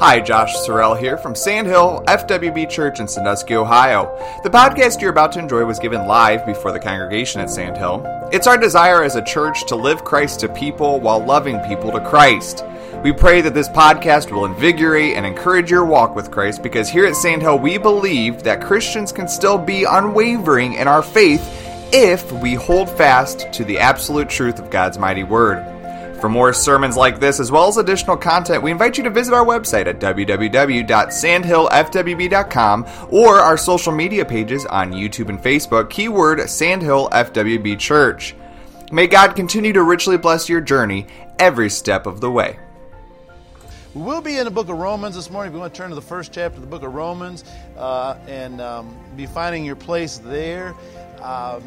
Hi, 0.00 0.18
Josh 0.18 0.52
Sorrell 0.56 0.98
here 0.98 1.16
from 1.16 1.36
Sandhill 1.36 2.02
FWB 2.08 2.68
Church 2.68 2.98
in 2.98 3.06
Sandusky, 3.06 3.54
Ohio. 3.54 4.12
The 4.42 4.50
podcast 4.50 5.00
you're 5.00 5.12
about 5.12 5.30
to 5.32 5.38
enjoy 5.38 5.64
was 5.64 5.78
given 5.78 6.08
live 6.08 6.44
before 6.44 6.72
the 6.72 6.80
congregation 6.80 7.40
at 7.40 7.48
Sandhill. 7.48 8.02
It's 8.32 8.48
our 8.48 8.58
desire 8.58 9.04
as 9.04 9.14
a 9.14 9.22
church 9.22 9.64
to 9.66 9.76
live 9.76 10.02
Christ 10.02 10.40
to 10.40 10.48
people 10.48 10.98
while 10.98 11.24
loving 11.24 11.60
people 11.60 11.92
to 11.92 12.00
Christ. 12.00 12.64
We 13.04 13.12
pray 13.12 13.40
that 13.42 13.54
this 13.54 13.68
podcast 13.68 14.32
will 14.32 14.46
invigorate 14.46 15.14
and 15.14 15.24
encourage 15.24 15.70
your 15.70 15.84
walk 15.84 16.16
with 16.16 16.32
Christ 16.32 16.64
because 16.64 16.88
here 16.88 17.06
at 17.06 17.14
Sandhill 17.14 17.60
we 17.60 17.78
believe 17.78 18.42
that 18.42 18.60
Christians 18.60 19.12
can 19.12 19.28
still 19.28 19.58
be 19.58 19.84
unwavering 19.84 20.72
in 20.72 20.88
our 20.88 21.04
faith 21.04 21.40
if 21.92 22.32
we 22.32 22.54
hold 22.54 22.90
fast 22.90 23.52
to 23.52 23.64
the 23.64 23.78
absolute 23.78 24.28
truth 24.28 24.58
of 24.58 24.70
God's 24.70 24.98
mighty 24.98 25.22
word. 25.22 25.73
For 26.20 26.28
more 26.28 26.52
sermons 26.52 26.96
like 26.96 27.20
this, 27.20 27.40
as 27.40 27.50
well 27.50 27.68
as 27.68 27.76
additional 27.76 28.16
content, 28.16 28.62
we 28.62 28.70
invite 28.70 28.96
you 28.96 29.04
to 29.04 29.10
visit 29.10 29.34
our 29.34 29.44
website 29.44 29.86
at 29.86 30.00
www.sandhillfwb.com 30.00 32.86
or 33.10 33.40
our 33.40 33.56
social 33.56 33.92
media 33.92 34.24
pages 34.24 34.66
on 34.66 34.92
YouTube 34.92 35.28
and 35.28 35.38
Facebook, 35.38 35.90
keyword 35.90 36.48
Sandhill 36.48 37.08
FWB 37.10 37.78
Church. 37.78 38.34
May 38.92 39.06
God 39.06 39.34
continue 39.34 39.72
to 39.72 39.82
richly 39.82 40.16
bless 40.16 40.48
your 40.48 40.60
journey 40.60 41.06
every 41.38 41.68
step 41.68 42.06
of 42.06 42.20
the 42.20 42.30
way. 42.30 42.58
We'll 43.94 44.20
be 44.20 44.38
in 44.38 44.44
the 44.44 44.50
book 44.50 44.68
of 44.68 44.76
Romans 44.76 45.14
this 45.14 45.30
morning. 45.30 45.52
If 45.52 45.54
you 45.54 45.60
want 45.60 45.72
to 45.72 45.78
turn 45.78 45.90
to 45.90 45.94
the 45.94 46.02
first 46.02 46.32
chapter 46.32 46.56
of 46.56 46.62
the 46.62 46.66
book 46.66 46.82
of 46.82 46.92
Romans 46.92 47.44
uh, 47.76 48.16
and 48.26 48.60
um, 48.60 48.92
be 49.16 49.26
finding 49.26 49.64
your 49.64 49.76
place 49.76 50.18
there. 50.18 50.74
Um, 51.22 51.62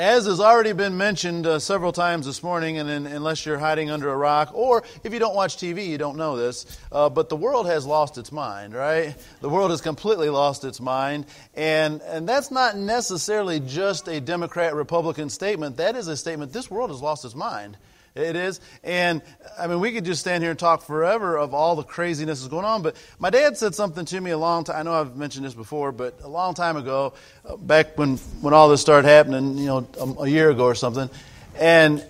as 0.00 0.24
has 0.24 0.40
already 0.40 0.72
been 0.72 0.96
mentioned 0.96 1.46
uh, 1.46 1.58
several 1.58 1.92
times 1.92 2.24
this 2.24 2.42
morning, 2.42 2.78
and 2.78 2.88
in, 2.88 3.06
unless 3.06 3.44
you're 3.44 3.58
hiding 3.58 3.90
under 3.90 4.08
a 4.08 4.16
rock, 4.16 4.50
or 4.54 4.82
if 5.04 5.12
you 5.12 5.18
don't 5.18 5.34
watch 5.34 5.58
TV, 5.58 5.86
you 5.86 5.98
don't 5.98 6.16
know 6.16 6.38
this, 6.38 6.78
uh, 6.90 7.10
but 7.10 7.28
the 7.28 7.36
world 7.36 7.66
has 7.66 7.84
lost 7.84 8.16
its 8.16 8.32
mind, 8.32 8.72
right? 8.72 9.14
The 9.42 9.50
world 9.50 9.70
has 9.70 9.82
completely 9.82 10.30
lost 10.30 10.64
its 10.64 10.80
mind, 10.80 11.26
and, 11.54 12.00
and 12.00 12.26
that's 12.26 12.50
not 12.50 12.78
necessarily 12.78 13.60
just 13.60 14.08
a 14.08 14.22
Democrat 14.22 14.74
Republican 14.74 15.28
statement. 15.28 15.76
That 15.76 15.96
is 15.96 16.08
a 16.08 16.16
statement 16.16 16.54
this 16.54 16.70
world 16.70 16.88
has 16.88 17.02
lost 17.02 17.26
its 17.26 17.34
mind. 17.34 17.76
It 18.14 18.34
is. 18.34 18.60
And 18.82 19.22
I 19.58 19.66
mean, 19.68 19.80
we 19.80 19.92
could 19.92 20.04
just 20.04 20.20
stand 20.20 20.42
here 20.42 20.50
and 20.50 20.58
talk 20.58 20.82
forever 20.82 21.38
of 21.38 21.54
all 21.54 21.76
the 21.76 21.84
craziness 21.84 22.40
that's 22.40 22.50
going 22.50 22.64
on. 22.64 22.82
But 22.82 22.96
my 23.18 23.30
dad 23.30 23.56
said 23.56 23.74
something 23.74 24.04
to 24.04 24.20
me 24.20 24.32
a 24.32 24.38
long 24.38 24.64
time. 24.64 24.76
I 24.76 24.82
know 24.82 24.94
I've 24.94 25.16
mentioned 25.16 25.44
this 25.44 25.54
before, 25.54 25.92
but 25.92 26.20
a 26.22 26.28
long 26.28 26.54
time 26.54 26.76
ago, 26.76 27.14
uh, 27.48 27.56
back 27.56 27.96
when, 27.96 28.16
when 28.40 28.52
all 28.52 28.68
this 28.68 28.80
started 28.80 29.06
happening, 29.06 29.58
you 29.58 29.66
know, 29.66 29.88
a, 30.00 30.22
a 30.22 30.28
year 30.28 30.50
ago 30.50 30.64
or 30.64 30.74
something. 30.74 31.08
And 31.56 32.04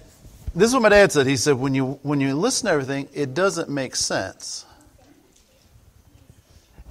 this 0.55 0.69
is 0.69 0.75
what 0.75 0.83
my 0.83 0.89
dad 0.89 1.13
said. 1.13 1.27
He 1.27 1.37
said, 1.37 1.55
when 1.55 1.75
you, 1.75 1.99
when 2.03 2.21
you 2.21 2.35
listen 2.35 2.67
to 2.67 2.73
everything, 2.73 3.09
it 3.13 3.35
doesn't 3.35 3.69
make 3.69 3.95
sense. 3.95 4.65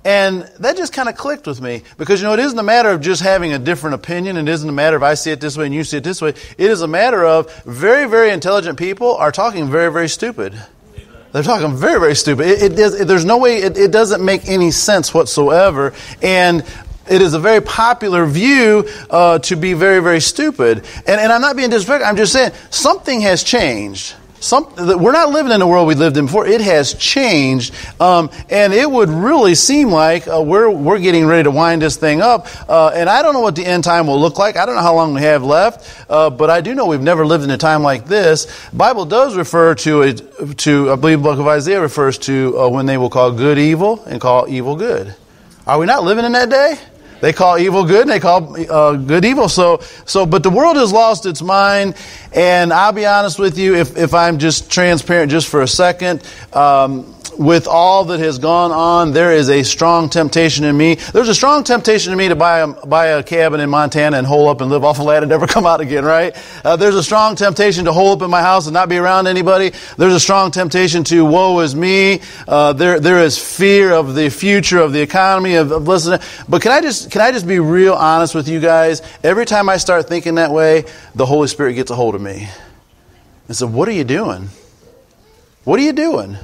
And 0.05 0.43
that 0.59 0.77
just 0.77 0.93
kind 0.93 1.09
of 1.09 1.15
clicked 1.15 1.45
with 1.45 1.61
me 1.61 1.83
because, 1.97 2.21
you 2.21 2.27
know, 2.27 2.33
it 2.33 2.39
isn't 2.39 2.57
a 2.57 2.63
matter 2.63 2.89
of 2.89 3.01
just 3.01 3.21
having 3.21 3.51
a 3.51 3.59
different 3.59 3.95
opinion. 3.95 4.37
It 4.37 4.47
isn't 4.47 4.69
a 4.69 4.73
matter 4.73 4.95
of 4.95 5.03
I 5.03 5.15
see 5.15 5.31
it 5.31 5.41
this 5.41 5.57
way 5.57 5.65
and 5.65 5.75
you 5.75 5.83
see 5.83 5.97
it 5.97 6.03
this 6.03 6.21
way. 6.21 6.29
It 6.29 6.71
is 6.71 6.81
a 6.81 6.87
matter 6.87 7.25
of 7.25 7.53
very, 7.63 8.07
very 8.07 8.31
intelligent 8.31 8.79
people 8.79 9.15
are 9.15 9.31
talking 9.31 9.69
very, 9.69 9.91
very 9.91 10.07
stupid. 10.07 10.59
They're 11.31 11.43
talking 11.43 11.75
very, 11.75 11.99
very 11.99 12.15
stupid. 12.15 12.47
It, 12.47 12.71
it 12.71 12.75
does, 12.75 13.05
there's 13.05 13.25
no 13.25 13.37
way, 13.37 13.57
it, 13.57 13.77
it 13.77 13.91
doesn't 13.91 14.23
make 14.23 14.47
any 14.47 14.71
sense 14.71 15.13
whatsoever. 15.13 15.93
And 16.23 16.63
it 17.09 17.21
is 17.21 17.33
a 17.33 17.39
very 17.39 17.61
popular 17.61 18.25
view 18.25 18.87
uh, 19.09 19.39
to 19.39 19.55
be 19.55 19.73
very, 19.73 20.01
very 20.01 20.21
stupid. 20.21 20.85
And, 21.07 21.19
and 21.19 21.31
I'm 21.31 21.41
not 21.41 21.55
being 21.55 21.69
disrespectful. 21.69 22.07
I'm 22.07 22.17
just 22.17 22.33
saying 22.33 22.51
something 22.69 23.21
has 23.21 23.43
changed. 23.43 24.15
Some, 24.41 24.73
we're 24.77 25.11
not 25.11 25.31
living 25.31 25.51
in 25.51 25.59
the 25.59 25.67
world 25.67 25.87
we 25.87 25.95
lived 25.95 26.15
in 26.15 26.25
before. 26.25 26.47
It 26.47 26.61
has 26.61 26.93
changed, 26.93 27.73
um, 27.99 28.29
and 28.49 28.73
it 28.73 28.89
would 28.89 29.09
really 29.09 29.53
seem 29.53 29.89
like 29.89 30.27
uh, 30.27 30.41
we're 30.41 30.69
we're 30.69 30.99
getting 30.99 31.25
ready 31.25 31.43
to 31.43 31.51
wind 31.51 31.81
this 31.81 31.97
thing 31.97 32.21
up. 32.21 32.47
Uh, 32.69 32.91
and 32.95 33.09
I 33.09 33.21
don't 33.21 33.33
know 33.33 33.41
what 33.41 33.57
the 33.57 33.65
end 33.65 33.83
time 33.83 34.07
will 34.07 34.19
look 34.19 34.37
like. 34.37 34.55
I 34.55 34.65
don't 34.65 34.75
know 34.75 34.81
how 34.81 34.95
long 34.95 35.13
we 35.13 35.21
have 35.21 35.43
left, 35.43 36.09
uh, 36.09 36.29
but 36.29 36.49
I 36.49 36.61
do 36.61 36.73
know 36.73 36.85
we've 36.85 37.01
never 37.01 37.25
lived 37.25 37.43
in 37.43 37.51
a 37.51 37.57
time 37.57 37.83
like 37.83 38.05
this. 38.05 38.47
Bible 38.71 39.05
does 39.05 39.35
refer 39.35 39.75
to 39.75 40.03
a, 40.03 40.13
to 40.13 40.91
I 40.91 40.95
believe 40.95 41.19
the 41.19 41.23
book 41.23 41.39
of 41.39 41.47
Isaiah 41.47 41.81
refers 41.81 42.17
to 42.19 42.57
uh, 42.57 42.69
when 42.69 42.85
they 42.85 42.97
will 42.97 43.09
call 43.09 43.33
good 43.33 43.59
evil 43.59 44.03
and 44.05 44.21
call 44.21 44.47
evil 44.47 44.77
good. 44.77 45.15
Are 45.67 45.77
we 45.77 45.85
not 45.85 46.03
living 46.03 46.23
in 46.23 46.31
that 46.31 46.49
day? 46.49 46.79
They 47.21 47.33
call 47.33 47.57
evil 47.57 47.83
good 47.83 48.01
and 48.01 48.09
they 48.09 48.19
call 48.19 48.55
uh, 48.71 48.95
good 48.95 49.25
evil. 49.25 49.49
So, 49.49 49.81
so, 50.05 50.25
but 50.25 50.43
the 50.43 50.49
world 50.49 50.77
has 50.77 50.91
lost 50.91 51.25
its 51.25 51.41
mind. 51.41 51.95
And 52.33 52.71
I'll 52.71 52.93
be 52.93 53.05
honest 53.05 53.39
with 53.39 53.57
you, 53.57 53.75
if, 53.75 53.97
if 53.97 54.13
I'm 54.13 54.37
just 54.37 54.71
transparent 54.71 55.31
just 55.31 55.47
for 55.47 55.61
a 55.61 55.67
second, 55.67 56.23
um, 56.53 57.15
with 57.39 57.67
all 57.67 58.03
that 58.05 58.19
has 58.19 58.37
gone 58.37 58.71
on, 58.71 59.13
there 59.13 59.31
is 59.31 59.49
a 59.49 59.63
strong 59.63 60.09
temptation 60.09 60.65
in 60.65 60.75
me. 60.75 60.95
There's 60.95 61.29
a 61.29 61.33
strong 61.33 61.63
temptation 61.63 62.11
in 62.11 62.17
me 62.17 62.27
to 62.27 62.35
buy 62.35 62.59
a, 62.59 62.67
buy 62.67 63.07
a 63.07 63.23
cabin 63.23 63.61
in 63.61 63.69
Montana 63.69 64.17
and 64.17 64.27
hole 64.27 64.49
up 64.49 64.59
and 64.59 64.69
live 64.69 64.83
off 64.83 64.97
the 64.97 65.03
land 65.03 65.23
and 65.23 65.29
never 65.29 65.47
come 65.47 65.65
out 65.65 65.79
again, 65.79 66.03
right? 66.03 66.35
Uh, 66.65 66.75
there's 66.75 66.95
a 66.95 67.03
strong 67.03 67.37
temptation 67.37 67.85
to 67.85 67.93
hole 67.93 68.11
up 68.11 68.21
in 68.21 68.29
my 68.29 68.41
house 68.41 68.67
and 68.67 68.73
not 68.73 68.89
be 68.89 68.97
around 68.97 69.27
anybody. 69.27 69.71
There's 69.97 70.13
a 70.13 70.19
strong 70.19 70.51
temptation 70.51 71.05
to 71.05 71.23
woe 71.23 71.61
is 71.61 71.73
me. 71.73 72.19
Uh, 72.45 72.73
there, 72.73 72.99
there 72.99 73.19
is 73.19 73.37
fear 73.37 73.93
of 73.93 74.15
the 74.15 74.29
future 74.29 74.79
of 74.79 74.91
the 74.91 75.01
economy 75.01 75.55
of, 75.55 75.71
of 75.71 75.87
listening. 75.87 76.19
But 76.49 76.61
can 76.61 76.73
I 76.73 76.81
just, 76.81 77.09
can 77.09 77.21
I 77.21 77.31
just 77.31 77.47
be 77.47 77.59
real 77.59 77.93
honest 77.93 78.35
with 78.35 78.49
you 78.49 78.59
guys? 78.59 79.01
Every 79.23 79.45
time 79.45 79.69
I 79.69 79.77
start 79.77 80.09
thinking 80.09 80.35
that 80.35 80.51
way, 80.51 80.83
the 81.15 81.25
Holy 81.25 81.47
Spirit 81.47 81.75
gets 81.75 81.89
a 81.89 81.95
hold 81.95 82.15
of 82.15 82.18
me. 82.18 82.18
Me 82.19 82.49
and 83.47 83.55
said, 83.55 83.71
what 83.71 83.87
are 83.87 83.93
you 83.93 84.03
doing? 84.03 84.49
What 85.63 85.79
are 85.79 85.83
you 85.83 85.93
doing? 85.93 86.37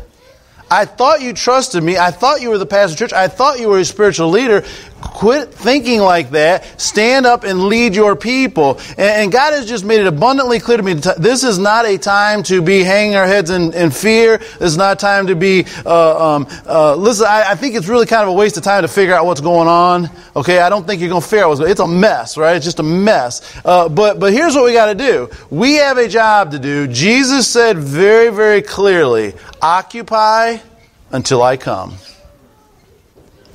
I 0.72 0.86
thought 0.86 1.22
you 1.22 1.34
trusted 1.34 1.84
me. 1.84 1.98
I 1.98 2.12
thought 2.12 2.42
you 2.42 2.50
were 2.50 2.58
the 2.58 2.66
pastor 2.66 2.94
of 2.94 3.00
church. 3.00 3.14
I 3.14 3.28
thought 3.28 3.60
you 3.60 3.68
were 3.68 3.80
a 3.80 3.86
spiritual 3.86 4.30
leader. 4.30 4.64
Quit 5.06 5.54
thinking 5.54 6.02
like 6.02 6.32
that. 6.32 6.82
Stand 6.82 7.26
up 7.26 7.44
and 7.44 7.64
lead 7.64 7.96
your 7.96 8.16
people. 8.16 8.80
And, 8.98 9.32
God 9.32 9.54
has 9.54 9.66
just 9.66 9.84
made 9.84 10.00
it 10.00 10.08
abundantly 10.08 10.60
clear 10.60 10.78
to 10.78 10.84
me 10.84 10.94
this 10.94 11.44
is 11.44 11.58
not 11.58 11.86
a 11.86 11.98
time 11.98 12.44
to 12.44 12.62
be 12.62 12.84
hanging 12.84 13.16
our 13.16 13.26
heads 13.26 13.50
in, 13.50 13.74
in 13.74 13.92
fear. 13.92 14.38
This 14.38 14.62
is 14.62 14.78
not 14.78 14.94
a 14.94 15.00
time 15.00 15.28
to 15.28 15.36
be, 15.36 15.66
uh, 15.86 16.36
um, 16.36 16.48
uh, 16.66 16.96
listen, 16.96 17.28
I, 17.28 17.52
I, 17.52 17.56
think 17.56 17.76
it's 17.76 17.88
really 17.88 18.06
kind 18.06 18.24
of 18.24 18.30
a 18.30 18.34
waste 18.34 18.58
of 18.58 18.64
time 18.64 18.82
to 18.84 18.88
figure 18.88 19.14
out 19.14 19.26
what's 19.26 19.42
going 19.42 19.68
on. 19.68 20.10
Okay, 20.36 20.60
I 20.60 20.70
don't 20.70 20.86
think 20.86 21.02
you're 21.02 21.10
going 21.10 21.22
to 21.22 21.28
figure 21.28 21.46
out 21.46 21.50
what's 21.50 21.60
going. 21.60 21.72
It's 21.72 21.80
a 21.80 21.88
mess, 21.88 22.38
right? 22.38 22.56
It's 22.56 22.66
just 22.66 22.80
a 22.80 22.84
mess. 22.84 23.42
Uh, 23.66 23.90
but, 23.90 24.20
but 24.20 24.34
here's 24.34 24.56
what 24.56 24.66
we 24.66 24.74
got 24.74 24.88
to 24.88 24.96
do. 24.96 25.30
We 25.50 25.76
have 25.76 25.98
a 25.98 26.08
job 26.08 26.52
to 26.52 26.60
do. 26.60 26.88
Jesus 26.88 27.48
said 27.48 27.78
very, 27.78 28.32
very 28.34 28.62
clearly, 28.62 29.34
occupy 29.62 30.58
until 31.12 31.42
I 31.42 31.58
come. 31.58 31.96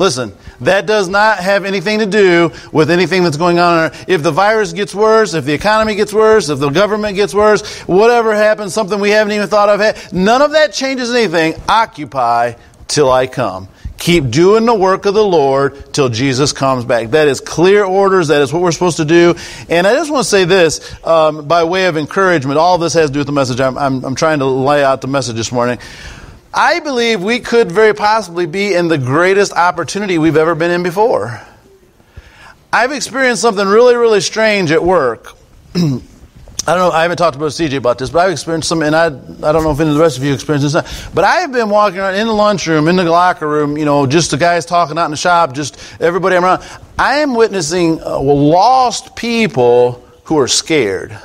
Listen, 0.00 0.32
that 0.62 0.86
does 0.86 1.08
not 1.08 1.40
have 1.40 1.66
anything 1.66 1.98
to 1.98 2.06
do 2.06 2.50
with 2.72 2.90
anything 2.90 3.22
that's 3.22 3.36
going 3.36 3.58
on. 3.58 3.90
If 4.08 4.22
the 4.22 4.30
virus 4.30 4.72
gets 4.72 4.94
worse, 4.94 5.34
if 5.34 5.44
the 5.44 5.52
economy 5.52 5.94
gets 5.94 6.10
worse, 6.10 6.48
if 6.48 6.58
the 6.58 6.70
government 6.70 7.16
gets 7.16 7.34
worse, 7.34 7.80
whatever 7.80 8.34
happens, 8.34 8.72
something 8.72 8.98
we 8.98 9.10
haven't 9.10 9.34
even 9.34 9.46
thought 9.46 9.68
of, 9.68 10.10
none 10.10 10.40
of 10.40 10.52
that 10.52 10.72
changes 10.72 11.14
anything. 11.14 11.54
Occupy 11.68 12.54
till 12.88 13.12
I 13.12 13.26
come. 13.26 13.68
Keep 13.98 14.30
doing 14.30 14.64
the 14.64 14.74
work 14.74 15.04
of 15.04 15.12
the 15.12 15.22
Lord 15.22 15.92
till 15.92 16.08
Jesus 16.08 16.54
comes 16.54 16.86
back. 16.86 17.10
That 17.10 17.28
is 17.28 17.42
clear 17.42 17.84
orders. 17.84 18.28
That 18.28 18.40
is 18.40 18.54
what 18.54 18.62
we're 18.62 18.72
supposed 18.72 18.96
to 18.96 19.04
do. 19.04 19.34
And 19.68 19.86
I 19.86 19.92
just 19.92 20.10
want 20.10 20.24
to 20.24 20.30
say 20.30 20.46
this 20.46 20.96
um, 21.04 21.46
by 21.46 21.64
way 21.64 21.84
of 21.84 21.98
encouragement. 21.98 22.58
All 22.58 22.78
this 22.78 22.94
has 22.94 23.10
to 23.10 23.12
do 23.12 23.20
with 23.20 23.26
the 23.26 23.34
message. 23.34 23.60
I'm, 23.60 23.76
I'm, 23.76 24.02
I'm 24.02 24.14
trying 24.14 24.38
to 24.38 24.46
lay 24.46 24.82
out 24.82 25.02
the 25.02 25.08
message 25.08 25.36
this 25.36 25.52
morning. 25.52 25.78
I 26.52 26.80
believe 26.80 27.22
we 27.22 27.38
could 27.38 27.70
very 27.70 27.94
possibly 27.94 28.46
be 28.46 28.74
in 28.74 28.88
the 28.88 28.98
greatest 28.98 29.52
opportunity 29.52 30.18
we've 30.18 30.36
ever 30.36 30.56
been 30.56 30.72
in 30.72 30.82
before. 30.82 31.40
I've 32.72 32.92
experienced 32.92 33.42
something 33.42 33.66
really, 33.66 33.94
really 33.94 34.20
strange 34.20 34.72
at 34.72 34.82
work. 34.82 35.36
I 35.74 36.74
don't 36.74 36.90
know, 36.90 36.90
I 36.90 37.02
haven't 37.02 37.16
talked 37.16 37.36
about 37.36 37.52
CJ 37.52 37.76
about 37.76 37.98
this, 37.98 38.10
but 38.10 38.18
I've 38.18 38.32
experienced 38.32 38.68
some, 38.68 38.82
and 38.82 38.94
I, 38.94 39.06
I 39.06 39.52
don't 39.52 39.62
know 39.62 39.70
if 39.70 39.80
any 39.80 39.90
of 39.90 39.94
the 39.94 40.00
rest 40.00 40.18
of 40.18 40.24
you 40.24 40.34
experienced 40.34 40.72
this, 40.72 41.08
but 41.10 41.24
I 41.24 41.36
have 41.36 41.52
been 41.52 41.70
walking 41.70 42.00
around 42.00 42.16
in 42.16 42.26
the 42.26 42.32
lunchroom, 42.32 42.86
in 42.88 42.96
the 42.96 43.04
locker 43.04 43.48
room, 43.48 43.78
you 43.78 43.84
know, 43.84 44.06
just 44.06 44.32
the 44.32 44.36
guys 44.36 44.66
talking 44.66 44.98
out 44.98 45.06
in 45.06 45.10
the 45.10 45.16
shop, 45.16 45.54
just 45.54 45.78
everybody 46.00 46.36
around. 46.36 46.62
I 46.98 47.18
am 47.18 47.34
witnessing 47.34 48.02
uh, 48.02 48.20
lost 48.20 49.16
people 49.16 50.06
who 50.24 50.38
are 50.38 50.48
scared. 50.48 51.16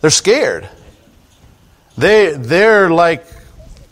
They're 0.00 0.10
scared. 0.10 0.68
They, 1.96 2.32
they're 2.32 2.90
like, 2.90 3.24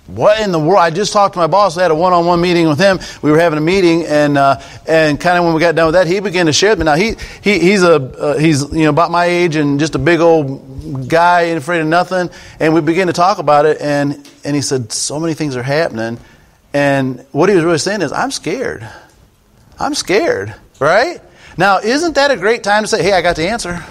what 0.07 0.41
in 0.41 0.53
the 0.53 0.59
world? 0.59 0.81
I 0.81 0.91
just 0.91 1.15
talked 1.15 1.33
to 1.35 1.39
my 1.39 1.47
boss. 1.47 1.79
I 1.79 1.83
had 1.83 1.91
a 1.91 1.95
one-on-one 1.95 2.39
meeting 2.39 2.69
with 2.69 2.79
him. 2.79 2.99
We 3.23 3.31
were 3.31 3.39
having 3.39 3.57
a 3.57 3.63
meeting, 3.63 4.05
and 4.05 4.37
uh, 4.37 4.61
and 4.87 5.19
kind 5.19 5.39
of 5.39 5.45
when 5.45 5.55
we 5.55 5.61
got 5.61 5.75
done 5.75 5.87
with 5.87 5.95
that, 5.95 6.07
he 6.07 6.21
began 6.21 6.45
to 6.45 6.53
share 6.53 6.71
with 6.71 6.81
me. 6.81 6.85
Now 6.85 6.95
he, 6.95 7.15
he 7.43 7.59
he's 7.59 7.83
a 7.83 7.95
uh, 7.95 8.39
he's 8.39 8.71
you 8.71 8.85
know 8.85 8.91
about 8.91 9.11
my 9.11 9.25
age 9.25 9.57
and 9.57 9.81
just 9.81 9.95
a 9.95 9.99
big 9.99 10.21
old 10.21 11.09
guy, 11.09 11.45
ain't 11.45 11.59
afraid 11.59 11.81
of 11.81 11.87
nothing. 11.87 12.29
And 12.61 12.75
we 12.75 12.83
began 12.83 13.07
to 13.07 13.15
talk 13.15 13.39
about 13.39 13.65
it, 13.65 13.81
and 13.81 14.29
and 14.45 14.55
he 14.55 14.61
said 14.61 14.93
so 14.93 15.19
many 15.19 15.33
things 15.33 15.57
are 15.57 15.63
happening, 15.63 16.19
and 16.75 17.25
what 17.33 17.49
he 17.49 17.55
was 17.55 17.65
really 17.65 17.79
saying 17.79 18.03
is 18.03 18.13
I'm 18.13 18.31
scared. 18.31 18.87
I'm 19.81 19.95
scared, 19.95 20.55
right? 20.81 21.21
Now, 21.57 21.79
isn't 21.79 22.17
that 22.17 22.31
a 22.31 22.37
great 22.37 22.63
time 22.63 22.83
to 22.83 22.89
say, 22.89 23.03
"Hey, 23.03 23.13
I 23.13 23.23
got 23.23 23.37
the 23.37 23.49
answer. 23.49 23.83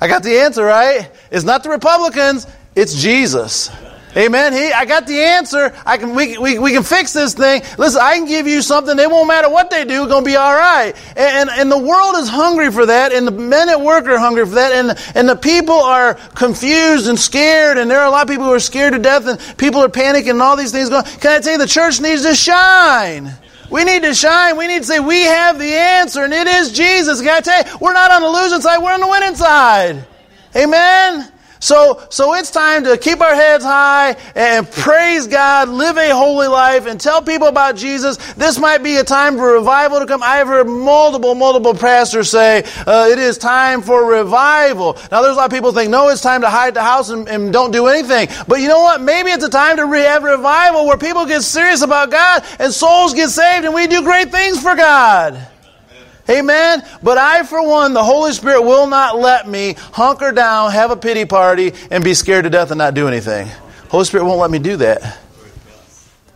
I 0.00 0.08
got 0.08 0.24
the 0.24 0.40
answer, 0.40 0.64
right? 0.64 1.08
It's 1.30 1.44
not 1.44 1.62
the 1.62 1.70
Republicans, 1.70 2.48
it's 2.74 3.00
Jesus." 3.00 3.70
Amen. 4.16 4.54
He, 4.54 4.72
I 4.72 4.86
got 4.86 5.06
the 5.06 5.20
answer. 5.20 5.74
I 5.84 5.98
can, 5.98 6.14
we, 6.14 6.38
we, 6.38 6.58
we 6.58 6.72
can 6.72 6.82
fix 6.82 7.12
this 7.12 7.34
thing. 7.34 7.62
Listen, 7.76 8.00
I 8.02 8.14
can 8.16 8.24
give 8.24 8.46
you 8.46 8.62
something. 8.62 8.98
It 8.98 9.10
won't 9.10 9.28
matter 9.28 9.50
what 9.50 9.68
they 9.68 9.84
do. 9.84 10.04
It's 10.04 10.10
going 10.10 10.24
to 10.24 10.30
be 10.30 10.36
all 10.36 10.54
right. 10.54 10.94
And, 11.16 11.50
and, 11.50 11.50
and, 11.50 11.70
the 11.70 11.78
world 11.78 12.14
is 12.16 12.26
hungry 12.26 12.72
for 12.72 12.86
that. 12.86 13.12
And 13.12 13.26
the 13.26 13.30
men 13.30 13.68
at 13.68 13.78
work 13.78 14.06
are 14.06 14.18
hungry 14.18 14.46
for 14.46 14.54
that. 14.54 14.72
And, 14.72 14.98
and 15.14 15.28
the 15.28 15.36
people 15.36 15.74
are 15.74 16.14
confused 16.34 17.08
and 17.08 17.18
scared. 17.18 17.76
And 17.76 17.90
there 17.90 18.00
are 18.00 18.06
a 18.06 18.10
lot 18.10 18.22
of 18.22 18.28
people 18.28 18.46
who 18.46 18.54
are 18.54 18.58
scared 18.58 18.94
to 18.94 18.98
death. 18.98 19.26
And 19.26 19.38
people 19.58 19.82
are 19.82 19.88
panicking 19.88 20.30
and 20.30 20.40
all 20.40 20.56
these 20.56 20.72
things 20.72 20.88
going. 20.88 21.04
Can 21.04 21.32
I 21.32 21.40
tell 21.40 21.52
you, 21.52 21.58
the 21.58 21.66
church 21.66 22.00
needs 22.00 22.22
to 22.22 22.34
shine. 22.34 23.34
We 23.70 23.84
need 23.84 24.02
to 24.04 24.14
shine. 24.14 24.56
We 24.56 24.66
need 24.66 24.78
to 24.78 24.84
say, 24.84 24.98
we 24.98 25.22
have 25.22 25.58
the 25.58 25.74
answer, 25.74 26.22
and 26.22 26.32
it 26.32 26.46
is 26.46 26.72
Jesus. 26.72 27.20
Can 27.20 27.30
I 27.30 27.40
tell 27.40 27.58
you, 27.58 27.78
we're 27.80 27.92
not 27.92 28.12
on 28.12 28.22
the 28.22 28.28
losing 28.28 28.60
side, 28.60 28.78
we're 28.78 28.92
on 28.92 29.00
the 29.00 29.08
winning 29.08 29.34
side. 29.34 30.06
Amen? 30.54 31.32
So, 31.60 32.02
so 32.10 32.34
it's 32.34 32.50
time 32.50 32.84
to 32.84 32.96
keep 32.96 33.20
our 33.20 33.34
heads 33.34 33.64
high 33.64 34.16
and 34.34 34.70
praise 34.70 35.26
God, 35.26 35.68
live 35.68 35.96
a 35.96 36.10
holy 36.10 36.48
life, 36.48 36.86
and 36.86 37.00
tell 37.00 37.22
people 37.22 37.48
about 37.48 37.76
Jesus. 37.76 38.16
This 38.34 38.58
might 38.58 38.82
be 38.82 38.96
a 38.96 39.04
time 39.04 39.36
for 39.36 39.52
revival 39.54 40.00
to 40.00 40.06
come. 40.06 40.22
I've 40.22 40.46
heard 40.46 40.68
multiple, 40.68 41.34
multiple 41.34 41.74
pastors 41.74 42.30
say 42.30 42.64
uh, 42.86 43.08
it 43.10 43.18
is 43.18 43.38
time 43.38 43.82
for 43.82 44.04
revival. 44.04 44.98
Now, 45.10 45.22
there's 45.22 45.34
a 45.34 45.38
lot 45.38 45.46
of 45.46 45.52
people 45.52 45.72
think, 45.72 45.90
no, 45.90 46.08
it's 46.08 46.20
time 46.20 46.42
to 46.42 46.50
hide 46.50 46.74
the 46.74 46.82
house 46.82 47.10
and, 47.10 47.28
and 47.28 47.52
don't 47.52 47.70
do 47.70 47.86
anything. 47.86 48.28
But 48.46 48.60
you 48.60 48.68
know 48.68 48.80
what? 48.80 49.00
Maybe 49.00 49.30
it's 49.30 49.44
a 49.44 49.50
time 49.50 49.76
to 49.76 49.86
have 49.86 50.22
revival 50.22 50.86
where 50.86 50.98
people 50.98 51.26
get 51.26 51.42
serious 51.42 51.82
about 51.82 52.10
God 52.10 52.44
and 52.58 52.72
souls 52.72 53.14
get 53.14 53.30
saved 53.30 53.64
and 53.64 53.74
we 53.74 53.86
do 53.86 54.02
great 54.02 54.30
things 54.30 54.60
for 54.60 54.74
God. 54.74 55.48
Amen. 56.28 56.82
But 57.02 57.18
I, 57.18 57.44
for 57.44 57.66
one, 57.66 57.92
the 57.92 58.02
Holy 58.02 58.32
Spirit 58.32 58.62
will 58.62 58.86
not 58.86 59.18
let 59.18 59.46
me 59.46 59.74
hunker 59.92 60.32
down, 60.32 60.72
have 60.72 60.90
a 60.90 60.96
pity 60.96 61.24
party, 61.24 61.72
and 61.90 62.02
be 62.02 62.14
scared 62.14 62.44
to 62.44 62.50
death 62.50 62.70
and 62.70 62.78
not 62.78 62.94
do 62.94 63.06
anything. 63.06 63.48
Holy 63.88 64.04
Spirit 64.04 64.24
won't 64.24 64.40
let 64.40 64.50
me 64.50 64.58
do 64.58 64.76
that. 64.78 65.18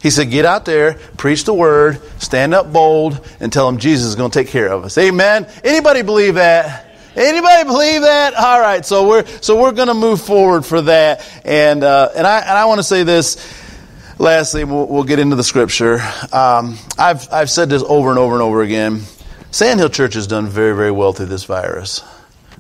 He 0.01 0.11
said, 0.11 0.31
Get 0.31 0.45
out 0.45 0.65
there, 0.65 0.95
preach 1.17 1.45
the 1.45 1.53
word, 1.53 2.01
stand 2.21 2.55
up 2.55 2.73
bold, 2.73 3.27
and 3.39 3.53
tell 3.53 3.67
them 3.67 3.79
Jesus 3.79 4.07
is 4.07 4.15
going 4.15 4.31
to 4.31 4.39
take 4.39 4.49
care 4.49 4.69
of 4.69 4.85
us. 4.85 4.97
Amen. 4.97 5.47
Anybody 5.63 6.03
believe 6.03 6.37
that? 6.37 6.87
Anybody 7.17 7.65
believe 7.65 8.03
that? 8.03 8.35
All 8.35 8.61
right, 8.61 8.87
so 8.87 9.09
we're 9.09 9.27
so 9.41 9.61
we're 9.61 9.73
going 9.73 9.89
to 9.89 9.95
move 9.95 10.23
forward 10.23 10.65
for 10.65 10.81
that, 10.83 11.29
and 11.45 11.83
uh, 11.83 12.11
and 12.15 12.25
I 12.25 12.39
and 12.39 12.51
I 12.51 12.67
want 12.67 12.79
to 12.79 12.85
say 12.85 13.03
this. 13.03 13.57
Lastly, 14.19 14.65
we'll, 14.65 14.87
we'll 14.87 15.05
get 15.05 15.19
into 15.19 15.35
the 15.35 15.43
scripture. 15.43 15.99
Um, 16.31 16.77
I've 16.99 17.33
I've 17.33 17.51
said 17.51 17.69
this 17.69 17.83
over 17.83 18.11
and 18.11 18.19
over 18.19 18.35
and 18.35 18.43
over 18.43 18.63
again. 18.63 19.03
Sandhill 19.53 19.89
Church 19.89 20.15
has 20.15 20.29
done 20.29 20.47
very, 20.47 20.77
very 20.77 20.93
well 20.93 21.13
through 21.13 21.27
this 21.27 21.45
virus, 21.45 22.05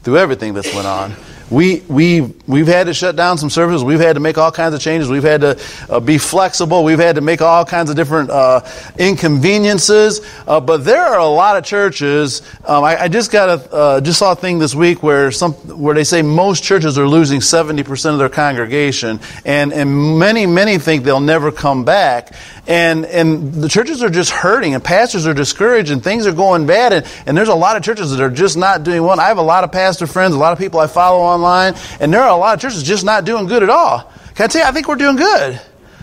through 0.02 0.18
everything 0.18 0.54
that's 0.54 0.74
went 0.74 0.88
on. 0.88 1.14
We, 1.50 1.80
we, 1.88 2.20
we've 2.46 2.68
had 2.68 2.86
to 2.86 2.94
shut 2.94 3.16
down 3.16 3.36
some 3.36 3.50
services. 3.50 3.82
We've 3.82 3.98
had 3.98 4.14
to 4.14 4.20
make 4.20 4.38
all 4.38 4.52
kinds 4.52 4.74
of 4.74 4.80
changes. 4.80 5.10
We've 5.10 5.22
had 5.22 5.40
to 5.40 5.60
uh, 5.88 5.98
be 5.98 6.16
flexible. 6.16 6.84
We've 6.84 6.98
had 6.98 7.16
to 7.16 7.20
make 7.20 7.42
all 7.42 7.64
kinds 7.64 7.90
of 7.90 7.96
different 7.96 8.30
uh, 8.30 8.60
inconveniences. 8.98 10.20
Uh, 10.46 10.60
but 10.60 10.84
there 10.84 11.02
are 11.02 11.18
a 11.18 11.26
lot 11.26 11.56
of 11.56 11.64
churches. 11.64 12.42
Um, 12.64 12.84
I, 12.84 13.02
I, 13.02 13.08
just 13.08 13.32
got 13.32 13.48
a, 13.48 13.72
uh, 13.72 14.00
just 14.00 14.20
saw 14.20 14.32
a 14.32 14.36
thing 14.36 14.60
this 14.60 14.76
week 14.76 15.02
where 15.02 15.32
some, 15.32 15.52
where 15.54 15.94
they 15.94 16.04
say 16.04 16.22
most 16.22 16.62
churches 16.62 16.96
are 16.98 17.08
losing 17.08 17.40
70% 17.40 18.12
of 18.12 18.18
their 18.18 18.28
congregation. 18.28 19.18
And, 19.44 19.72
and 19.72 20.18
many, 20.20 20.46
many 20.46 20.78
think 20.78 21.02
they'll 21.02 21.18
never 21.18 21.50
come 21.50 21.84
back. 21.84 22.32
And, 22.68 23.04
and 23.06 23.52
the 23.54 23.68
churches 23.68 24.02
are 24.04 24.10
just 24.10 24.30
hurting 24.30 24.74
and 24.74 24.84
pastors 24.84 25.26
are 25.26 25.34
discouraged 25.34 25.90
and 25.90 26.04
things 26.04 26.26
are 26.28 26.32
going 26.32 26.66
bad. 26.66 26.92
And, 26.92 27.06
and 27.26 27.36
there's 27.36 27.48
a 27.48 27.54
lot 27.54 27.76
of 27.76 27.82
churches 27.82 28.12
that 28.12 28.20
are 28.20 28.30
just 28.30 28.56
not 28.56 28.84
doing 28.84 29.02
well. 29.02 29.18
I 29.18 29.26
have 29.26 29.38
a 29.38 29.42
lot 29.42 29.64
of 29.64 29.72
pastor 29.72 30.06
friends, 30.06 30.36
a 30.36 30.38
lot 30.38 30.52
of 30.52 30.58
people 30.60 30.78
I 30.78 30.86
follow 30.86 31.20
online, 31.40 31.74
and 32.00 32.12
there 32.12 32.22
are 32.22 32.30
a 32.30 32.36
lot 32.36 32.54
of 32.54 32.60
churches 32.60 32.82
just 32.82 33.04
not 33.04 33.24
doing 33.24 33.46
good 33.46 33.62
at 33.62 33.70
all. 33.70 34.12
Can 34.34 34.44
I 34.44 34.46
tell 34.48 34.62
you, 34.62 34.68
I 34.68 34.72
think 34.72 34.88
we're 34.88 34.96
doing 34.96 35.16
good. 35.16 35.60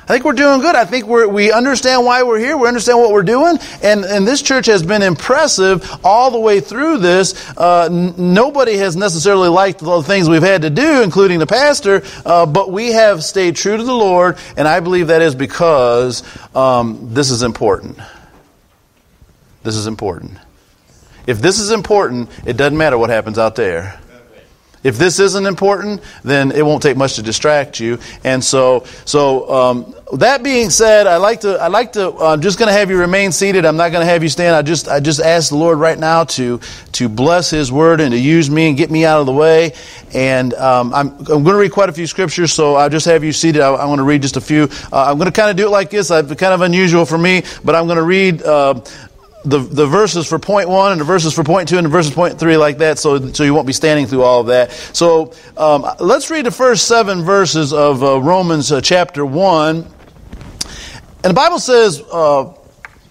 I 0.09 0.13
think 0.13 0.23
we're 0.23 0.33
doing 0.33 0.61
good. 0.61 0.73
I 0.73 0.85
think 0.85 1.05
we 1.05 1.25
we 1.25 1.51
understand 1.51 2.05
why 2.05 2.23
we're 2.23 2.39
here. 2.39 2.55
We 2.55 2.69
understand 2.69 2.99
what 2.99 3.11
we're 3.11 3.23
doing. 3.23 3.57
And, 3.83 4.05
and 4.05 4.25
this 4.25 4.41
church 4.41 4.67
has 4.67 4.81
been 4.81 5.01
impressive 5.01 5.99
all 6.01 6.31
the 6.31 6.39
way 6.39 6.61
through 6.61 6.99
this. 6.99 7.35
Uh, 7.57 7.89
n- 7.91 8.33
nobody 8.33 8.77
has 8.77 8.95
necessarily 8.95 9.49
liked 9.49 9.79
the 9.79 10.01
things 10.01 10.29
we've 10.29 10.41
had 10.41 10.61
to 10.61 10.69
do, 10.69 11.01
including 11.01 11.39
the 11.39 11.45
pastor, 11.45 12.03
uh, 12.25 12.45
but 12.45 12.71
we 12.71 12.93
have 12.93 13.21
stayed 13.21 13.57
true 13.57 13.75
to 13.75 13.83
the 13.83 13.93
Lord. 13.93 14.37
And 14.55 14.65
I 14.65 14.79
believe 14.79 15.07
that 15.07 15.21
is 15.21 15.35
because 15.35 16.23
um, 16.55 17.13
this 17.13 17.29
is 17.29 17.43
important. 17.43 17.99
This 19.63 19.75
is 19.75 19.87
important. 19.87 20.37
If 21.25 21.41
this 21.41 21.59
is 21.59 21.71
important, 21.71 22.29
it 22.45 22.55
doesn't 22.55 22.77
matter 22.77 22.97
what 22.97 23.09
happens 23.09 23.37
out 23.37 23.57
there. 23.57 23.99
If 24.83 24.97
this 24.97 25.19
isn't 25.19 25.45
important, 25.45 26.01
then 26.23 26.51
it 26.51 26.65
won't 26.65 26.83
take 26.83 26.97
much 26.97 27.15
to 27.15 27.21
distract 27.21 27.79
you. 27.79 27.99
And 28.23 28.43
so, 28.43 28.85
so 29.05 29.49
um, 29.49 29.95
that 30.13 30.43
being 30.43 30.69
said, 30.69 31.07
I 31.07 31.17
like 31.17 31.41
to, 31.41 31.57
I 31.57 31.67
like 31.67 31.93
to, 31.93 32.11
uh, 32.13 32.33
I'm 32.33 32.41
just 32.41 32.57
going 32.57 32.67
to 32.67 32.73
have 32.73 32.89
you 32.89 32.97
remain 32.97 33.31
seated. 33.31 33.65
I'm 33.65 33.75
not 33.75 33.91
going 33.91 34.05
to 34.05 34.11
have 34.11 34.23
you 34.23 34.29
stand. 34.29 34.55
I 34.55 34.61
just, 34.61 34.87
I 34.87 34.99
just 34.99 35.19
ask 35.19 35.49
the 35.49 35.57
Lord 35.57 35.79
right 35.79 35.97
now 35.97 36.23
to, 36.23 36.59
to 36.93 37.09
bless 37.09 37.49
His 37.49 37.71
Word 37.71 37.99
and 37.99 38.11
to 38.11 38.17
use 38.17 38.49
me 38.49 38.69
and 38.69 38.77
get 38.77 38.89
me 38.89 39.03
out 39.03 39.19
of 39.19 39.25
the 39.25 39.33
way. 39.33 39.73
And 40.13 40.53
um, 40.53 40.93
I'm, 40.93 41.09
I'm 41.17 41.23
going 41.25 41.45
to 41.45 41.57
read 41.57 41.71
quite 41.71 41.89
a 41.89 41.93
few 41.93 42.07
scriptures, 42.07 42.53
so 42.53 42.75
I'll 42.75 42.89
just 42.89 43.05
have 43.07 43.23
you 43.23 43.33
seated. 43.33 43.61
I, 43.61 43.71
I 43.71 43.85
want 43.85 43.99
to 43.99 44.03
read 44.03 44.21
just 44.21 44.37
a 44.37 44.41
few. 44.41 44.69
Uh, 44.93 45.05
I'm 45.09 45.17
going 45.17 45.29
to 45.29 45.35
kind 45.35 45.49
of 45.49 45.57
do 45.57 45.65
it 45.65 45.71
like 45.71 45.89
this. 45.89 46.09
It's 46.09 46.33
kind 46.35 46.53
of 46.53 46.61
unusual 46.61 47.05
for 47.05 47.17
me, 47.17 47.43
but 47.65 47.75
I'm 47.75 47.87
going 47.87 47.97
to 47.97 48.03
read 48.03 48.43
uh, 48.43 48.79
the, 49.47 49.59
the 49.59 49.87
verses 49.87 50.27
for 50.27 50.39
point 50.39 50.67
one 50.67 50.91
and 50.91 50.99
the 50.99 51.05
verses 51.05 51.33
for 51.33 51.43
point 51.43 51.69
two 51.69 51.77
and 51.77 51.85
the 51.85 51.89
verses 51.89 52.13
point 52.13 52.37
three 52.37 52.57
like 52.57 52.79
that 52.79 52.99
so, 52.99 53.31
so 53.31 53.43
you 53.43 53.53
won't 53.53 53.65
be 53.65 53.73
standing 53.73 54.05
through 54.05 54.23
all 54.23 54.41
of 54.41 54.47
that. 54.47 54.71
So 54.71 55.33
um, 55.55 55.85
let's 55.99 56.29
read 56.29 56.45
the 56.45 56.51
first 56.51 56.87
seven 56.87 57.23
verses 57.23 57.71
of 57.71 58.03
uh, 58.03 58.19
Romans 58.19 58.71
uh, 58.71 58.81
chapter 58.81 59.25
one. 59.25 59.87
And 61.23 61.31
the 61.31 61.33
Bible 61.33 61.59
says, 61.59 62.01
uh, 62.11 62.53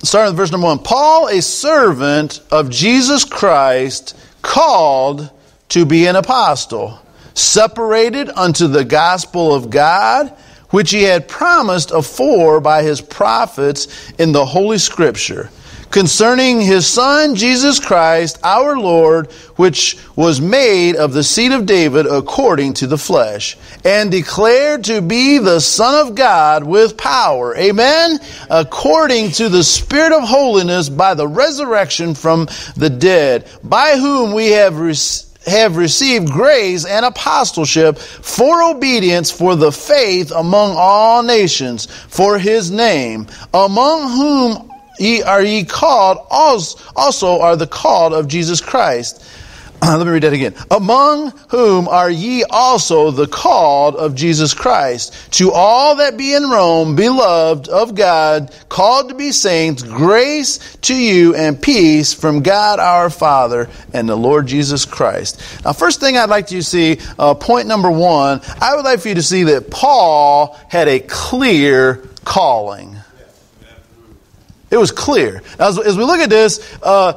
starting 0.03 0.33
with 0.33 0.37
verse 0.37 0.53
number 0.53 0.67
one, 0.67 0.79
Paul, 0.79 1.29
a 1.29 1.41
servant 1.41 2.41
of 2.50 2.71
Jesus 2.71 3.25
Christ, 3.25 4.17
called 4.43 5.31
to 5.71 5.87
be 5.87 6.06
an 6.06 6.17
apostle, 6.17 7.00
separated 7.35 8.29
unto 8.31 8.69
the 8.69 8.85
gospel 8.85 9.55
of 9.55 9.71
God, 9.71 10.29
which 10.71 10.91
he 10.91 11.03
had 11.03 11.29
promised 11.29 11.91
afore 11.91 12.61
by 12.61 12.83
his 12.83 13.00
prophets 13.00 14.12
in 14.19 14.33
the 14.33 14.44
Holy 14.44 14.79
Scripture 14.79 15.50
concerning 15.97 16.61
his 16.61 16.87
son 16.87 17.35
Jesus 17.37 17.81
Christ, 17.81 18.39
our 18.45 18.79
Lord, 18.79 19.33
which 19.57 19.97
was 20.15 20.43
made 20.43 20.95
of 20.95 21.15
the 21.15 21.23
seed 21.23 21.53
of 21.53 21.65
David 21.65 22.05
according 22.05 22.75
to 22.75 22.87
the 22.87 22.99
flesh, 22.99 23.57
and 23.83 24.11
declared 24.11 24.85
to 24.85 25.01
be 25.01 25.39
the 25.39 25.59
Son 25.59 26.07
of 26.07 26.15
God 26.15 26.65
with 26.65 26.99
power. 26.99 27.57
Amen? 27.57 28.19
According 28.50 29.31
to 29.33 29.49
the 29.49 29.65
Spirit 29.65 30.12
of 30.12 30.29
holiness 30.29 30.91
by 30.91 31.15
the 31.15 31.26
resurrection 31.26 32.15
from 32.15 32.47
the 32.76 32.91
dead, 32.91 33.49
by 33.65 33.97
whom 33.97 34.35
we 34.35 34.50
have 34.50 34.79
received 34.79 35.25
have 35.47 35.76
received 35.76 36.29
grace 36.29 36.85
and 36.85 37.07
apostleship 37.07 37.97
for 37.99 38.65
obedience 38.65 39.31
for 39.31 39.55
the 39.55 39.71
faith 39.71 40.33
among 40.33 40.75
all 40.76 41.23
nations 41.23 41.87
for 41.87 42.37
his 42.37 42.73
name, 42.73 43.29
among 43.55 44.11
whom 44.11 44.73
ye 44.99 45.23
are 45.23 45.43
ye 45.43 45.65
called 45.65 46.19
also 46.31 47.41
are 47.41 47.57
the 47.57 47.67
called 47.67 48.12
of 48.12 48.29
Jesus 48.29 48.61
Christ. 48.61 49.25
Let 49.83 50.07
me 50.07 50.12
read 50.12 50.23
that 50.23 50.33
again. 50.33 50.55
Among 50.71 51.33
whom 51.50 51.87
are 51.87 52.09
ye 52.09 52.45
also 52.45 53.11
the 53.11 53.26
called 53.26 53.97
of 53.97 54.15
Jesus 54.15 54.55
Christ? 54.55 55.33
To 55.33 55.53
all 55.53 55.97
that 55.97 56.17
be 56.17 56.35
in 56.35 56.49
Rome, 56.49 56.97
beloved 56.97 57.69
of 57.69 57.95
God, 57.95 58.55
called 58.71 59.11
to 59.11 59.15
be 59.15 59.33
saints, 59.33 59.83
grace 59.83 60.76
to 60.83 60.95
you 60.95 61.35
and 61.35 61.61
peace 61.61 62.15
from 62.15 62.43
God 62.43 62.81
our 62.81 63.11
Father 63.11 63.69
and 63.93 64.09
the 64.09 64.17
Lord 64.17 64.47
Jesus 64.47 64.87
Christ. 64.87 65.43
Now, 65.65 65.75
first 65.75 66.00
thing 66.00 66.17
I'd 66.17 66.31
like 66.31 66.50
you 66.50 66.61
to 66.61 66.65
see, 66.65 66.99
uh, 67.19 67.35
point 67.35 67.69
number 67.69 67.91
one, 67.91 68.41
I 68.62 68.76
would 68.76 68.85
like 68.85 69.00
for 69.00 69.09
you 69.09 69.17
to 69.17 69.23
see 69.23 69.45
that 69.45 69.71
Paul 69.71 70.59
had 70.69 70.88
a 70.88 71.00
clear 71.00 71.97
calling. 72.25 72.96
It 74.70 74.76
was 74.76 74.90
clear. 74.90 75.42
As, 75.58 75.78
as 75.78 75.96
we 75.96 76.04
look 76.04 76.18
at 76.18 76.30
this, 76.30 76.76
uh, 76.82 77.12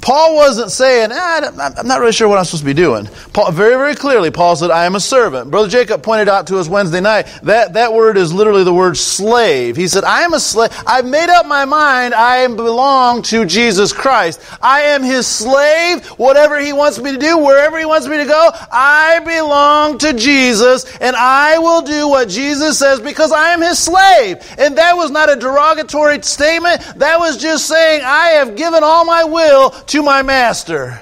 Paul 0.00 0.34
wasn't 0.34 0.70
saying, 0.70 1.10
ah, 1.12 1.72
I'm 1.78 1.86
not 1.86 2.00
really 2.00 2.12
sure 2.12 2.28
what 2.28 2.38
I'm 2.38 2.44
supposed 2.44 2.62
to 2.62 2.66
be 2.66 2.74
doing. 2.74 3.08
Paul, 3.32 3.52
very, 3.52 3.74
very 3.74 3.94
clearly, 3.94 4.30
Paul 4.30 4.56
said, 4.56 4.70
I 4.70 4.84
am 4.86 4.94
a 4.94 5.00
servant. 5.00 5.50
Brother 5.50 5.68
Jacob 5.68 6.02
pointed 6.02 6.28
out 6.28 6.46
to 6.48 6.58
us 6.58 6.68
Wednesday 6.68 7.00
night 7.00 7.26
that 7.42 7.74
that 7.74 7.92
word 7.92 8.16
is 8.16 8.32
literally 8.32 8.64
the 8.64 8.74
word 8.74 8.96
slave. 8.96 9.76
He 9.76 9.88
said, 9.88 10.04
I 10.04 10.22
am 10.22 10.34
a 10.34 10.40
slave. 10.40 10.70
I've 10.86 11.06
made 11.06 11.30
up 11.30 11.46
my 11.46 11.64
mind. 11.64 12.14
I 12.14 12.46
belong 12.46 13.22
to 13.22 13.44
Jesus 13.44 13.92
Christ. 13.92 14.40
I 14.60 14.82
am 14.82 15.02
his 15.02 15.26
slave. 15.26 16.06
Whatever 16.18 16.60
he 16.60 16.72
wants 16.72 16.98
me 16.98 17.12
to 17.12 17.18
do, 17.18 17.38
wherever 17.38 17.78
he 17.78 17.84
wants 17.84 18.06
me 18.06 18.18
to 18.18 18.24
go, 18.24 18.50
I 18.70 19.20
belong 19.24 19.98
to 19.98 20.12
Jesus 20.12 20.84
and 20.98 21.16
I 21.16 21.58
will 21.58 21.82
do 21.82 22.08
what 22.08 22.28
Jesus 22.28 22.78
says 22.78 23.00
because 23.00 23.32
I 23.32 23.50
am 23.50 23.60
his 23.60 23.78
slave. 23.78 24.38
And 24.58 24.76
that 24.78 24.94
was 24.94 25.10
not 25.10 25.30
a 25.30 25.36
derogatory 25.36 26.22
statement. 26.22 26.80
That 26.96 27.18
was 27.18 27.36
just 27.36 27.66
saying, 27.66 28.02
I 28.04 28.28
have 28.28 28.56
given 28.56 28.82
all 28.82 29.04
my 29.04 29.24
will 29.24 29.70
to 29.88 30.02
my 30.02 30.22
master. 30.22 31.00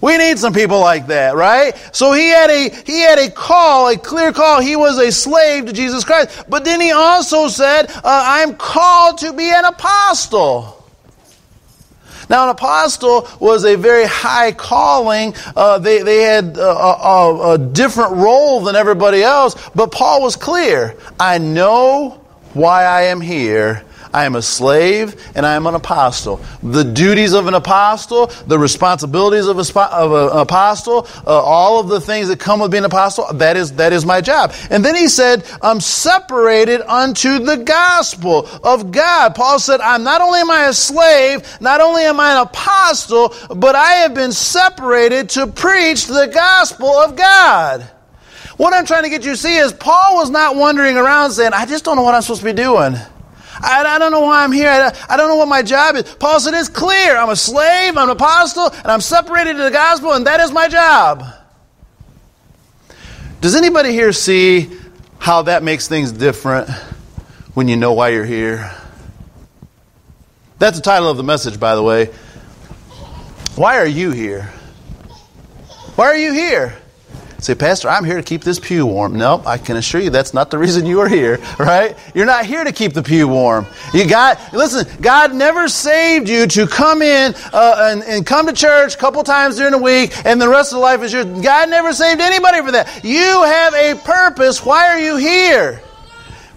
We 0.00 0.16
need 0.16 0.38
some 0.38 0.54
people 0.54 0.80
like 0.80 1.08
that, 1.08 1.36
right? 1.36 1.74
So 1.92 2.12
he 2.12 2.28
had 2.28 2.48
a, 2.48 2.70
he 2.86 3.00
had 3.00 3.18
a 3.18 3.30
call, 3.30 3.88
a 3.88 3.98
clear 3.98 4.32
call. 4.32 4.60
He 4.60 4.74
was 4.74 4.98
a 4.98 5.12
slave 5.12 5.66
to 5.66 5.72
Jesus 5.72 6.04
Christ. 6.04 6.44
But 6.48 6.64
then 6.64 6.80
he 6.80 6.90
also 6.90 7.48
said, 7.48 7.90
uh, 7.90 8.00
I'm 8.04 8.54
called 8.54 9.18
to 9.18 9.32
be 9.34 9.50
an 9.50 9.66
apostle. 9.66 10.76
Now, 12.30 12.44
an 12.44 12.50
apostle 12.50 13.28
was 13.40 13.64
a 13.64 13.74
very 13.74 14.06
high 14.06 14.52
calling. 14.52 15.34
Uh, 15.54 15.78
they, 15.78 16.02
they 16.02 16.22
had 16.22 16.56
a, 16.56 16.62
a, 16.62 17.54
a 17.54 17.58
different 17.58 18.12
role 18.12 18.60
than 18.60 18.76
everybody 18.76 19.22
else, 19.22 19.56
but 19.74 19.90
Paul 19.90 20.22
was 20.22 20.36
clear. 20.36 20.96
I 21.18 21.38
know 21.38 22.24
why 22.54 22.84
I 22.84 23.02
am 23.02 23.20
here 23.20 23.84
I 24.12 24.24
am 24.24 24.34
a 24.34 24.42
slave 24.42 25.30
and 25.34 25.46
I 25.46 25.54
am 25.54 25.66
an 25.66 25.74
apostle. 25.74 26.40
The 26.62 26.82
duties 26.82 27.32
of 27.32 27.46
an 27.46 27.54
apostle, 27.54 28.26
the 28.46 28.58
responsibilities 28.58 29.46
of, 29.46 29.58
a, 29.58 29.80
of 29.82 30.12
an 30.12 30.38
apostle, 30.38 31.06
uh, 31.26 31.30
all 31.30 31.80
of 31.80 31.88
the 31.88 32.00
things 32.00 32.28
that 32.28 32.40
come 32.40 32.60
with 32.60 32.70
being 32.70 32.84
an 32.84 32.90
apostle, 32.90 33.32
that 33.34 33.56
is, 33.56 33.72
that 33.74 33.92
is 33.92 34.04
my 34.04 34.20
job. 34.20 34.52
And 34.70 34.84
then 34.84 34.96
he 34.96 35.08
said, 35.08 35.44
I'm 35.62 35.80
separated 35.80 36.80
unto 36.82 37.38
the 37.38 37.58
gospel 37.58 38.48
of 38.64 38.90
God. 38.90 39.34
Paul 39.34 39.58
said, 39.58 39.80
I'm 39.80 40.02
not 40.02 40.20
only 40.20 40.40
am 40.40 40.50
I 40.50 40.66
a 40.66 40.72
slave, 40.72 41.60
not 41.60 41.80
only 41.80 42.02
am 42.02 42.18
I 42.18 42.32
an 42.32 42.46
apostle, 42.48 43.34
but 43.54 43.74
I 43.74 43.92
have 43.92 44.14
been 44.14 44.32
separated 44.32 45.30
to 45.30 45.46
preach 45.46 46.06
the 46.06 46.30
gospel 46.32 46.88
of 46.88 47.16
God. 47.16 47.88
What 48.56 48.74
I'm 48.74 48.84
trying 48.84 49.04
to 49.04 49.08
get 49.08 49.24
you 49.24 49.30
to 49.30 49.36
see 49.38 49.56
is 49.56 49.72
Paul 49.72 50.16
was 50.16 50.28
not 50.28 50.54
wandering 50.54 50.96
around 50.96 51.30
saying, 51.30 51.52
I 51.54 51.64
just 51.64 51.84
don't 51.84 51.96
know 51.96 52.02
what 52.02 52.14
I'm 52.14 52.20
supposed 52.20 52.42
to 52.42 52.46
be 52.46 52.52
doing. 52.52 52.94
I, 53.62 53.84
I 53.84 53.98
don't 53.98 54.12
know 54.12 54.20
why 54.20 54.44
I'm 54.44 54.52
here. 54.52 54.68
I, 54.68 54.96
I, 55.08 55.16
don't 55.16 55.28
know 55.28 55.36
what 55.36 55.48
my 55.48 55.62
job 55.62 55.96
is. 55.96 56.02
Paul 56.14 56.40
said, 56.40 56.54
It's 56.54 56.68
clear. 56.68 57.16
I'm 57.16 57.30
a 57.30 57.36
slave, 57.36 57.96
I'm 57.96 58.08
an 58.08 58.10
apostle, 58.10 58.70
and 58.70 58.86
I'm 58.86 59.00
separated 59.00 59.56
to 59.56 59.62
the 59.62 59.70
gospel, 59.70 60.12
and 60.12 60.26
that 60.26 60.40
is 60.40 60.52
my 60.52 60.68
job. 60.68 61.24
Does 63.40 63.56
anybody 63.56 63.92
here 63.92 64.12
see 64.12 64.70
how 65.18 65.42
that 65.42 65.62
makes 65.62 65.88
things 65.88 66.12
different 66.12 66.68
when 67.54 67.68
you 67.68 67.76
know 67.76 67.92
why 67.92 68.10
you're 68.10 68.24
here? 68.24 68.70
That's 70.58 70.76
the 70.76 70.82
title 70.82 71.08
of 71.08 71.16
the 71.16 71.22
message, 71.22 71.58
by 71.58 71.74
the 71.74 71.82
way. 71.82 72.06
Why 73.56 73.78
are 73.78 73.86
you 73.86 74.10
here? 74.10 74.42
Why 75.96 76.06
are 76.06 76.16
you 76.16 76.32
here? 76.32 76.76
Say, 77.42 77.54
Pastor, 77.54 77.88
I'm 77.88 78.04
here 78.04 78.16
to 78.16 78.22
keep 78.22 78.42
this 78.42 78.58
pew 78.58 78.84
warm. 78.86 79.16
Nope, 79.16 79.46
I 79.46 79.56
can 79.56 79.76
assure 79.76 80.00
you 80.00 80.10
that's 80.10 80.34
not 80.34 80.50
the 80.50 80.58
reason 80.58 80.84
you 80.84 81.00
are 81.00 81.08
here, 81.08 81.38
right? 81.58 81.96
You're 82.14 82.26
not 82.26 82.44
here 82.44 82.64
to 82.64 82.72
keep 82.72 82.92
the 82.92 83.02
pew 83.02 83.28
warm. 83.28 83.66
You 83.94 84.06
got, 84.06 84.52
listen, 84.52 84.86
God 85.00 85.34
never 85.34 85.68
saved 85.68 86.28
you 86.28 86.46
to 86.48 86.66
come 86.66 87.02
in 87.02 87.34
uh, 87.52 87.90
and, 87.90 88.02
and 88.02 88.26
come 88.26 88.46
to 88.46 88.52
church 88.52 88.94
a 88.94 88.98
couple 88.98 89.22
times 89.22 89.56
during 89.56 89.72
the 89.72 89.78
week 89.78 90.12
and 90.26 90.40
the 90.40 90.48
rest 90.48 90.72
of 90.72 90.76
the 90.76 90.82
life 90.82 91.02
is 91.02 91.12
yours. 91.12 91.26
God 91.42 91.70
never 91.70 91.92
saved 91.92 92.20
anybody 92.20 92.62
for 92.62 92.72
that. 92.72 93.04
You 93.04 93.42
have 93.42 93.74
a 93.74 93.94
purpose. 94.04 94.64
Why 94.64 94.88
are 94.88 95.00
you 95.00 95.16
here? 95.16 95.80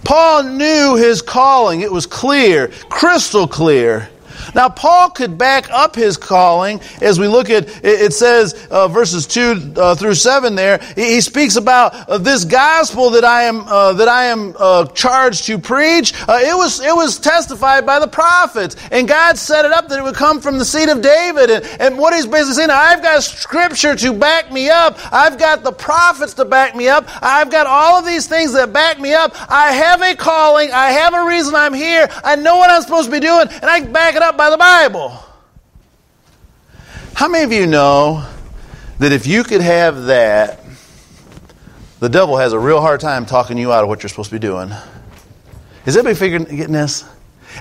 Paul 0.03 0.43
knew 0.43 0.95
his 0.97 1.21
calling. 1.21 1.81
It 1.81 1.91
was 1.91 2.05
clear, 2.05 2.67
crystal 2.89 3.47
clear. 3.47 4.09
Now, 4.55 4.69
Paul 4.69 5.09
could 5.09 5.37
back 5.37 5.69
up 5.71 5.95
his 5.95 6.17
calling 6.17 6.81
as 7.01 7.19
we 7.19 7.27
look 7.27 7.49
at 7.49 7.67
it 7.83 8.13
says 8.13 8.67
uh, 8.69 8.87
verses 8.87 9.27
2 9.27 9.73
uh, 9.75 9.95
through 9.95 10.15
7 10.15 10.55
there. 10.55 10.79
He 10.95 11.21
speaks 11.21 11.55
about 11.55 12.09
uh, 12.09 12.17
this 12.17 12.45
gospel 12.45 13.11
that 13.11 13.23
I 13.23 13.43
am, 13.43 13.67
uh, 13.67 13.93
that 13.93 14.07
I 14.07 14.25
am 14.25 14.55
uh, 14.57 14.85
charged 14.87 15.45
to 15.45 15.57
preach. 15.57 16.13
Uh, 16.27 16.39
it, 16.41 16.55
was, 16.55 16.79
it 16.79 16.95
was 16.95 17.19
testified 17.19 17.85
by 17.85 17.99
the 17.99 18.07
prophets, 18.07 18.75
and 18.91 19.07
God 19.07 19.37
set 19.37 19.65
it 19.65 19.71
up 19.71 19.89
that 19.89 19.99
it 19.99 20.03
would 20.03 20.15
come 20.15 20.41
from 20.41 20.59
the 20.59 20.65
seed 20.65 20.89
of 20.89 21.01
David. 21.01 21.49
And, 21.49 21.81
and 21.81 21.97
what 21.97 22.13
he's 22.13 22.25
basically 22.25 22.53
saying, 22.53 22.69
I've 22.69 23.01
got 23.01 23.23
scripture 23.23 23.95
to 23.95 24.13
back 24.13 24.51
me 24.51 24.69
up, 24.69 24.97
I've 25.11 25.37
got 25.37 25.63
the 25.63 25.71
prophets 25.71 26.33
to 26.35 26.45
back 26.45 26.75
me 26.75 26.87
up, 26.87 27.05
I've 27.21 27.51
got 27.51 27.67
all 27.67 27.99
of 27.99 28.05
these 28.05 28.27
things 28.27 28.53
that 28.53 28.73
back 28.73 28.99
me 28.99 29.13
up. 29.13 29.33
I 29.49 29.71
have 29.71 30.01
a 30.01 30.15
calling, 30.15 30.71
I 30.71 30.91
have 30.91 31.13
a 31.13 31.25
reason 31.25 31.55
I'm 31.55 31.73
here, 31.73 32.07
I 32.23 32.35
know 32.35 32.57
what 32.57 32.69
I'm 32.69 32.81
supposed 32.81 33.05
to 33.05 33.11
be 33.11 33.19
doing, 33.19 33.47
and 33.49 33.65
I 33.65 33.81
back 33.85 34.15
it 34.15 34.21
up 34.21 34.37
by 34.43 34.49
the 34.49 34.57
Bible. 34.57 35.17
How 37.13 37.29
many 37.29 37.45
of 37.45 37.53
you 37.53 37.65
know 37.65 38.27
that 38.99 39.13
if 39.13 39.25
you 39.25 39.41
could 39.45 39.61
have 39.61 40.07
that, 40.07 40.59
the 42.01 42.09
devil 42.09 42.35
has 42.35 42.51
a 42.51 42.59
real 42.59 42.81
hard 42.81 42.99
time 42.99 43.25
talking 43.25 43.57
you 43.57 43.71
out 43.71 43.83
of 43.83 43.87
what 43.87 44.03
you're 44.03 44.09
supposed 44.09 44.31
to 44.31 44.35
be 44.35 44.39
doing? 44.39 44.69
Is 45.85 45.95
everybody 45.95 46.15
figuring, 46.15 46.57
getting 46.57 46.73
this? 46.73 47.05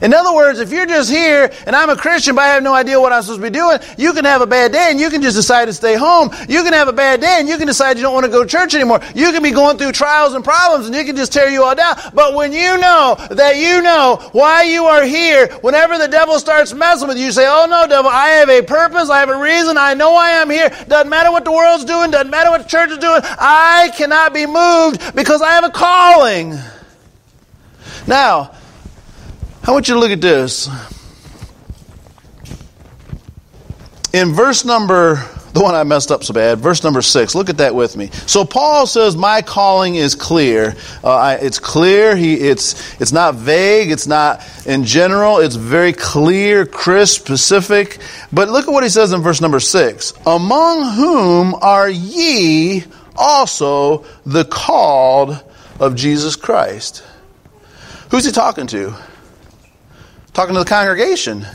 In 0.01 0.15
other 0.15 0.35
words, 0.35 0.59
if 0.59 0.71
you're 0.73 0.87
just 0.87 1.11
here 1.11 1.53
and 1.67 1.77
I'm 1.77 1.91
a 1.91 1.97
Christian 1.97 2.35
but 2.35 2.43
I 2.43 2.49
have 2.49 2.63
no 2.63 2.75
idea 2.75 3.01
what 3.01 3.13
I'm 3.13 3.23
supposed 3.23 3.41
to 3.41 3.51
be 3.51 3.51
doing, 3.51 3.79
you 3.99 4.13
can 4.13 4.25
have 4.25 4.41
a 4.41 4.47
bad 4.47 4.73
day 4.73 4.89
and 4.91 4.99
you 4.99 5.11
can 5.11 5.23
just 5.23 5.37
decide 5.37 5.67
to 5.67 5.73
stay 5.73 5.97
home. 5.97 6.31
You 6.49 6.63
can 6.63 6.73
have 6.73 6.89
a 6.89 6.93
bad 6.93 7.21
day 7.21 7.37
and 7.39 7.49
you 7.49 7.59
can 7.59 7.67
decide 7.67 7.97
you 7.97 8.03
don't 8.03 8.15
want 8.15 8.25
to 8.25 8.33
go 8.33 8.43
to 8.43 8.49
church 8.49 8.75
anymore. 8.75 9.01
You 9.15 9.33
can 9.33 9.43
be 9.43 9.51
going 9.51 9.77
through 9.77 9.93
trials 9.93 10.35
and 10.35 10.45
problems 10.45 10.87
and 10.87 10.95
you 10.95 11.05
can 11.05 11.17
just 11.17 11.33
tear 11.33 11.49
you 11.49 11.65
all 11.65 11.75
down. 11.75 11.97
But 12.15 12.35
when 12.35 12.53
you 12.53 12.79
know 12.79 13.17
that 13.31 13.57
you 13.57 13.83
know 13.83 14.29
why 14.33 14.63
you 14.63 14.85
are 14.85 15.05
here, 15.05 15.49
whenever 15.61 15.99
the 15.99 16.09
devil 16.09 16.39
starts 16.39 16.73
messing 16.73 17.09
with 17.09 17.19
you, 17.19 17.27
you 17.27 17.33
say, 17.33 17.47
Oh 17.47 17.67
no, 17.69 17.87
devil, 17.87 18.11
I 18.11 18.29
have 18.29 18.49
a 18.49 18.63
purpose, 18.63 19.11
I 19.11 19.21
have 19.21 19.29
a 19.29 19.37
reason, 19.37 19.77
I 19.77 19.95
know 19.95 20.13
why 20.13 20.31
I 20.31 20.43
am 20.43 20.51
here. 20.51 20.69
Doesn't 20.89 21.11
matter 21.11 21.31
what 21.31 21.45
the 21.45 21.53
world's 21.53 21.85
doing, 21.85 22.11
doesn't 22.11 22.31
matter 22.31 22.51
what 22.51 22.63
the 22.63 22.69
church 22.69 22.91
is 22.91 22.99
doing. 22.99 23.21
I 23.25 23.91
cannot 23.97 24.33
be 24.33 24.47
moved 24.47 25.15
because 25.15 25.43
I 25.43 25.53
have 25.53 25.65
a 25.65 25.71
calling. 25.71 26.59
Now, 28.07 28.55
I 29.65 29.71
want 29.71 29.87
you 29.87 29.95
to 29.95 30.01
look 30.01 30.11
at 30.11 30.21
this. 30.21 30.69
In 34.13 34.33
verse 34.33 34.65
number, 34.65 35.25
the 35.53 35.63
one 35.63 35.77
I 35.77 35.85
messed 35.85 36.11
up 36.11 36.25
so 36.25 36.35
bad, 36.35 36.59
verse 36.59 36.83
number 36.83 37.01
six, 37.01 37.37
look 37.37 37.49
at 37.49 37.59
that 37.59 37.73
with 37.73 37.97
me. 37.97 38.11
So 38.27 38.45
Paul 38.45 38.89
says, 38.89 39.17
My 39.17 39.41
calling 39.41 39.95
is 39.95 40.17
clear. 40.17 40.75
Uh, 41.05 41.15
I, 41.15 41.35
it's 41.35 41.61
clear. 41.61 42.17
He, 42.17 42.35
it's, 42.35 43.01
it's 43.01 43.13
not 43.13 43.37
vague. 43.37 43.93
It's 43.93 44.09
not 44.09 44.45
in 44.67 44.85
general. 44.85 45.39
It's 45.39 45.55
very 45.55 45.93
clear, 45.93 46.67
crisp, 46.67 47.21
specific. 47.21 47.99
But 48.33 48.49
look 48.49 48.67
at 48.67 48.73
what 48.73 48.83
he 48.83 48.89
says 48.89 49.13
in 49.13 49.23
verse 49.23 49.41
number 49.41 49.61
six. 49.61 50.13
Among 50.27 50.97
whom 50.97 51.55
are 51.55 51.89
ye 51.89 52.83
also 53.15 54.05
the 54.27 54.45
called 54.45 55.41
of 55.79 55.95
Jesus 55.95 56.35
Christ? 56.35 57.05
Who's 58.11 58.25
he 58.25 58.33
talking 58.33 58.67
to? 58.67 58.93
Talking 60.33 60.55
to 60.55 60.61
the 60.61 60.67
congregation, 60.67 61.47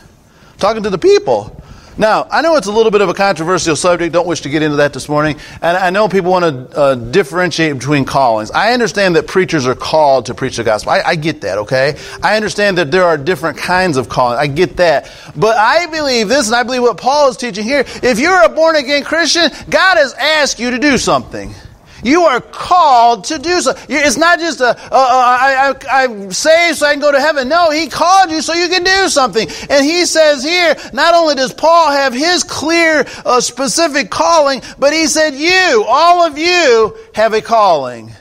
talking 0.57 0.83
to 0.83 0.89
the 0.89 0.97
people. 0.97 1.53
Now, 1.99 2.27
I 2.29 2.43
know 2.43 2.55
it's 2.57 2.67
a 2.67 2.71
little 2.71 2.91
bit 2.91 3.01
of 3.01 3.09
a 3.09 3.13
controversial 3.15 3.75
subject. 3.75 4.13
Don't 4.13 4.27
wish 4.27 4.41
to 4.41 4.49
get 4.49 4.61
into 4.61 4.77
that 4.77 4.93
this 4.93 5.09
morning. 5.09 5.39
And 5.63 5.75
I 5.75 5.89
know 5.89 6.07
people 6.07 6.29
want 6.29 6.71
to 6.71 6.77
uh, 6.77 6.95
differentiate 6.95 7.73
between 7.73 8.05
callings. 8.05 8.51
I 8.51 8.73
understand 8.73 9.15
that 9.15 9.25
preachers 9.25 9.65
are 9.65 9.73
called 9.73 10.27
to 10.27 10.35
preach 10.35 10.57
the 10.57 10.63
gospel. 10.63 10.91
I, 10.91 11.01
I, 11.01 11.15
get 11.15 11.41
that, 11.41 11.57
okay? 11.57 11.97
I 12.21 12.35
understand 12.35 12.77
that 12.77 12.91
there 12.91 13.03
are 13.03 13.17
different 13.17 13.57
kinds 13.57 13.97
of 13.97 14.09
calling. 14.09 14.37
I 14.37 14.45
get 14.45 14.77
that. 14.77 15.11
But 15.35 15.57
I 15.57 15.87
believe 15.87 16.27
this, 16.29 16.45
and 16.45 16.55
I 16.55 16.61
believe 16.61 16.83
what 16.83 16.97
Paul 16.97 17.29
is 17.29 17.37
teaching 17.37 17.63
here. 17.63 17.83
If 18.03 18.19
you're 18.19 18.43
a 18.43 18.49
born 18.49 18.75
again 18.75 19.03
Christian, 19.03 19.49
God 19.67 19.97
has 19.97 20.13
asked 20.13 20.59
you 20.59 20.69
to 20.69 20.77
do 20.77 20.99
something. 20.99 21.55
You 22.03 22.23
are 22.23 22.41
called 22.41 23.25
to 23.25 23.39
do 23.39 23.61
so. 23.61 23.73
It's 23.89 24.17
not 24.17 24.39
just 24.39 24.61
a, 24.61 24.69
uh, 24.69 24.71
uh, 24.71 24.77
I, 24.91 25.73
I, 25.89 26.03
I'm 26.03 26.31
saved 26.31 26.77
so 26.77 26.87
I 26.87 26.91
can 26.91 27.01
go 27.01 27.11
to 27.11 27.19
heaven. 27.19 27.49
No, 27.49 27.71
He 27.71 27.87
called 27.87 28.31
you 28.31 28.41
so 28.41 28.53
you 28.53 28.69
can 28.69 28.83
do 28.83 29.09
something. 29.09 29.47
And 29.69 29.85
He 29.85 30.05
says 30.05 30.43
here, 30.43 30.75
not 30.93 31.13
only 31.13 31.35
does 31.35 31.53
Paul 31.53 31.91
have 31.91 32.13
his 32.13 32.43
clear, 32.43 33.05
uh, 33.25 33.41
specific 33.41 34.09
calling, 34.09 34.61
but 34.77 34.93
he 34.93 35.07
said, 35.07 35.33
you, 35.35 35.85
all 35.87 36.25
of 36.25 36.37
you, 36.37 36.97
have 37.13 37.33
a 37.33 37.41
calling. 37.41 38.11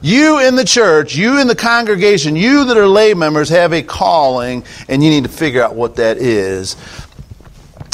You 0.00 0.40
in 0.40 0.56
the 0.56 0.64
church, 0.64 1.14
you 1.14 1.40
in 1.40 1.46
the 1.46 1.54
congregation, 1.54 2.34
you 2.34 2.64
that 2.64 2.76
are 2.76 2.88
lay 2.88 3.14
members 3.14 3.48
have 3.50 3.72
a 3.72 3.82
calling, 3.82 4.64
and 4.88 5.02
you 5.02 5.10
need 5.10 5.24
to 5.24 5.30
figure 5.30 5.62
out 5.62 5.76
what 5.76 5.96
that 5.96 6.18
is. 6.18 6.76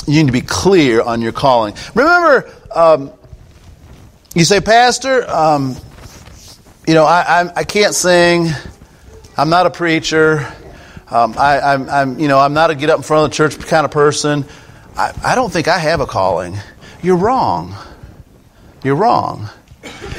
You 0.06 0.14
need 0.24 0.28
to 0.28 0.32
be 0.32 0.40
clear 0.40 1.02
on 1.02 1.20
your 1.20 1.32
calling. 1.32 1.74
Remember, 1.94 2.50
um, 2.74 3.12
you 4.34 4.44
say, 4.44 4.60
Pastor, 4.60 5.28
um, 5.28 5.76
you 6.86 6.94
know, 6.94 7.04
I, 7.04 7.42
I, 7.42 7.52
I, 7.56 7.64
can't 7.64 7.94
sing. 7.94 8.48
I'm 9.36 9.48
not 9.48 9.66
a 9.66 9.70
preacher. 9.70 10.46
Um, 11.10 11.34
I, 11.38 11.60
I'm, 11.60 11.88
I'm, 11.88 12.18
you 12.18 12.28
know, 12.28 12.38
I'm 12.38 12.52
not 12.52 12.70
a 12.70 12.74
get 12.74 12.90
up 12.90 12.98
in 12.98 13.02
front 13.02 13.24
of 13.24 13.30
the 13.30 13.36
church 13.36 13.58
kind 13.66 13.84
of 13.84 13.90
person. 13.90 14.44
I, 14.96 15.18
I 15.24 15.34
don't 15.34 15.52
think 15.52 15.66
I 15.66 15.78
have 15.78 16.00
a 16.00 16.06
calling. 16.06 16.56
You're 17.02 17.16
wrong. 17.16 17.74
You're 18.84 18.96
wrong. 18.96 19.48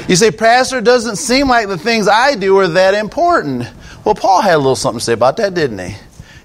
You 0.08 0.16
say, 0.16 0.32
Pastor, 0.32 0.78
it 0.78 0.84
doesn't 0.84 1.16
seem 1.16 1.48
like 1.48 1.68
the 1.68 1.78
things 1.78 2.08
I 2.08 2.34
do 2.34 2.56
are 2.58 2.68
that 2.68 2.94
important. 2.94 3.68
Well, 4.04 4.14
Paul 4.14 4.42
had 4.42 4.54
a 4.54 4.58
little 4.58 4.76
something 4.76 4.98
to 4.98 5.04
say 5.04 5.12
about 5.12 5.36
that, 5.36 5.54
didn't 5.54 5.78
he? 5.78 5.94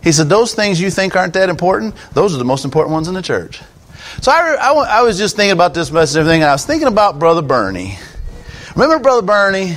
He 0.04 0.12
said, 0.12 0.30
Those 0.30 0.54
things 0.54 0.80
you 0.80 0.92
think 0.92 1.16
aren't 1.16 1.34
that 1.34 1.50
important, 1.50 1.96
those 2.14 2.36
are 2.36 2.38
the 2.38 2.46
most 2.46 2.64
important 2.64 2.94
ones 2.94 3.08
in 3.08 3.16
the 3.16 3.24
church. 3.24 3.62
So 4.22 4.32
I, 4.32 4.56
I, 4.60 4.72
I, 4.72 5.02
was 5.02 5.18
just 5.18 5.36
thinking 5.36 5.52
about 5.52 5.74
this 5.74 5.92
message 5.92 6.16
and 6.16 6.22
everything, 6.22 6.42
and 6.42 6.50
I 6.50 6.54
was 6.54 6.66
thinking 6.66 6.88
about 6.88 7.20
Brother 7.20 7.42
Bernie. 7.42 7.98
Remember 8.76 9.00
Brother 9.00 9.22
Bernie? 9.22 9.76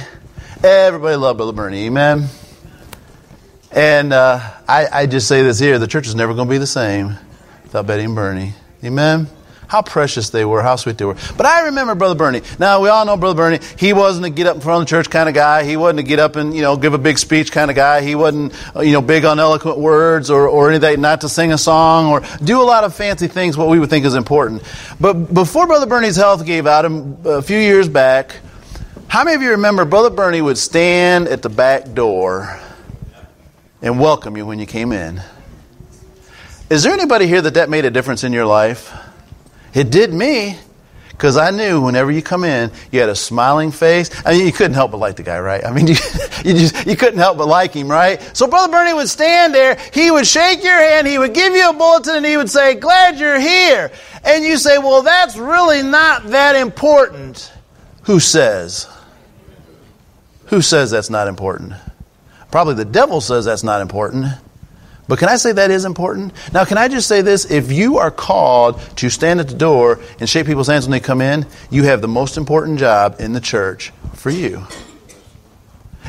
Everybody 0.63 1.17
loved 1.17 1.39
Brother 1.39 1.53
Bernie, 1.53 1.87
amen? 1.87 2.29
And 3.71 4.13
uh, 4.13 4.41
I, 4.67 4.87
I, 4.93 5.07
just 5.07 5.29
say 5.29 5.43
this 5.43 5.59
here 5.59 5.79
the 5.79 5.87
church 5.87 6.07
is 6.07 6.15
never 6.15 6.35
going 6.35 6.49
to 6.49 6.51
be 6.51 6.59
the 6.59 6.67
same 6.67 7.17
without 7.63 7.87
Betty 7.87 8.05
and 8.05 8.15
Bernie. 8.15 8.55
Amen? 8.83 9.29
How 9.69 9.83
precious 9.83 10.31
they 10.31 10.45
were, 10.45 10.63
how 10.63 10.77
sweet 10.77 10.99
they 10.99 11.05
were. 11.05 11.17
But 11.37 11.47
I 11.47 11.67
remember 11.67 11.95
Brother 11.95 12.15
Bernie. 12.15 12.43
Now, 12.59 12.81
we 12.81 12.89
all 12.89 13.05
know 13.05 13.17
Brother 13.17 13.37
Bernie. 13.37 13.61
He 13.77 13.93
wasn't 13.93 14.27
a 14.27 14.31
get 14.31 14.47
up 14.47 14.57
in 14.57 14.63
front 14.63 14.83
of 14.83 14.89
the 14.89 14.91
church 14.91 15.11
kind 15.11 15.29
of 15.29 15.35
guy. 15.35 15.65
He 15.65 15.77
wasn't 15.77 16.01
a 16.01 16.03
get 16.03 16.19
up 16.19 16.37
and, 16.37 16.57
you 16.57 16.63
know, 16.63 16.77
give 16.77 16.95
a 16.95 16.99
big 16.99 17.19
speech 17.19 17.53
kind 17.53 17.71
of 17.71 17.77
guy. 17.77 18.01
He 18.01 18.15
wasn't, 18.15 18.55
uh, 18.75 18.81
you 18.81 18.93
know, 18.93 19.03
big 19.03 19.27
on 19.27 19.39
eloquent 19.39 19.79
words 19.79 20.31
or, 20.31 20.49
or 20.49 20.71
anything, 20.71 21.03
not 21.03 21.21
to 21.21 21.29
sing 21.29 21.53
a 21.53 21.59
song 21.59 22.07
or 22.07 22.23
do 22.43 22.61
a 22.61 22.65
lot 22.65 22.85
of 22.85 22.95
fancy 22.95 23.29
things, 23.29 23.57
what 23.57 23.69
we 23.69 23.79
would 23.79 23.91
think 23.91 24.07
is 24.07 24.15
important. 24.15 24.63
But 24.99 25.33
before 25.35 25.67
Brother 25.67 25.87
Bernie's 25.87 26.17
health 26.17 26.47
gave 26.47 26.67
out 26.67 26.87
a 26.87 27.43
few 27.43 27.59
years 27.59 27.89
back, 27.89 28.37
how 29.07 29.25
many 29.25 29.37
of 29.37 29.43
you 29.43 29.51
remember 29.51 29.85
Brother 29.85 30.11
Bernie 30.11 30.41
would 30.41 30.59
stand 30.59 31.29
at 31.29 31.43
the 31.43 31.49
back 31.49 31.93
door 31.93 32.59
and 33.83 34.01
welcome 34.01 34.37
you 34.37 34.47
when 34.47 34.59
you 34.59 34.67
came 34.67 34.93
in? 34.93 35.23
Is 36.71 36.83
there 36.83 36.93
anybody 36.93 37.27
here 37.27 37.41
that 37.41 37.55
that 37.55 37.71
made 37.71 37.85
a 37.87 37.91
difference 37.91 38.25
in 38.25 38.33
your 38.33 38.45
life? 38.45 38.95
It 39.75 39.91
did 39.91 40.13
me. 40.13 40.59
Because 41.19 41.37
I 41.37 41.51
knew 41.51 41.81
whenever 41.81 42.13
you 42.13 42.23
come 42.23 42.45
in, 42.45 42.71
you 42.93 43.01
had 43.01 43.09
a 43.09 43.15
smiling 43.17 43.73
face. 43.73 44.09
I 44.25 44.35
mean, 44.35 44.47
you 44.47 44.53
couldn't 44.53 44.75
help 44.75 44.93
but 44.93 44.99
like 44.99 45.17
the 45.17 45.25
guy, 45.25 45.41
right? 45.41 45.65
I 45.65 45.73
mean, 45.73 45.89
you, 45.89 45.97
you, 46.45 46.55
just, 46.55 46.87
you 46.87 46.95
couldn't 46.95 47.19
help 47.19 47.39
but 47.39 47.49
like 47.49 47.75
him, 47.75 47.91
right? 47.91 48.23
So 48.37 48.47
Brother 48.47 48.71
Bernie 48.71 48.95
would 48.95 49.09
stand 49.09 49.53
there, 49.53 49.77
he 49.93 50.13
would 50.13 50.29
shake 50.29 50.63
your 50.63 50.79
hand, 50.79 51.09
he 51.09 51.19
would 51.19 51.35
give 51.35 51.55
you 51.55 51.71
a 51.71 51.73
bulletin, 51.73 52.15
and 52.19 52.25
he 52.25 52.37
would 52.37 52.49
say, 52.49 52.77
Glad 52.77 53.19
you're 53.19 53.41
here. 53.41 53.91
And 54.23 54.45
you 54.45 54.59
say, 54.59 54.79
Well, 54.79 55.03
that's 55.03 55.37
really 55.37 55.83
not 55.83 56.29
that 56.29 56.55
important. 56.55 57.53
Who 58.05 58.21
says? 58.21 58.87
Who 60.47 60.63
says 60.63 60.93
that's 60.93 61.11
not 61.11 61.27
important? 61.27 61.73
Probably 62.53 62.75
the 62.75 62.85
devil 62.85 63.21
says 63.21 63.45
that's 63.45 63.65
not 63.65 63.81
important. 63.81 64.27
But 65.09 65.19
can 65.19 65.31
I 65.31 65.37
say 65.37 65.53
that 65.53 65.71
is 65.71 65.87
important? 65.87 66.35
Now, 66.53 66.67
can 66.67 66.77
I 66.77 66.87
just 66.89 67.09
say 67.09 67.23
this? 67.23 67.51
If 67.51 67.73
you 67.73 67.97
are 67.97 68.11
called 68.11 68.79
to 68.97 69.09
stand 69.09 69.41
at 69.41 69.49
the 69.49 69.55
door 69.55 70.01
and 70.21 70.29
shake 70.29 70.47
people's 70.47 70.69
hands 70.69 70.85
when 70.85 70.93
they 70.93 71.01
come 71.01 71.23
in, 71.23 71.47
you 71.71 71.85
have 71.85 72.03
the 72.03 72.09
most 72.09 72.37
important 72.37 72.79
job 72.79 73.17
in 73.19 73.33
the 73.33 73.41
church 73.41 73.91
for 74.15 74.31
you. 74.31 74.67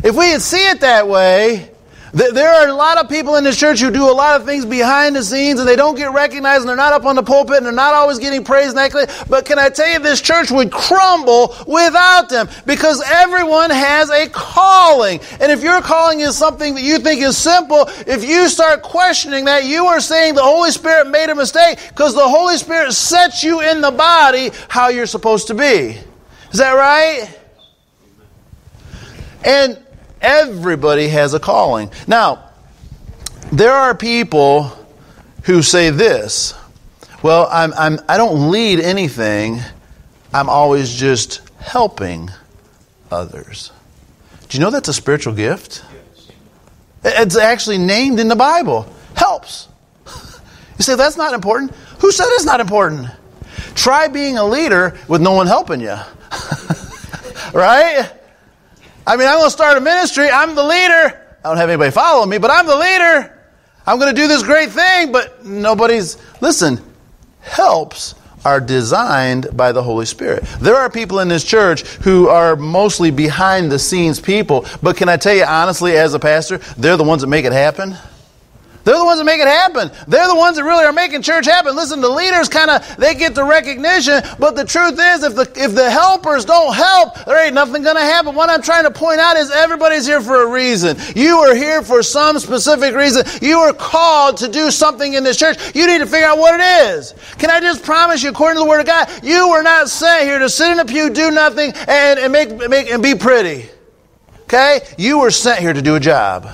If 0.03 0.15
we 0.15 0.31
had 0.31 0.41
see 0.41 0.69
it 0.69 0.81
that 0.81 1.07
way, 1.07 1.71
there 2.13 2.49
are 2.51 2.67
a 2.67 2.73
lot 2.73 2.97
of 2.97 3.09
people 3.09 3.35
in 3.35 3.43
this 3.43 3.57
church 3.57 3.79
who 3.79 3.91
do 3.91 4.09
a 4.09 4.11
lot 4.11 4.39
of 4.39 4.45
things 4.45 4.65
behind 4.65 5.15
the 5.15 5.23
scenes 5.23 5.59
and 5.59 5.69
they 5.69 5.75
don't 5.75 5.95
get 5.95 6.11
recognized 6.11 6.61
and 6.61 6.69
they're 6.69 6.75
not 6.75 6.93
up 6.93 7.05
on 7.05 7.15
the 7.15 7.23
pulpit 7.23 7.57
and 7.57 7.65
they're 7.65 7.73
not 7.73 7.93
always 7.93 8.17
getting 8.17 8.43
praise 8.43 8.73
and. 8.73 9.09
But 9.27 9.45
can 9.45 9.59
I 9.59 9.69
tell 9.69 9.89
you, 9.89 9.99
this 9.99 10.21
church 10.21 10.49
would 10.49 10.71
crumble 10.71 11.55
without 11.67 12.29
them 12.29 12.49
because 12.65 13.03
everyone 13.05 13.69
has 13.69 14.09
a 14.09 14.27
calling. 14.29 15.19
And 15.39 15.51
if 15.51 15.61
your 15.61 15.81
calling 15.81 16.21
is 16.21 16.37
something 16.37 16.75
that 16.75 16.83
you 16.83 16.99
think 16.99 17.21
is 17.21 17.37
simple, 17.37 17.85
if 18.07 18.23
you 18.23 18.49
start 18.49 18.81
questioning 18.81 19.45
that, 19.45 19.65
you 19.65 19.85
are 19.85 19.99
saying 19.99 20.35
the 20.35 20.41
Holy 20.41 20.71
Spirit 20.71 21.07
made 21.07 21.29
a 21.29 21.35
mistake 21.35 21.79
because 21.89 22.15
the 22.15 22.27
Holy 22.27 22.57
Spirit 22.57 22.93
sets 22.93 23.43
you 23.43 23.61
in 23.61 23.81
the 23.81 23.91
body 23.91 24.51
how 24.67 24.87
you're 24.87 25.05
supposed 25.05 25.47
to 25.47 25.53
be. 25.53 25.97
Is 26.51 26.59
that 26.59 26.73
right? 26.73 27.37
And 29.43 29.77
Everybody 30.21 31.07
has 31.07 31.33
a 31.33 31.39
calling. 31.39 31.91
Now, 32.07 32.49
there 33.51 33.73
are 33.73 33.95
people 33.95 34.71
who 35.43 35.61
say 35.61 35.89
this 35.89 36.53
well, 37.21 37.49
I'm, 37.51 37.73
I'm, 37.73 37.99
I 38.07 38.15
don't 38.15 38.49
lead 38.49 38.79
anything, 38.79 39.59
I'm 40.33 40.47
always 40.47 40.93
just 40.95 41.41
helping 41.59 42.29
others. 43.11 43.71
Do 44.47 44.57
you 44.57 44.63
know 44.63 44.69
that's 44.69 44.87
a 44.87 44.93
spiritual 44.93 45.33
gift? 45.33 45.83
It's 47.03 47.37
actually 47.37 47.77
named 47.77 48.19
in 48.19 48.27
the 48.29 48.35
Bible. 48.35 48.91
Helps. 49.15 49.67
You 50.77 50.83
say 50.83 50.95
that's 50.95 51.17
not 51.17 51.33
important. 51.33 51.75
Who 51.99 52.09
said 52.09 52.27
it's 52.29 52.45
not 52.45 52.61
important? 52.61 53.09
Try 53.75 54.07
being 54.07 54.37
a 54.37 54.45
leader 54.45 54.97
with 55.09 55.21
no 55.21 55.33
one 55.33 55.45
helping 55.45 55.81
you. 55.81 55.89
right? 57.53 58.09
I 59.09 59.15
mean, 59.15 59.27
I'm 59.27 59.37
going 59.37 59.47
to 59.47 59.49
start 59.49 59.75
a 59.75 59.81
ministry. 59.81 60.29
I'm 60.29 60.53
the 60.53 60.63
leader. 60.63 61.19
I 61.43 61.49
don't 61.49 61.57
have 61.57 61.67
anybody 61.67 61.89
following 61.89 62.29
me, 62.29 62.37
but 62.37 62.51
I'm 62.51 62.67
the 62.67 62.75
leader. 62.75 63.35
I'm 63.87 63.97
going 63.97 64.13
to 64.13 64.21
do 64.21 64.27
this 64.27 64.43
great 64.43 64.69
thing, 64.69 65.11
but 65.11 65.43
nobody's. 65.43 66.17
Listen, 66.41 66.79
helps 67.39 68.13
are 68.45 68.61
designed 68.61 69.47
by 69.57 69.71
the 69.71 69.81
Holy 69.81 70.05
Spirit. 70.05 70.43
There 70.61 70.75
are 70.75 70.91
people 70.91 71.21
in 71.21 71.27
this 71.27 71.43
church 71.43 71.81
who 71.81 72.27
are 72.27 72.55
mostly 72.55 73.09
behind 73.09 73.71
the 73.71 73.79
scenes 73.79 74.19
people, 74.19 74.67
but 74.83 74.95
can 74.95 75.09
I 75.09 75.17
tell 75.17 75.35
you 75.35 75.43
honestly, 75.43 75.97
as 75.97 76.13
a 76.13 76.19
pastor, 76.19 76.59
they're 76.77 76.95
the 76.95 77.03
ones 77.03 77.21
that 77.21 77.27
make 77.29 77.45
it 77.45 77.51
happen? 77.51 77.97
They're 78.83 78.97
the 78.97 79.05
ones 79.05 79.19
that 79.19 79.25
make 79.25 79.39
it 79.39 79.47
happen. 79.47 79.91
They're 80.07 80.27
the 80.27 80.35
ones 80.35 80.57
that 80.57 80.63
really 80.63 80.85
are 80.85 80.93
making 80.93 81.21
church 81.21 81.45
happen. 81.45 81.75
Listen, 81.75 82.01
the 82.01 82.09
leaders 82.09 82.49
kind 82.49 82.69
of 82.71 82.97
they 82.97 83.13
get 83.13 83.35
the 83.35 83.43
recognition, 83.43 84.21
but 84.39 84.55
the 84.55 84.65
truth 84.65 84.99
is, 84.99 85.23
if 85.23 85.35
the 85.35 85.51
if 85.55 85.75
the 85.75 85.89
helpers 85.89 86.45
don't 86.45 86.73
help, 86.73 87.25
there 87.25 87.45
ain't 87.45 87.53
nothing 87.53 87.83
going 87.83 87.97
to 87.97 88.01
happen. 88.01 88.35
What 88.35 88.49
I'm 88.49 88.61
trying 88.61 88.85
to 88.85 88.91
point 88.91 89.19
out 89.19 89.37
is 89.37 89.51
everybody's 89.51 90.05
here 90.05 90.21
for 90.21 90.43
a 90.43 90.47
reason. 90.47 90.97
You 91.15 91.37
are 91.39 91.55
here 91.55 91.81
for 91.81 92.01
some 92.01 92.39
specific 92.39 92.95
reason. 92.95 93.25
You 93.41 93.59
are 93.59 93.73
called 93.73 94.37
to 94.37 94.47
do 94.47 94.71
something 94.71 95.13
in 95.13 95.23
this 95.23 95.37
church. 95.37 95.75
You 95.75 95.87
need 95.87 95.99
to 95.99 96.05
figure 96.05 96.27
out 96.27 96.37
what 96.37 96.59
it 96.59 96.63
is. 96.63 97.13
Can 97.37 97.49
I 97.49 97.59
just 97.59 97.83
promise 97.83 98.23
you, 98.23 98.29
according 98.29 98.57
to 98.57 98.63
the 98.63 98.69
Word 98.69 98.79
of 98.79 98.85
God, 98.85 99.09
you 99.23 99.49
were 99.49 99.63
not 99.63 99.89
sent 99.89 100.23
here 100.23 100.39
to 100.39 100.49
sit 100.49 100.71
in 100.71 100.79
a 100.79 100.85
pew, 100.85 101.09
do 101.09 101.31
nothing, 101.31 101.73
and, 101.87 102.19
and 102.19 102.31
make, 102.31 102.69
make 102.69 102.89
and 102.89 103.03
be 103.03 103.15
pretty. 103.15 103.69
Okay, 104.43 104.81
you 104.97 105.19
were 105.19 105.31
sent 105.31 105.59
here 105.59 105.73
to 105.73 105.81
do 105.81 105.95
a 105.95 105.99
job. 105.99 106.49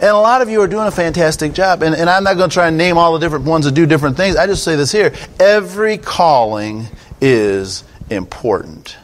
And 0.00 0.08
a 0.08 0.18
lot 0.18 0.40
of 0.40 0.48
you 0.48 0.62
are 0.62 0.66
doing 0.66 0.86
a 0.86 0.90
fantastic 0.90 1.52
job. 1.52 1.82
And, 1.82 1.94
and 1.94 2.08
I'm 2.08 2.24
not 2.24 2.38
going 2.38 2.48
to 2.48 2.54
try 2.54 2.68
and 2.68 2.78
name 2.78 2.96
all 2.96 3.12
the 3.12 3.18
different 3.18 3.44
ones 3.44 3.66
that 3.66 3.72
do 3.72 3.84
different 3.84 4.16
things. 4.16 4.34
I 4.34 4.46
just 4.46 4.64
say 4.64 4.74
this 4.74 4.90
here. 4.90 5.12
Every 5.38 5.98
calling 5.98 6.86
is 7.20 7.84
important. 8.08 8.96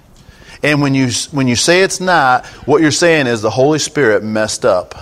And 0.62 0.80
when 0.80 0.94
you, 0.94 1.10
when 1.32 1.48
you 1.48 1.54
say 1.54 1.82
it's 1.82 2.00
not, 2.00 2.46
what 2.64 2.80
you're 2.80 2.90
saying 2.90 3.26
is 3.26 3.42
the 3.42 3.50
Holy 3.50 3.78
Spirit 3.78 4.24
messed 4.24 4.64
up. 4.64 4.94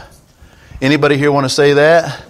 Anybody 0.83 1.17
here 1.17 1.31
want 1.31 1.45
to 1.45 1.49
say 1.49 1.75
that? 1.75 2.25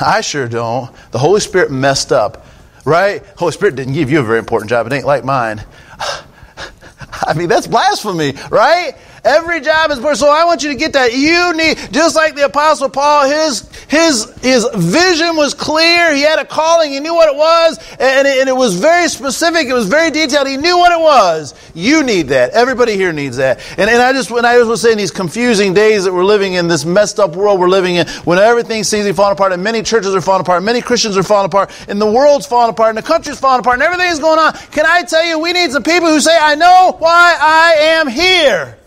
I 0.00 0.22
sure 0.22 0.48
don't. 0.48 0.90
The 1.10 1.18
Holy 1.18 1.40
Spirit 1.40 1.70
messed 1.70 2.12
up, 2.12 2.46
right? 2.86 3.22
Holy 3.36 3.52
Spirit 3.52 3.76
didn't 3.76 3.92
give 3.92 4.10
you 4.10 4.20
a 4.20 4.22
very 4.22 4.38
important 4.38 4.70
job. 4.70 4.86
It 4.86 4.92
ain't 4.94 5.06
like 5.06 5.22
mine. 5.22 5.62
I 7.26 7.34
mean, 7.34 7.48
that's 7.48 7.66
blasphemy, 7.66 8.32
right? 8.50 8.94
Every 9.24 9.60
job 9.60 9.92
is. 9.92 10.18
So 10.18 10.28
I 10.28 10.44
want 10.44 10.64
you 10.64 10.70
to 10.70 10.74
get 10.74 10.94
that. 10.94 11.14
You 11.14 11.56
need, 11.56 11.78
just 11.92 12.16
like 12.16 12.34
the 12.34 12.44
Apostle 12.44 12.88
Paul, 12.88 13.28
his, 13.28 13.70
his, 13.86 14.28
his 14.40 14.66
vision 14.74 15.36
was 15.36 15.54
clear. 15.54 16.12
He 16.12 16.22
had 16.22 16.40
a 16.40 16.44
calling. 16.44 16.90
He 16.92 16.98
knew 16.98 17.14
what 17.14 17.32
it 17.32 17.36
was. 17.36 17.78
And 18.00 18.26
it, 18.26 18.40
and 18.40 18.48
it 18.48 18.56
was 18.56 18.80
very 18.80 19.08
specific. 19.08 19.68
It 19.68 19.74
was 19.74 19.86
very 19.86 20.10
detailed. 20.10 20.48
He 20.48 20.56
knew 20.56 20.76
what 20.76 20.90
it 20.90 21.00
was. 21.00 21.54
You 21.72 22.02
need 22.02 22.28
that. 22.28 22.50
Everybody 22.50 22.96
here 22.96 23.12
needs 23.12 23.36
that. 23.36 23.60
And, 23.78 23.88
and 23.88 24.02
I 24.02 24.12
just, 24.12 24.32
when 24.32 24.44
I 24.44 24.58
was 24.58 24.82
saying 24.82 24.96
these 24.96 25.12
confusing 25.12 25.72
days 25.72 26.02
that 26.02 26.12
we're 26.12 26.24
living 26.24 26.54
in, 26.54 26.66
this 26.66 26.84
messed 26.84 27.20
up 27.20 27.36
world 27.36 27.60
we're 27.60 27.68
living 27.68 27.94
in, 27.94 28.08
when 28.24 28.38
everything 28.38 28.82
seems 28.82 29.06
to 29.06 29.12
be 29.12 29.16
falling 29.16 29.34
apart, 29.34 29.52
and 29.52 29.62
many 29.62 29.82
churches 29.82 30.16
are 30.16 30.20
falling 30.20 30.40
apart, 30.40 30.64
many 30.64 30.80
Christians 30.80 31.16
are 31.16 31.22
falling 31.22 31.46
apart, 31.46 31.70
and 31.88 32.00
the 32.00 32.10
world's 32.10 32.46
falling 32.46 32.70
apart, 32.70 32.88
and 32.88 32.98
the 32.98 33.02
country's 33.02 33.38
falling 33.38 33.60
apart, 33.60 33.74
and 33.74 33.84
everything's 33.84 34.18
going 34.18 34.40
on. 34.40 34.52
Can 34.72 34.84
I 34.84 35.04
tell 35.04 35.24
you, 35.24 35.38
we 35.38 35.52
need 35.52 35.70
some 35.70 35.84
people 35.84 36.08
who 36.08 36.18
say, 36.18 36.36
I 36.36 36.56
know 36.56 36.96
why 36.98 37.36
I 37.40 37.72
am 38.00 38.08
here. 38.08 38.78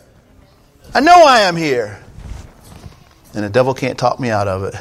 I 0.95 1.01
know 1.01 1.25
I 1.25 1.41
am 1.41 1.57
here. 1.57 2.01
And 3.33 3.43
the 3.43 3.49
devil 3.49 3.73
can't 3.73 3.99
talk 3.99 4.17
me 4.17 4.29
out 4.29 4.47
of 4.47 4.63
it. 4.63 4.75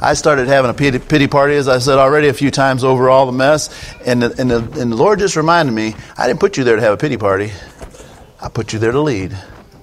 I 0.00 0.14
started 0.14 0.48
having 0.48 0.70
a 0.70 0.74
pity, 0.74 0.98
pity, 0.98 1.26
party, 1.26 1.56
as 1.56 1.68
I 1.68 1.76
said 1.76 1.98
already, 1.98 2.28
a 2.28 2.32
few 2.32 2.50
times 2.50 2.84
over 2.84 3.10
all 3.10 3.26
the 3.26 3.32
mess. 3.32 3.68
And 4.06 4.22
the, 4.22 4.34
and, 4.40 4.50
the, 4.50 4.80
and 4.80 4.90
the 4.90 4.96
Lord 4.96 5.18
just 5.18 5.36
reminded 5.36 5.72
me 5.72 5.94
I 6.16 6.26
didn't 6.26 6.40
put 6.40 6.56
you 6.56 6.64
there 6.64 6.76
to 6.76 6.80
have 6.80 6.94
a 6.94 6.96
pity 6.96 7.18
party, 7.18 7.52
I 8.40 8.48
put 8.48 8.72
you 8.72 8.78
there 8.78 8.92
to 8.92 9.00
lead. 9.02 9.36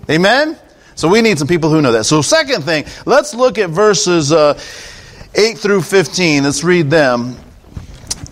Amen? 0.09 0.57
So 0.95 1.07
we 1.07 1.21
need 1.21 1.37
some 1.37 1.47
people 1.47 1.69
who 1.69 1.83
know 1.83 1.91
that. 1.91 2.05
So, 2.05 2.23
second 2.23 2.63
thing, 2.63 2.85
let's 3.05 3.35
look 3.35 3.59
at 3.59 3.69
verses 3.69 4.31
uh, 4.31 4.59
8 5.35 5.55
through 5.55 5.83
15. 5.83 6.45
Let's 6.45 6.63
read 6.63 6.89
them. 6.89 7.37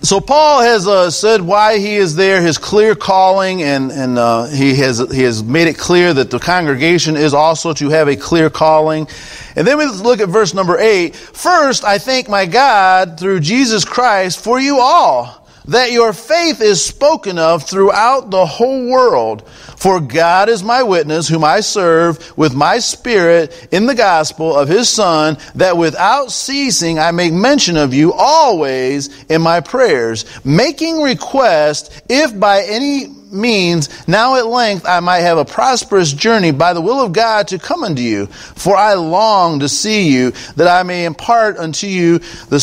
So 0.02 0.22
Paul 0.22 0.62
has 0.62 0.88
uh, 0.88 1.10
said 1.10 1.42
why 1.42 1.80
he 1.80 1.96
is 1.96 2.16
there, 2.16 2.42
his 2.42 2.58
clear 2.58 2.96
calling, 2.96 3.64
and, 3.64 3.92
and 3.92 4.18
uh, 4.18 4.46
he, 4.46 4.76
has, 4.76 5.00
he 5.12 5.24
has 5.24 5.44
made 5.44 5.68
it 5.68 5.78
clear 5.78 6.14
that 6.14 6.30
the 6.30 6.40
congregation 6.40 7.18
is 7.18 7.34
also 7.34 7.74
to 7.74 7.90
have 7.90 8.08
a 8.08 8.16
clear 8.16 8.50
calling. 8.50 9.08
And 9.56 9.66
then 9.66 9.78
we 9.78 9.86
look 9.86 10.20
at 10.20 10.30
verse 10.30 10.54
number 10.54 10.78
eight. 10.78 11.16
First, 11.16 11.84
I 11.84 11.98
thank 11.98 12.30
my 12.30 12.46
God 12.46 13.20
through 13.20 13.40
Jesus 13.40 13.86
Christ 13.86 14.44
for 14.44 14.60
you 14.60 14.80
all 14.80 15.47
that 15.68 15.92
your 15.92 16.14
faith 16.14 16.62
is 16.62 16.84
spoken 16.84 17.38
of 17.38 17.64
throughout 17.64 18.30
the 18.30 18.46
whole 18.46 18.90
world. 18.90 19.48
For 19.78 20.00
God 20.00 20.50
is 20.50 20.64
my 20.64 20.84
witness, 20.84 21.28
whom 21.28 21.44
I 21.44 21.60
serve 21.60 22.38
with 22.38 22.56
my 22.56 22.80
spirit 22.80 23.68
in 23.72 23.86
the 23.86 23.96
gospel 23.96 24.56
of 24.56 24.68
his 24.68 24.90
Son, 24.90 25.38
that 25.56 25.78
without 25.78 26.32
ceasing 26.32 27.00
I 27.00 27.12
make 27.12 27.34
mention 27.34 27.78
of 27.78 27.94
you 27.94 28.14
always 28.14 29.26
in 29.26 29.42
my 29.42 29.60
prayers, 29.60 30.26
making 30.44 31.02
request 31.02 32.02
if 32.10 32.38
by 32.40 32.64
any 32.64 33.08
means 33.32 34.08
now 34.08 34.36
at 34.36 34.48
length 34.48 34.86
I 34.86 35.00
might 35.00 35.20
have 35.20 35.38
a 35.38 35.46
prosperous 35.46 36.14
journey 36.14 36.52
by 36.52 36.74
the 36.74 36.82
will 36.82 37.04
of 37.04 37.14
God 37.14 37.50
to 37.50 37.60
come 37.60 37.84
unto 37.84 38.02
you. 38.02 38.28
For 38.28 38.76
I 38.76 38.94
long 38.94 39.60
to 39.60 39.70
see 39.70 40.10
you, 40.10 40.32
that 40.56 40.68
I 40.68 40.84
may 40.84 41.06
impart 41.06 41.58
unto 41.58 41.88
you 41.88 42.20
the 42.50 42.60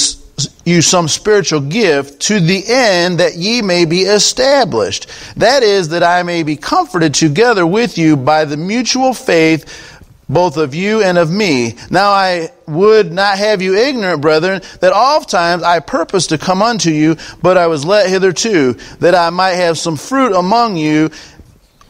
you 0.64 0.83
some 0.83 1.09
spiritual 1.09 1.61
gift 1.61 2.20
to 2.23 2.40
the 2.40 2.64
end 2.66 3.20
that 3.20 3.37
ye 3.37 3.62
may 3.62 3.85
be 3.85 4.03
established. 4.03 5.09
That 5.37 5.62
is, 5.62 5.88
that 5.90 6.03
I 6.03 6.23
may 6.23 6.42
be 6.42 6.57
comforted 6.57 7.14
together 7.14 7.66
with 7.66 7.99
you 7.99 8.16
by 8.16 8.44
the 8.44 8.57
mutual 8.57 9.14
faith 9.14 9.92
both 10.29 10.57
of 10.57 10.75
you 10.75 11.03
and 11.03 11.18
of 11.18 11.31
me. 11.31 11.75
Now 11.90 12.11
I 12.11 12.51
would 12.66 13.12
not 13.12 13.38
have 13.38 13.61
you 13.61 13.77
ignorant, 13.77 14.23
brethren, 14.23 14.62
that 14.81 14.92
oft 14.92 15.29
times 15.29 15.62
I 15.62 15.81
purposed 15.81 16.31
to 16.31 16.38
come 16.38 16.62
unto 16.62 16.90
you, 16.90 17.16
but 17.42 17.59
I 17.59 17.66
was 17.66 17.85
let 17.85 18.09
hitherto, 18.09 18.75
that 19.01 19.14
I 19.14 19.31
might 19.31 19.55
have 19.55 19.79
some 19.79 19.97
fruit 19.97 20.35
among 20.35 20.77
you, 20.77 21.11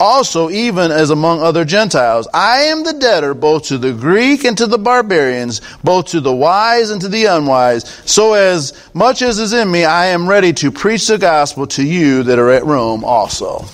also 0.04 0.50
even 0.50 0.92
as 0.92 1.10
among 1.10 1.40
other 1.40 1.64
Gentiles. 1.64 2.28
I 2.32 2.64
am 2.64 2.84
the 2.84 2.92
debtor 2.92 3.32
both 3.32 3.64
to 3.64 3.78
the 3.78 3.92
Greek 3.92 4.44
and 4.44 4.56
to 4.58 4.66
the 4.66 4.78
barbarians, 4.78 5.62
both 5.82 6.08
to 6.08 6.20
the 6.20 6.34
wise 6.34 6.90
and 6.90 7.00
to 7.00 7.08
the 7.08 7.24
unwise. 7.24 7.84
So 8.04 8.34
as 8.34 8.74
much 8.94 9.22
as 9.22 9.38
is 9.38 9.54
in 9.54 9.70
me, 9.70 9.84
I 9.84 10.06
am 10.06 10.28
ready 10.28 10.52
to 10.54 10.70
preach 10.70 11.06
the 11.08 11.18
gospel 11.18 11.66
to 11.68 11.82
you 11.82 12.22
that 12.24 12.38
are 12.38 12.50
at 12.50 12.64
Rome 12.64 13.02
also. 13.02 13.64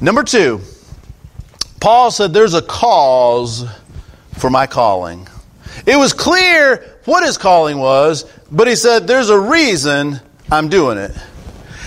Number 0.00 0.24
two, 0.24 0.60
Paul 1.80 2.10
said 2.10 2.32
there's 2.32 2.54
a 2.54 2.62
cause 2.62 3.64
for 4.38 4.50
my 4.50 4.66
calling. 4.66 5.28
It 5.86 5.96
was 5.96 6.12
clear 6.12 6.98
what 7.04 7.24
his 7.24 7.38
calling 7.38 7.78
was, 7.78 8.24
but 8.50 8.66
he 8.66 8.74
said 8.74 9.06
there's 9.06 9.30
a 9.30 9.38
reason 9.38 10.20
I'm 10.50 10.68
doing 10.68 10.98
it. 10.98 11.12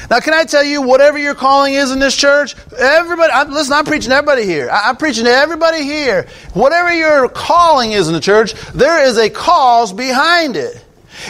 Now, 0.10 0.22
can 0.22 0.34
I 0.34 0.46
tell 0.46 0.64
you, 0.64 0.82
whatever 0.82 1.18
your 1.18 1.36
calling 1.36 1.74
is 1.74 1.92
in 1.92 2.00
this 2.00 2.16
church, 2.16 2.56
everybody, 2.78 3.32
I'm, 3.34 3.52
listen, 3.52 3.74
I'm 3.74 3.84
preaching 3.84 4.10
to 4.12 4.16
everybody 4.16 4.46
here. 4.46 4.70
I, 4.70 4.90
I'm 4.90 4.96
preaching 4.96 5.26
to 5.26 5.32
everybody 5.32 5.84
here. 5.84 6.28
Whatever 6.54 6.94
your 6.94 7.28
calling 7.28 7.92
is 7.92 8.08
in 8.08 8.14
the 8.14 8.22
church, 8.22 8.54
there 8.74 9.06
is 9.06 9.18
a 9.18 9.30
cause 9.30 9.92
behind 9.92 10.56
it. 10.56 10.84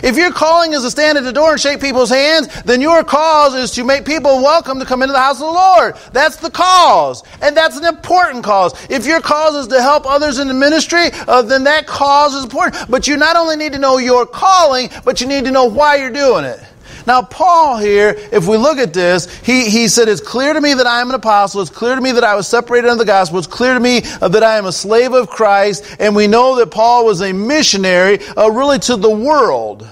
If 0.03 0.17
your 0.17 0.31
calling 0.31 0.73
is 0.73 0.83
to 0.83 0.91
stand 0.91 1.17
at 1.17 1.23
the 1.23 1.33
door 1.33 1.53
and 1.53 1.59
shake 1.59 1.79
people's 1.79 2.09
hands, 2.09 2.47
then 2.63 2.81
your 2.81 3.03
cause 3.03 3.55
is 3.55 3.71
to 3.71 3.83
make 3.83 4.05
people 4.05 4.43
welcome 4.43 4.79
to 4.79 4.85
come 4.85 5.01
into 5.01 5.13
the 5.13 5.19
house 5.19 5.37
of 5.37 5.47
the 5.47 5.53
Lord. 5.53 5.95
That's 6.11 6.35
the 6.35 6.51
cause. 6.51 7.23
And 7.41 7.55
that's 7.55 7.77
an 7.77 7.85
important 7.85 8.43
cause. 8.43 8.73
If 8.91 9.07
your 9.07 9.21
cause 9.21 9.55
is 9.55 9.67
to 9.67 9.81
help 9.81 10.05
others 10.05 10.39
in 10.39 10.49
the 10.49 10.53
ministry, 10.53 11.07
uh, 11.27 11.41
then 11.41 11.63
that 11.63 11.87
cause 11.87 12.35
is 12.35 12.43
important. 12.43 12.91
But 12.91 13.07
you 13.07 13.17
not 13.17 13.37
only 13.37 13.55
need 13.55 13.73
to 13.73 13.79
know 13.79 13.97
your 13.97 14.25
calling, 14.25 14.89
but 15.03 15.21
you 15.21 15.27
need 15.27 15.45
to 15.45 15.51
know 15.51 15.65
why 15.65 15.95
you're 15.95 16.11
doing 16.11 16.43
it. 16.45 16.59
Now, 17.07 17.21
Paul 17.21 17.77
here, 17.77 18.13
if 18.33 18.49
we 18.49 18.57
look 18.57 18.79
at 18.79 18.93
this, 18.93 19.33
he, 19.39 19.69
he 19.69 19.87
said, 19.87 20.09
It's 20.09 20.19
clear 20.19 20.53
to 20.53 20.59
me 20.59 20.73
that 20.73 20.85
I 20.85 20.99
am 20.99 21.07
an 21.07 21.15
apostle. 21.15 21.61
It's 21.61 21.71
clear 21.71 21.95
to 21.95 22.01
me 22.01 22.11
that 22.11 22.23
I 22.25 22.35
was 22.35 22.49
separated 22.49 22.89
under 22.89 23.05
the 23.05 23.07
gospel. 23.07 23.39
It's 23.39 23.47
clear 23.47 23.73
to 23.73 23.79
me 23.79 24.01
uh, 24.21 24.27
that 24.27 24.43
I 24.43 24.57
am 24.57 24.65
a 24.65 24.73
slave 24.73 25.13
of 25.13 25.29
Christ. 25.29 25.85
And 25.99 26.17
we 26.17 26.27
know 26.27 26.57
that 26.57 26.69
Paul 26.69 27.05
was 27.05 27.21
a 27.21 27.31
missionary, 27.31 28.19
uh, 28.35 28.49
really 28.51 28.77
to 28.79 28.97
the 28.97 29.09
world. 29.09 29.89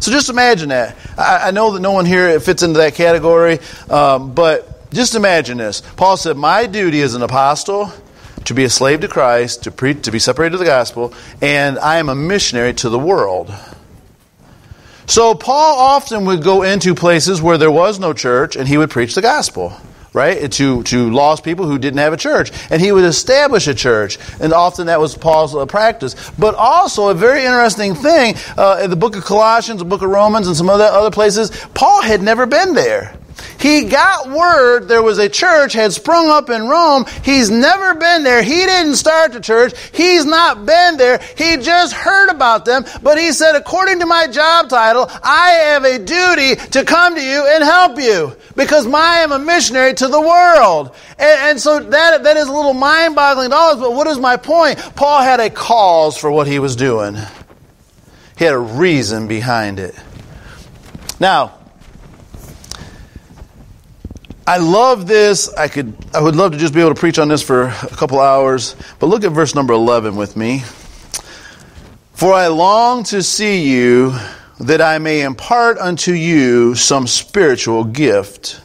So 0.00 0.10
just 0.10 0.28
imagine 0.28 0.70
that. 0.70 0.96
I, 1.16 1.48
I, 1.48 1.50
know 1.52 1.70
that 1.74 1.80
no 1.80 1.92
one 1.92 2.04
here 2.04 2.40
fits 2.40 2.64
into 2.64 2.78
that 2.78 2.96
category, 2.96 3.60
um, 3.88 4.34
but 4.34 4.90
just 4.92 5.14
imagine 5.14 5.58
this. 5.58 5.82
Paul 5.96 6.16
said, 6.16 6.36
My 6.36 6.66
duty 6.66 7.00
as 7.02 7.14
an 7.14 7.22
apostle 7.22 7.92
to 8.46 8.54
be 8.54 8.64
a 8.64 8.70
slave 8.70 9.02
to 9.02 9.08
Christ, 9.08 9.62
to, 9.64 9.94
to 9.94 10.10
be 10.10 10.18
separated 10.18 10.52
to 10.52 10.58
the 10.58 10.64
gospel, 10.64 11.14
and 11.40 11.78
I 11.78 11.98
am 11.98 12.08
a 12.08 12.14
missionary 12.16 12.74
to 12.74 12.88
the 12.88 12.98
world. 12.98 13.54
So 15.06 15.34
Paul 15.34 15.78
often 15.78 16.24
would 16.26 16.42
go 16.42 16.62
into 16.62 16.94
places 16.94 17.42
where 17.42 17.58
there 17.58 17.70
was 17.70 17.98
no 17.98 18.12
church 18.12 18.56
and 18.56 18.66
he 18.66 18.78
would 18.78 18.90
preach 18.90 19.14
the 19.14 19.22
gospel, 19.22 19.72
right? 20.12 20.50
To, 20.52 20.82
to 20.84 21.10
lost 21.10 21.44
people 21.44 21.66
who 21.66 21.78
didn't 21.78 21.98
have 21.98 22.12
a 22.12 22.16
church. 22.16 22.50
And 22.70 22.80
he 22.80 22.90
would 22.90 23.04
establish 23.04 23.66
a 23.66 23.74
church. 23.74 24.18
And 24.40 24.52
often 24.52 24.86
that 24.86 25.00
was 25.00 25.16
Paul's 25.16 25.54
uh, 25.54 25.66
practice. 25.66 26.30
But 26.38 26.54
also 26.54 27.08
a 27.08 27.14
very 27.14 27.44
interesting 27.44 27.94
thing, 27.94 28.36
uh, 28.56 28.80
in 28.82 28.90
the 28.90 28.96
book 28.96 29.16
of 29.16 29.24
Colossians, 29.24 29.80
the 29.80 29.84
book 29.84 30.02
of 30.02 30.10
Romans, 30.10 30.46
and 30.46 30.56
some 30.56 30.70
other, 30.70 30.84
other 30.84 31.10
places, 31.10 31.50
Paul 31.74 32.02
had 32.02 32.22
never 32.22 32.46
been 32.46 32.74
there. 32.74 33.14
He 33.58 33.84
got 33.84 34.28
word 34.30 34.88
there 34.88 35.02
was 35.02 35.18
a 35.18 35.28
church 35.28 35.72
had 35.72 35.92
sprung 35.92 36.28
up 36.28 36.50
in 36.50 36.68
Rome. 36.68 37.06
He's 37.22 37.50
never 37.50 37.94
been 37.94 38.22
there. 38.22 38.42
He 38.42 38.66
didn't 38.66 38.96
start 38.96 39.32
the 39.32 39.40
church. 39.40 39.72
He's 39.92 40.24
not 40.24 40.66
been 40.66 40.96
there. 40.96 41.18
He 41.36 41.56
just 41.56 41.94
heard 41.94 42.28
about 42.28 42.64
them. 42.64 42.84
But 43.02 43.18
he 43.18 43.32
said, 43.32 43.56
according 43.56 44.00
to 44.00 44.06
my 44.06 44.26
job 44.26 44.68
title, 44.68 45.08
I 45.22 45.50
have 45.50 45.84
a 45.84 45.98
duty 45.98 46.56
to 46.72 46.84
come 46.84 47.14
to 47.14 47.22
you 47.22 47.46
and 47.46 47.64
help 47.64 47.98
you 47.98 48.36
because 48.54 48.86
I 48.86 49.20
am 49.20 49.32
a 49.32 49.38
missionary 49.38 49.94
to 49.94 50.08
the 50.08 50.20
world. 50.20 50.94
And, 51.18 51.40
and 51.50 51.60
so 51.60 51.80
that, 51.80 52.22
that 52.22 52.36
is 52.36 52.48
a 52.48 52.52
little 52.52 52.74
mind 52.74 53.14
boggling 53.14 53.50
to 53.50 53.56
us. 53.56 53.80
But 53.80 53.94
what 53.94 54.06
is 54.06 54.18
my 54.18 54.36
point? 54.36 54.78
Paul 54.94 55.22
had 55.22 55.40
a 55.40 55.50
cause 55.50 56.16
for 56.16 56.30
what 56.30 56.46
he 56.46 56.58
was 56.58 56.76
doing. 56.76 57.16
He 58.36 58.44
had 58.44 58.54
a 58.54 58.58
reason 58.58 59.28
behind 59.28 59.78
it. 59.78 59.94
Now, 61.20 61.63
I 64.46 64.58
love 64.58 65.06
this. 65.06 65.52
I 65.54 65.68
could 65.68 65.94
I 66.12 66.20
would 66.20 66.36
love 66.36 66.52
to 66.52 66.58
just 66.58 66.74
be 66.74 66.80
able 66.80 66.94
to 66.94 67.00
preach 67.00 67.18
on 67.18 67.28
this 67.28 67.42
for 67.42 67.62
a 67.62 67.88
couple 67.96 68.20
hours. 68.20 68.76
But 68.98 69.06
look 69.06 69.24
at 69.24 69.32
verse 69.32 69.54
number 69.54 69.72
11 69.72 70.16
with 70.16 70.36
me. 70.36 70.60
For 72.12 72.34
I 72.34 72.48
long 72.48 73.04
to 73.04 73.22
see 73.22 73.70
you 73.70 74.14
that 74.60 74.82
I 74.82 74.98
may 74.98 75.22
impart 75.22 75.78
unto 75.78 76.12
you 76.12 76.74
some 76.74 77.06
spiritual 77.06 77.84
gift 77.84 78.60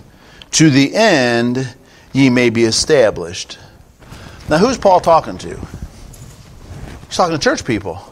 to 0.51 0.69
the 0.69 0.93
end 0.93 1.75
ye 2.11 2.29
may 2.29 2.49
be 2.49 2.63
established. 2.63 3.57
Now 4.49 4.57
who's 4.57 4.77
Paul 4.77 4.99
talking 4.99 5.37
to? 5.39 5.55
He's 7.07 7.15
talking 7.15 7.37
to 7.37 7.41
church 7.41 7.63
people. 7.63 8.08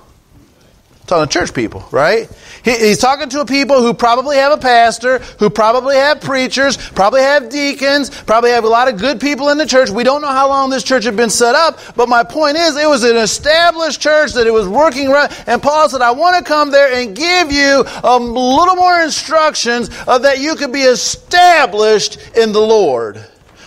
Talking 1.07 1.29
to 1.29 1.39
church 1.39 1.53
people, 1.53 1.87
right? 1.91 2.29
he's 2.65 2.97
talking 2.97 3.29
to 3.29 3.39
a 3.39 3.45
people 3.45 3.81
who 3.81 3.93
probably 3.93 4.35
have 4.35 4.51
a 4.51 4.57
pastor, 4.57 5.19
who 5.39 5.49
probably 5.49 5.95
have 5.95 6.19
preachers, 6.19 6.75
probably 6.75 7.21
have 7.21 7.49
deacons, 7.49 8.09
probably 8.09 8.49
have 8.49 8.65
a 8.65 8.67
lot 8.67 8.89
of 8.89 8.99
good 8.99 9.21
people 9.21 9.47
in 9.47 9.57
the 9.57 9.65
church. 9.65 9.89
We 9.89 10.03
don't 10.03 10.21
know 10.21 10.27
how 10.27 10.49
long 10.49 10.69
this 10.69 10.83
church 10.83 11.05
had 11.05 11.15
been 11.15 11.29
set 11.29 11.55
up, 11.55 11.79
but 11.95 12.09
my 12.09 12.25
point 12.25 12.57
is, 12.57 12.75
it 12.75 12.89
was 12.89 13.05
an 13.05 13.15
established 13.15 14.01
church 14.01 14.33
that 14.33 14.47
it 14.47 14.51
was 14.51 14.67
working 14.67 15.09
right. 15.09 15.31
And 15.47 15.63
Paul 15.63 15.87
said, 15.87 16.01
I 16.01 16.11
want 16.11 16.37
to 16.37 16.43
come 16.43 16.71
there 16.71 16.91
and 16.93 17.15
give 17.15 17.53
you 17.53 17.85
a 18.03 18.19
little 18.19 18.75
more 18.75 18.99
instructions 18.99 19.89
uh, 20.07 20.17
that 20.19 20.39
you 20.39 20.55
could 20.55 20.73
be 20.73 20.81
established 20.81 22.19
in 22.35 22.51
the 22.51 22.59
Lord. 22.61 23.17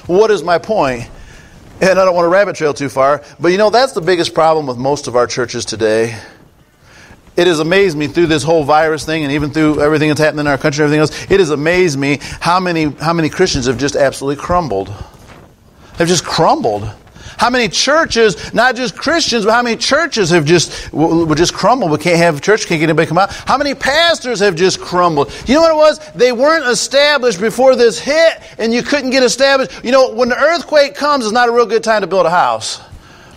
What 0.07 0.31
is 0.31 0.43
my 0.43 0.59
point? 0.59 1.09
And 1.81 1.99
I 1.99 2.05
don't 2.05 2.15
want 2.15 2.27
to 2.27 2.29
rabbit 2.29 2.57
trail 2.57 2.75
too 2.75 2.91
far, 2.91 3.25
but 3.39 3.49
you 3.49 3.57
know, 3.57 3.71
that's 3.71 3.95
the 3.95 4.03
biggest 4.03 4.35
problem 4.35 4.67
with 4.67 4.77
most 4.77 5.09
of 5.09 5.17
our 5.17 5.27
churches 5.27 5.65
today 5.65 6.21
it 7.37 7.47
has 7.47 7.61
amazed 7.61 7.97
me 7.97 8.07
through 8.07 8.27
this 8.27 8.43
whole 8.43 8.65
virus 8.65 9.05
thing 9.05 9.23
and 9.23 9.33
even 9.33 9.51
through 9.51 9.81
everything 9.81 10.09
that's 10.09 10.21
happened 10.21 10.41
in 10.41 10.47
our 10.47 10.59
country 10.59 10.85
and 10.85 10.93
everything 10.93 11.01
else. 11.01 11.31
It 11.31 11.41
has 11.41 11.51
amazed 11.51 11.99
me 11.99 12.19
how 12.41 12.61
many, 12.61 12.85
how 12.85 13.13
many 13.13 13.29
Christians 13.29 13.67
have 13.67 13.79
just 13.79 13.97
absolutely 13.97 14.43
crumbled. 14.43 14.93
They've 15.97 16.09
just 16.09 16.25
crumbled. 16.25 16.91
How 17.41 17.49
many 17.49 17.69
churches, 17.69 18.53
not 18.53 18.77
just 18.77 18.95
Christians, 18.95 19.47
but 19.47 19.53
how 19.53 19.63
many 19.63 19.77
churches 19.77 20.29
have 20.29 20.45
just 20.45 20.93
will 20.93 21.35
just 21.35 21.55
crumbled? 21.55 21.91
We 21.91 21.97
can't 21.97 22.19
have 22.19 22.43
church, 22.43 22.67
can't 22.67 22.81
get 22.81 22.91
anybody 22.91 23.07
come 23.07 23.17
out. 23.17 23.33
How 23.33 23.57
many 23.57 23.75
pastors 23.75 24.41
have 24.41 24.57
just 24.57 24.79
crumbled? 24.79 25.33
You 25.47 25.55
know 25.55 25.63
what 25.63 25.71
it 25.71 25.77
was? 25.77 26.13
They 26.13 26.33
weren't 26.33 26.67
established 26.67 27.41
before 27.41 27.77
this 27.77 27.99
hit, 27.99 28.43
and 28.59 28.75
you 28.75 28.83
couldn't 28.83 29.09
get 29.09 29.23
established. 29.23 29.83
You 29.83 29.91
know, 29.91 30.13
when 30.13 30.29
the 30.29 30.37
earthquake 30.37 30.95
comes, 30.95 31.25
it's 31.25 31.33
not 31.33 31.49
a 31.49 31.53
real 31.53 31.65
good 31.65 31.83
time 31.83 32.03
to 32.03 32.07
build 32.07 32.27
a 32.27 32.31
house, 32.31 32.79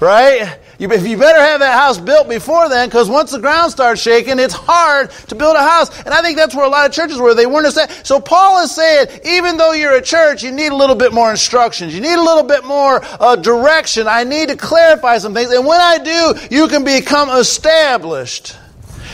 right? 0.01 0.59
You, 0.83 0.93
you 0.97 1.17
better 1.17 1.39
have 1.39 1.61
that 1.61 1.79
house 1.79 1.97
built 1.97 2.27
before 2.27 2.67
then, 2.67 2.89
because 2.89 3.07
once 3.07 3.31
the 3.31 3.39
ground 3.39 3.71
starts 3.71 4.01
shaking, 4.01 4.37
it's 4.37 4.53
hard 4.53 5.11
to 5.29 5.35
build 5.35 5.55
a 5.55 5.61
house. 5.61 5.97
And 6.01 6.09
I 6.09 6.21
think 6.21 6.35
that's 6.35 6.53
where 6.53 6.65
a 6.65 6.69
lot 6.69 6.85
of 6.85 6.91
churches 6.91 7.19
were. 7.19 7.33
They 7.33 7.45
weren't 7.45 7.67
established. 7.67 8.05
So 8.05 8.19
Paul 8.19 8.61
is 8.61 8.75
saying, 8.75 9.07
even 9.23 9.55
though 9.55 9.71
you're 9.71 9.93
a 9.93 10.01
church, 10.01 10.43
you 10.43 10.51
need 10.51 10.73
a 10.73 10.75
little 10.75 10.97
bit 10.97 11.13
more 11.13 11.31
instructions. 11.31 11.95
You 11.95 12.01
need 12.01 12.15
a 12.15 12.21
little 12.21 12.43
bit 12.43 12.65
more 12.65 12.99
uh, 13.01 13.37
direction. 13.37 14.09
I 14.09 14.25
need 14.25 14.49
to 14.49 14.57
clarify 14.57 15.19
some 15.19 15.33
things. 15.33 15.51
And 15.51 15.65
when 15.65 15.79
I 15.79 15.99
do, 15.99 16.33
you 16.53 16.67
can 16.67 16.83
become 16.83 17.29
established. 17.29 18.57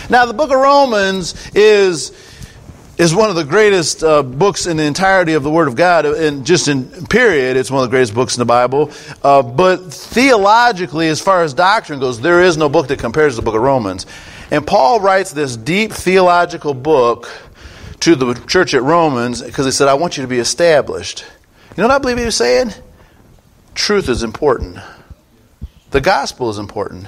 Now, 0.10 0.26
the 0.26 0.34
book 0.34 0.50
of 0.50 0.60
Romans 0.60 1.36
is 1.54 2.14
is 3.00 3.16
one 3.16 3.30
of 3.30 3.38
the 3.38 3.46
greatest 3.46 4.04
uh, 4.04 4.22
books 4.22 4.68
in 4.68 4.76
the 4.76 4.84
entirety 4.84 5.32
of 5.32 5.42
the 5.42 5.50
Word 5.50 5.70
of 5.70 5.76
God, 5.76 6.06
and 6.06 6.46
just 6.46 6.68
in 6.68 7.08
period, 7.08 7.56
it's 7.56 7.72
one 7.72 7.82
of 7.82 7.90
the 7.90 7.96
greatest 7.96 8.14
books 8.14 8.36
in 8.36 8.42
the 8.42 8.46
Bible. 8.46 8.92
Uh, 9.24 9.42
but 9.42 9.94
theologically, 9.94 11.08
as 11.08 11.22
far 11.22 11.42
as 11.42 11.54
doctrine 11.54 12.02
goes, 12.02 12.20
there 12.20 12.42
is 12.44 12.58
no 12.58 12.68
book 12.68 12.90
that 12.90 13.00
compares 13.00 13.36
to 13.36 13.36
the 13.38 13.46
book 13.46 13.56
of 13.56 13.62
Romans. 13.62 14.06
And 14.52 14.68
Paul 14.68 15.00
writes 15.00 15.32
this 15.32 15.56
deep 15.56 15.94
theological 15.94 16.74
book 16.74 17.32
to 18.02 18.16
the 18.16 18.34
church 18.34 18.74
at 18.74 18.84
Romans 18.84 19.42
because 19.42 19.66
he 19.66 19.72
said, 19.72 19.88
I 19.88 19.94
want 19.94 20.18
you 20.18 20.24
to 20.24 20.28
be 20.28 20.40
established. 20.40 21.26
You 21.78 21.82
know 21.82 21.88
what 21.88 21.96
I 21.96 22.00
believe 22.00 22.18
he 22.18 22.26
was 22.26 22.36
saying? 22.36 22.74
Truth 23.76 24.10
is 24.10 24.24
important, 24.24 24.78
the 25.92 26.02
gospel 26.02 26.50
is 26.50 26.58
important. 26.58 27.08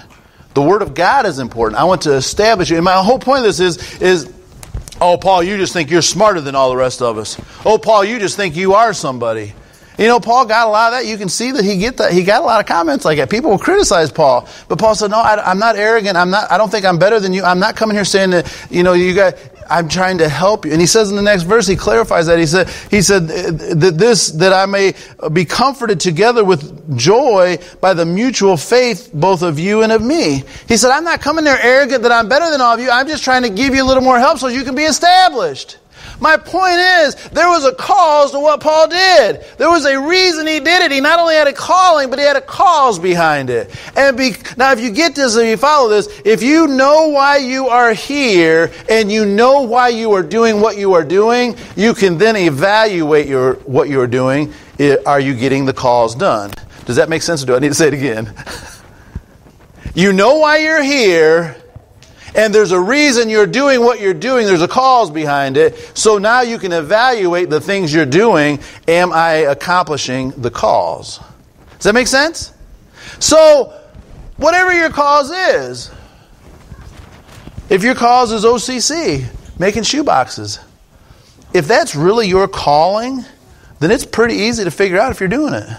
The 0.53 0.61
Word 0.61 0.81
of 0.81 0.93
God 0.93 1.25
is 1.25 1.39
important. 1.39 1.79
I 1.79 1.85
want 1.85 2.01
to 2.03 2.13
establish 2.13 2.69
you. 2.69 2.75
And 2.77 2.83
my 2.83 3.01
whole 3.01 3.19
point 3.19 3.39
of 3.39 3.45
this 3.45 3.61
is, 3.61 4.01
is 4.01 4.33
Oh, 5.01 5.17
Paul, 5.17 5.41
you 5.41 5.57
just 5.57 5.73
think 5.73 5.89
you're 5.89 6.03
smarter 6.03 6.41
than 6.41 6.53
all 6.53 6.69
the 6.69 6.75
rest 6.75 7.01
of 7.01 7.17
us. 7.17 7.35
Oh, 7.65 7.79
Paul, 7.79 8.05
you 8.05 8.19
just 8.19 8.37
think 8.37 8.55
you 8.55 8.75
are 8.75 8.93
somebody. 8.93 9.53
You 9.97 10.07
know, 10.07 10.19
Paul 10.19 10.45
got 10.45 10.67
a 10.67 10.69
lot 10.69 10.93
of 10.93 10.99
that. 10.99 11.07
You 11.07 11.17
can 11.17 11.27
see 11.27 11.51
that 11.51 11.65
he 11.65 11.77
get 11.77 11.97
that. 11.97 12.13
He 12.13 12.23
got 12.23 12.43
a 12.43 12.45
lot 12.45 12.59
of 12.59 12.67
comments 12.67 13.03
like 13.03 13.17
that. 13.17 13.29
People 13.29 13.49
will 13.49 13.59
criticize 13.59 14.11
Paul, 14.11 14.47
but 14.67 14.79
Paul 14.79 14.95
said, 14.95 15.11
"No, 15.11 15.17
I, 15.17 15.51
am 15.51 15.59
not 15.59 15.75
arrogant. 15.75 16.17
I'm 16.17 16.29
not. 16.29 16.51
I 16.51 16.57
don't 16.57 16.69
think 16.69 16.85
I'm 16.85 16.97
better 16.97 17.19
than 17.19 17.33
you. 17.33 17.43
I'm 17.43 17.59
not 17.59 17.75
coming 17.75 17.95
here 17.95 18.05
saying 18.05 18.29
that. 18.29 18.67
You 18.69 18.83
know, 18.83 18.93
you 18.93 19.13
got. 19.13 19.35
I'm 19.71 19.87
trying 19.87 20.17
to 20.17 20.27
help 20.29 20.65
you. 20.65 20.71
And 20.71 20.81
he 20.81 20.87
says 20.87 21.09
in 21.09 21.15
the 21.15 21.21
next 21.21 21.43
verse, 21.43 21.65
he 21.65 21.75
clarifies 21.75 22.27
that. 22.27 22.37
He 22.37 22.45
said, 22.45 22.69
he 22.89 23.01
said 23.01 23.23
uh, 23.23 23.73
that 23.75 23.95
this, 23.97 24.27
that 24.31 24.51
I 24.51 24.65
may 24.65 24.93
be 25.31 25.45
comforted 25.45 25.99
together 25.99 26.43
with 26.43 26.97
joy 26.97 27.57
by 27.79 27.93
the 27.93 28.05
mutual 28.05 28.57
faith 28.57 29.09
both 29.13 29.41
of 29.41 29.57
you 29.57 29.81
and 29.83 29.91
of 29.91 30.01
me. 30.01 30.43
He 30.67 30.77
said, 30.77 30.91
I'm 30.91 31.03
not 31.05 31.21
coming 31.21 31.45
there 31.45 31.59
arrogant 31.61 32.03
that 32.03 32.11
I'm 32.11 32.27
better 32.27 32.51
than 32.51 32.61
all 32.61 32.73
of 32.73 32.79
you. 32.79 32.91
I'm 32.91 33.07
just 33.07 33.23
trying 33.23 33.43
to 33.43 33.49
give 33.49 33.73
you 33.73 33.83
a 33.83 33.87
little 33.87 34.03
more 34.03 34.19
help 34.19 34.39
so 34.39 34.47
you 34.47 34.63
can 34.63 34.75
be 34.75 34.83
established. 34.83 35.77
My 36.21 36.37
point 36.37 36.77
is, 36.77 37.15
there 37.29 37.49
was 37.49 37.65
a 37.65 37.73
cause 37.73 38.31
to 38.31 38.39
what 38.39 38.61
Paul 38.61 38.87
did. 38.87 39.43
There 39.57 39.71
was 39.71 39.85
a 39.85 39.99
reason 39.99 40.45
he 40.45 40.59
did 40.59 40.83
it. 40.83 40.91
He 40.91 41.01
not 41.01 41.19
only 41.19 41.33
had 41.33 41.47
a 41.47 41.53
calling, 41.53 42.11
but 42.11 42.19
he 42.19 42.25
had 42.25 42.35
a 42.35 42.41
cause 42.41 42.99
behind 42.99 43.49
it. 43.49 43.75
And 43.97 44.15
be, 44.15 44.33
now, 44.55 44.71
if 44.71 44.79
you 44.79 44.91
get 44.91 45.15
this, 45.15 45.35
if 45.35 45.47
you 45.47 45.57
follow 45.57 45.89
this, 45.89 46.07
if 46.23 46.43
you 46.43 46.67
know 46.67 47.07
why 47.07 47.37
you 47.37 47.69
are 47.69 47.93
here 47.93 48.71
and 48.87 49.11
you 49.11 49.25
know 49.25 49.63
why 49.63 49.89
you 49.89 50.11
are 50.11 50.21
doing 50.21 50.61
what 50.61 50.77
you 50.77 50.93
are 50.93 51.03
doing, 51.03 51.57
you 51.75 51.95
can 51.95 52.19
then 52.19 52.35
evaluate 52.35 53.27
your, 53.27 53.55
what 53.65 53.89
you 53.89 53.99
are 53.99 54.07
doing. 54.07 54.53
Are 55.07 55.19
you 55.19 55.33
getting 55.33 55.65
the 55.65 55.73
cause 55.73 56.13
done? 56.13 56.51
Does 56.85 56.97
that 56.97 57.09
make 57.09 57.23
sense? 57.23 57.41
Or 57.41 57.47
do 57.47 57.55
I 57.55 57.59
need 57.59 57.69
to 57.69 57.73
say 57.73 57.87
it 57.87 57.95
again? 57.95 58.31
you 59.95 60.13
know 60.13 60.37
why 60.37 60.57
you're 60.57 60.83
here 60.83 61.57
and 62.35 62.53
there's 62.53 62.71
a 62.71 62.79
reason 62.79 63.29
you're 63.29 63.47
doing 63.47 63.81
what 63.81 63.99
you're 63.99 64.13
doing. 64.13 64.45
There's 64.45 64.61
a 64.61 64.67
cause 64.67 65.11
behind 65.11 65.57
it. 65.57 65.77
So 65.93 66.17
now 66.17 66.41
you 66.41 66.57
can 66.57 66.71
evaluate 66.71 67.49
the 67.49 67.59
things 67.59 67.93
you're 67.93 68.05
doing. 68.05 68.59
Am 68.87 69.11
I 69.11 69.33
accomplishing 69.33 70.31
the 70.31 70.51
cause? 70.51 71.19
Does 71.73 71.83
that 71.83 71.93
make 71.93 72.07
sense? 72.07 72.53
So, 73.19 73.73
whatever 74.37 74.71
your 74.71 74.89
cause 74.89 75.31
is, 75.31 75.91
if 77.69 77.83
your 77.83 77.95
cause 77.95 78.31
is 78.31 78.43
OCC, 78.43 79.25
making 79.59 79.83
shoeboxes, 79.83 80.63
if 81.53 81.67
that's 81.67 81.95
really 81.95 82.27
your 82.27 82.47
calling, 82.47 83.25
then 83.79 83.91
it's 83.91 84.05
pretty 84.05 84.35
easy 84.35 84.63
to 84.63 84.71
figure 84.71 84.99
out 84.99 85.11
if 85.11 85.19
you're 85.19 85.29
doing 85.29 85.53
it. 85.53 85.69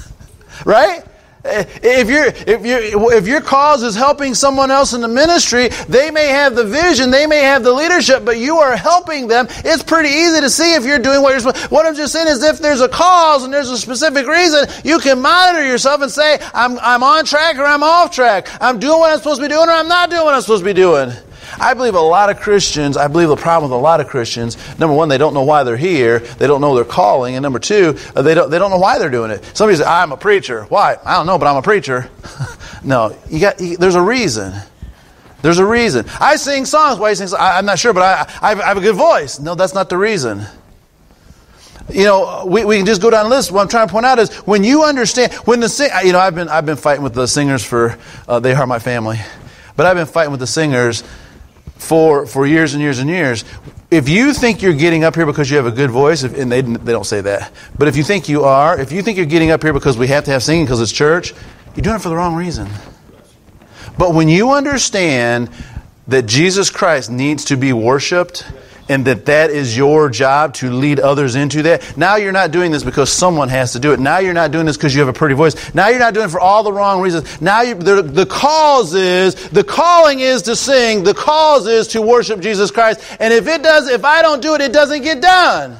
right? 0.64 1.04
Eh, 1.44 1.64
if, 1.82 2.08
you 2.08 2.22
if, 2.46 2.64
you 2.64 3.10
if 3.10 3.26
your 3.26 3.40
cause 3.40 3.82
is 3.82 3.96
helping 3.96 4.32
someone 4.32 4.70
else 4.70 4.92
in 4.92 5.00
the 5.00 5.08
ministry, 5.08 5.68
they 5.88 6.10
may 6.10 6.28
have 6.28 6.54
the 6.54 6.62
vision, 6.64 7.10
they 7.10 7.26
may 7.26 7.42
have 7.42 7.64
the 7.64 7.72
leadership, 7.72 8.24
but 8.24 8.38
you 8.38 8.58
are 8.58 8.76
helping 8.76 9.26
them. 9.26 9.46
It's 9.64 9.82
pretty 9.82 10.10
easy 10.10 10.40
to 10.40 10.48
see 10.48 10.74
if 10.74 10.84
you're 10.84 11.00
doing 11.00 11.20
what 11.20 11.30
you're 11.30 11.40
supposed 11.40 11.70
What 11.70 11.84
I'm 11.84 11.96
just 11.96 12.12
saying 12.12 12.28
is 12.28 12.44
if 12.44 12.58
there's 12.58 12.80
a 12.80 12.88
cause 12.88 13.42
and 13.42 13.52
there's 13.52 13.70
a 13.70 13.78
specific 13.78 14.28
reason, 14.28 14.66
you 14.84 15.00
can 15.00 15.20
monitor 15.20 15.66
yourself 15.66 16.00
and 16.02 16.10
say, 16.10 16.38
I'm, 16.54 16.78
I'm 16.78 17.02
on 17.02 17.24
track 17.24 17.56
or 17.58 17.64
I'm 17.64 17.82
off 17.82 18.12
track. 18.12 18.46
I'm 18.60 18.78
doing 18.78 19.00
what 19.00 19.10
I'm 19.10 19.18
supposed 19.18 19.40
to 19.40 19.48
be 19.48 19.52
doing 19.52 19.68
or 19.68 19.72
I'm 19.72 19.88
not 19.88 20.10
doing 20.10 20.22
what 20.22 20.34
I'm 20.34 20.42
supposed 20.42 20.62
to 20.62 20.66
be 20.66 20.74
doing. 20.74 21.12
I 21.62 21.74
believe 21.74 21.94
a 21.94 22.00
lot 22.00 22.28
of 22.28 22.40
Christians, 22.40 22.96
I 22.96 23.06
believe 23.06 23.28
the 23.28 23.36
problem 23.36 23.70
with 23.70 23.78
a 23.78 23.80
lot 23.80 24.00
of 24.00 24.08
Christians, 24.08 24.58
number 24.80 24.94
one, 24.96 25.08
they 25.08 25.16
don't 25.16 25.32
know 25.32 25.44
why 25.44 25.62
they're 25.62 25.76
here. 25.76 26.18
They 26.18 26.48
don't 26.48 26.60
know 26.60 26.74
their 26.74 26.84
calling. 26.84 27.36
And 27.36 27.42
number 27.44 27.60
two, 27.60 27.96
uh, 28.16 28.22
they 28.22 28.34
don't, 28.34 28.50
they 28.50 28.58
don't 28.58 28.72
know 28.72 28.78
why 28.78 28.98
they're 28.98 29.10
doing 29.10 29.30
it. 29.30 29.44
Somebody 29.56 29.76
says, 29.76 29.86
I'm 29.86 30.10
a 30.10 30.16
preacher. 30.16 30.64
Why? 30.64 30.96
I 31.04 31.14
don't 31.14 31.26
know, 31.26 31.38
but 31.38 31.46
I'm 31.46 31.56
a 31.56 31.62
preacher. 31.62 32.10
no, 32.84 33.16
you 33.30 33.38
got, 33.38 33.60
you, 33.60 33.76
there's 33.76 33.94
a 33.94 34.02
reason. 34.02 34.52
There's 35.42 35.58
a 35.58 35.66
reason. 35.66 36.04
I 36.20 36.34
sing 36.34 36.64
songs. 36.64 36.98
Why 36.98 37.10
you 37.10 37.14
sing 37.14 37.28
songs? 37.28 37.40
I, 37.40 37.60
am 37.60 37.66
not 37.66 37.78
sure, 37.78 37.92
but 37.92 38.02
I, 38.02 38.50
I, 38.50 38.54
have 38.56 38.76
a 38.76 38.80
good 38.80 38.96
voice. 38.96 39.38
No, 39.38 39.54
that's 39.54 39.72
not 39.72 39.88
the 39.88 39.96
reason. 39.96 40.42
You 41.92 42.04
know, 42.04 42.44
we, 42.44 42.64
we 42.64 42.76
can 42.76 42.86
just 42.86 43.02
go 43.02 43.10
down 43.10 43.30
the 43.30 43.36
list. 43.36 43.52
What 43.52 43.62
I'm 43.62 43.68
trying 43.68 43.86
to 43.86 43.92
point 43.92 44.06
out 44.06 44.18
is 44.18 44.34
when 44.38 44.64
you 44.64 44.82
understand, 44.82 45.32
when 45.44 45.60
the 45.60 45.68
sing, 45.68 45.90
you 46.04 46.12
know, 46.12 46.18
I've 46.18 46.34
been, 46.34 46.48
I've 46.48 46.66
been 46.66 46.76
fighting 46.76 47.04
with 47.04 47.14
the 47.14 47.28
singers 47.28 47.64
for, 47.64 47.96
uh, 48.26 48.40
they 48.40 48.52
are 48.52 48.66
my 48.66 48.80
family. 48.80 49.20
But 49.76 49.86
I've 49.86 49.96
been 49.96 50.06
fighting 50.06 50.32
with 50.32 50.40
the 50.40 50.46
singers 50.46 51.04
for, 51.82 52.26
for 52.26 52.46
years 52.46 52.74
and 52.74 52.82
years 52.82 53.00
and 53.00 53.10
years. 53.10 53.44
If 53.90 54.08
you 54.08 54.32
think 54.32 54.62
you're 54.62 54.72
getting 54.72 55.04
up 55.04 55.16
here 55.16 55.26
because 55.26 55.50
you 55.50 55.56
have 55.56 55.66
a 55.66 55.72
good 55.72 55.90
voice, 55.90 56.22
if, 56.22 56.38
and 56.38 56.50
they, 56.50 56.62
they 56.62 56.92
don't 56.92 57.04
say 57.04 57.20
that, 57.22 57.52
but 57.76 57.88
if 57.88 57.96
you 57.96 58.04
think 58.04 58.28
you 58.28 58.44
are, 58.44 58.80
if 58.80 58.92
you 58.92 59.02
think 59.02 59.16
you're 59.16 59.26
getting 59.26 59.50
up 59.50 59.62
here 59.62 59.72
because 59.72 59.98
we 59.98 60.06
have 60.06 60.24
to 60.24 60.30
have 60.30 60.42
singing 60.42 60.64
because 60.64 60.80
it's 60.80 60.92
church, 60.92 61.34
you're 61.74 61.82
doing 61.82 61.96
it 61.96 61.98
for 62.00 62.08
the 62.08 62.16
wrong 62.16 62.36
reason. 62.36 62.68
But 63.98 64.14
when 64.14 64.28
you 64.28 64.52
understand 64.52 65.50
that 66.08 66.26
Jesus 66.26 66.70
Christ 66.70 67.10
needs 67.10 67.46
to 67.46 67.56
be 67.56 67.72
worshiped, 67.72 68.46
and 68.92 69.06
that 69.06 69.24
that 69.24 69.50
is 69.50 69.74
your 69.74 70.10
job 70.10 70.52
to 70.52 70.70
lead 70.70 71.00
others 71.00 71.34
into 71.34 71.62
that. 71.62 71.96
Now 71.96 72.16
you're 72.16 72.30
not 72.30 72.50
doing 72.50 72.70
this 72.72 72.84
because 72.84 73.10
someone 73.10 73.48
has 73.48 73.72
to 73.72 73.80
do 73.80 73.92
it. 73.94 74.00
Now 74.00 74.18
you're 74.18 74.34
not 74.34 74.50
doing 74.50 74.66
this 74.66 74.76
because 74.76 74.94
you 74.94 75.00
have 75.00 75.08
a 75.08 75.14
pretty 75.14 75.34
voice. 75.34 75.74
Now 75.74 75.88
you're 75.88 75.98
not 75.98 76.12
doing 76.12 76.26
it 76.26 76.30
for 76.30 76.40
all 76.40 76.62
the 76.62 76.72
wrong 76.72 77.00
reasons. 77.00 77.40
Now 77.40 77.62
you, 77.62 77.74
the, 77.74 78.02
the 78.02 78.26
cause 78.26 78.94
is, 78.94 79.34
the 79.48 79.64
calling 79.64 80.20
is 80.20 80.42
to 80.42 80.54
sing. 80.54 81.04
The 81.04 81.14
cause 81.14 81.66
is 81.66 81.88
to 81.88 82.02
worship 82.02 82.40
Jesus 82.40 82.70
Christ. 82.70 83.00
And 83.18 83.32
if 83.32 83.46
it 83.46 83.62
does, 83.62 83.88
if 83.88 84.04
I 84.04 84.20
don't 84.20 84.42
do 84.42 84.54
it, 84.54 84.60
it 84.60 84.74
doesn't 84.74 85.02
get 85.02 85.22
done. 85.22 85.78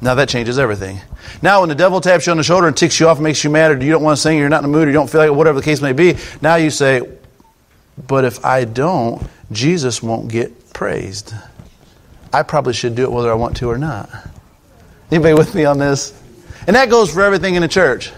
Now 0.00 0.14
that 0.14 0.30
changes 0.30 0.58
everything. 0.58 1.00
Now, 1.42 1.60
when 1.60 1.68
the 1.68 1.74
devil 1.74 2.00
taps 2.00 2.26
you 2.26 2.30
on 2.30 2.38
the 2.38 2.42
shoulder 2.42 2.66
and 2.66 2.76
ticks 2.76 2.98
you 2.98 3.08
off 3.08 3.18
and 3.18 3.24
makes 3.24 3.44
you 3.44 3.50
mad, 3.50 3.70
or 3.70 3.82
you 3.82 3.92
don't 3.92 4.02
want 4.02 4.16
to 4.16 4.22
sing, 4.22 4.38
or 4.38 4.40
you're 4.40 4.48
not 4.48 4.64
in 4.64 4.70
the 4.70 4.76
mood, 4.76 4.88
or 4.88 4.90
you 4.90 4.94
don't 4.94 5.08
feel 5.08 5.20
like 5.20 5.28
it, 5.28 5.34
whatever 5.34 5.60
the 5.60 5.64
case 5.64 5.80
may 5.80 5.92
be, 5.92 6.16
now 6.40 6.56
you 6.56 6.70
say, 6.70 7.02
But 8.08 8.24
if 8.24 8.44
I 8.44 8.64
don't, 8.64 9.22
Jesus 9.52 10.02
won't 10.02 10.28
get 10.28 10.72
praised. 10.72 11.34
I 12.32 12.42
probably 12.42 12.72
should 12.72 12.94
do 12.94 13.04
it 13.04 13.12
whether 13.12 13.30
I 13.30 13.34
want 13.34 13.56
to 13.58 13.70
or 13.70 13.78
not. 13.78 14.08
Anybody 15.10 15.34
with 15.34 15.54
me 15.54 15.64
on 15.64 15.78
this? 15.78 16.18
And 16.66 16.76
that 16.76 16.90
goes 16.90 17.12
for 17.12 17.22
everything 17.22 17.54
in 17.54 17.62
the 17.62 17.68
church. 17.68 18.12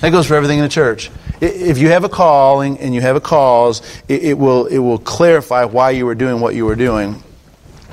That 0.00 0.10
goes 0.10 0.26
for 0.26 0.34
everything 0.34 0.58
in 0.58 0.64
the 0.64 0.70
church. 0.70 1.10
If 1.40 1.78
you 1.78 1.88
have 1.88 2.04
a 2.04 2.08
calling 2.08 2.78
and 2.78 2.94
you 2.94 3.00
have 3.00 3.16
a 3.16 3.20
cause, 3.20 3.82
it, 4.08 4.36
will, 4.36 4.66
it 4.66 4.78
will 4.78 4.98
clarify 4.98 5.64
why 5.64 5.90
you 5.90 6.06
were 6.06 6.14
doing 6.14 6.40
what 6.40 6.54
you 6.54 6.64
were 6.64 6.76
doing. 6.76 7.22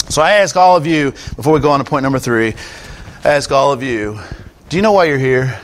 So 0.10 0.22
I 0.22 0.34
ask 0.34 0.56
all 0.56 0.78
of 0.78 0.88
you, 0.88 1.12
before 1.36 1.54
we 1.54 1.60
go 1.60 1.72
on 1.72 1.80
to 1.80 1.86
point 1.86 2.04
number 2.04 2.20
three, 2.20 2.54
I 3.24 3.30
ask 3.30 3.52
all 3.52 3.72
of 3.72 3.84
you, 3.84 4.20
do 4.70 4.78
you 4.78 4.84
know 4.84 4.94
why 4.94 5.06
you're 5.06 5.18
here? 5.18 5.60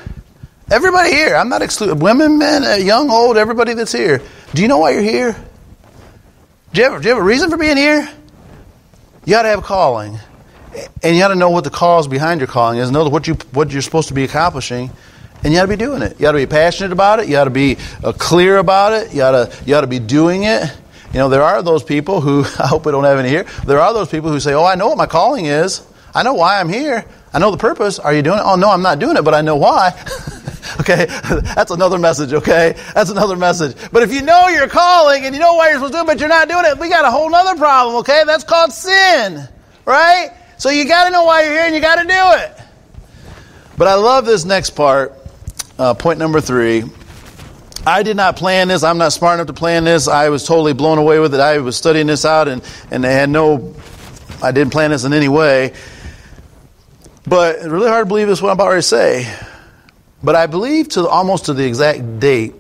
Everybody 0.70 1.12
here, 1.12 1.36
I'm 1.36 1.50
not 1.50 1.62
excluding 1.62 2.00
women, 2.00 2.38
men, 2.38 2.64
uh, 2.64 2.76
young, 2.76 3.10
old, 3.10 3.38
everybody 3.38 3.74
that's 3.74 3.92
here. 3.92 4.22
Do 4.54 4.62
you 4.62 4.68
know 4.68 4.80
why 4.80 4.92
you're 4.92 5.02
here? 5.02 5.36
Do 6.74 6.82
you 6.82 6.90
have, 6.90 7.02
do 7.02 7.08
you 7.08 7.16
have 7.16 7.24
a 7.24 7.26
reason 7.26 7.50
for 7.50 7.58
being 7.58 7.78
here? 7.78 8.10
You 9.26 9.32
got 9.32 9.44
to 9.44 9.50
have 9.50 9.60
a 9.60 9.64
calling. 9.64 10.18
And 11.04 11.16
you 11.16 11.22
got 11.22 11.28
to 11.28 11.36
know 11.36 11.50
what 11.50 11.64
the 11.64 11.70
cause 11.70 12.08
behind 12.08 12.40
your 12.40 12.48
calling 12.48 12.80
is, 12.80 12.90
know 12.90 13.08
what, 13.08 13.28
you, 13.28 13.36
what 13.52 13.72
you're 13.72 13.82
supposed 13.82 14.08
to 14.08 14.14
be 14.14 14.24
accomplishing, 14.24 14.90
and 15.44 15.54
you 15.54 15.60
got 15.60 15.64
to 15.64 15.68
be 15.68 15.76
doing 15.76 16.02
it. 16.02 16.14
You 16.14 16.20
got 16.20 16.32
to 16.32 16.38
be 16.38 16.46
passionate 16.46 16.92
about 16.92 17.20
it. 17.20 17.28
You 17.28 17.34
got 17.34 17.44
to 17.44 17.50
be 17.50 17.78
uh, 18.04 18.14
clear 18.14 18.58
about 18.58 18.94
it. 18.94 19.12
You 19.12 19.18
got 19.18 19.32
to 19.32 19.58
you 19.62 19.70
got 19.70 19.82
to 19.82 19.88
be 19.88 20.00
doing 20.00 20.44
it. 20.44 20.72
You 21.14 21.20
know, 21.20 21.30
there 21.30 21.44
are 21.44 21.62
those 21.62 21.84
people 21.84 22.22
who 22.22 22.44
I 22.60 22.68
hope 22.68 22.86
we 22.86 22.92
don't 22.92 23.04
have 23.04 23.20
any 23.20 23.30
here. 23.30 23.46
There 23.66 23.80
are 23.80 23.94
those 23.94 24.10
people 24.10 24.32
who 24.32 24.40
say, 24.40 24.54
"Oh, 24.54 24.64
I 24.64 24.76
know 24.76 24.88
what 24.88 24.98
my 24.98 25.08
calling 25.08 25.46
is. 25.46 25.86
I 26.14 26.24
know 26.24 26.34
why 26.34 26.60
I'm 26.60 26.70
here. 26.70 27.06
I 27.34 27.40
know 27.40 27.52
the 27.52 27.58
purpose. 27.58 28.00
Are 28.00 28.14
you 28.14 28.22
doing 28.22 28.38
it? 28.38 28.44
Oh, 28.46 28.56
no, 28.56 28.70
I'm 28.70 28.82
not 28.82 29.00
doing 29.00 29.18
it, 29.18 29.24
but 29.24 29.34
I 29.34 29.42
know 29.42 29.56
why." 29.56 29.92
okay, 30.80 31.06
that's 31.56 31.72
another 31.72 31.98
message. 31.98 32.34
Okay, 32.34 32.76
that's 32.94 33.10
another 33.10 33.36
message. 33.36 33.76
But 33.92 34.04
if 34.04 34.14
you 34.14 34.22
know 34.22 34.48
your 34.48 34.68
calling 34.68 35.26
and 35.26 35.36
you 35.36 35.42
know 35.42 35.54
why 35.56 35.70
you're 35.70 35.76
supposed 35.76 35.94
to 35.94 36.00
do 36.00 36.04
it, 36.04 36.08
but 36.08 36.20
you're 36.20 36.30
not 36.30 36.48
doing 36.48 36.66
it, 36.66 36.80
we 36.80 36.90
got 36.90 37.06
a 37.06 37.12
whole 37.12 37.34
other 37.34 37.58
problem. 37.58 37.98
Okay, 37.98 38.24
that's 38.26 38.44
called 38.44 38.72
sin, 38.72 39.48
right? 39.86 40.32
So 40.58 40.70
you 40.70 40.88
got 40.88 41.06
to 41.06 41.10
know 41.10 41.24
why 41.24 41.44
you're 41.44 41.54
here 41.54 41.66
and 41.66 41.74
you 41.74 41.82
got 41.82 41.96
to 41.96 42.08
do 42.08 42.12
it. 42.14 42.62
But 43.78 43.88
I 43.88 43.96
love 43.96 44.26
this 44.26 44.46
next 44.46 44.72
part. 44.72 45.16
Uh, 45.80 45.96
point 45.96 46.20
number 46.20 46.40
three. 46.40 46.84
I 47.86 48.04
did 48.04 48.16
not 48.16 48.36
plan 48.36 48.68
this. 48.68 48.84
I'm 48.84 49.00
not 49.00 49.12
smart 49.12 49.40
enough 49.40 49.48
to 49.48 49.54
plan 49.54 49.86
this. 49.86 50.08
I 50.08 50.30
was 50.30 50.46
totally 50.46 50.74
blown 50.74 51.00
away 51.00 51.18
with 51.18 51.34
it. 51.34 51.40
I 51.40 51.58
was 51.58 51.76
studying 51.76 52.06
this 52.06 52.26
out 52.26 52.48
and, 52.48 52.62
and 52.92 53.04
they 53.04 53.12
had 53.12 53.30
no, 53.30 53.74
I 54.44 54.52
didn't 54.52 54.72
plan 54.72 54.92
this 54.92 55.04
in 55.04 55.14
any 55.14 55.28
way. 55.28 55.74
But 57.26 57.56
it's 57.56 57.66
really 57.66 57.88
hard 57.88 58.06
to 58.06 58.08
believe 58.08 58.28
this 58.28 58.40
what 58.42 58.50
I'm 58.50 58.54
about 58.54 58.74
to 58.74 58.82
say. 58.84 59.26
But 60.24 60.36
I 60.36 60.46
believe 60.46 60.90
to 60.90 61.08
almost 61.08 61.46
to 61.46 61.54
the 61.54 61.66
exact 61.66 62.20
date, 62.20 62.56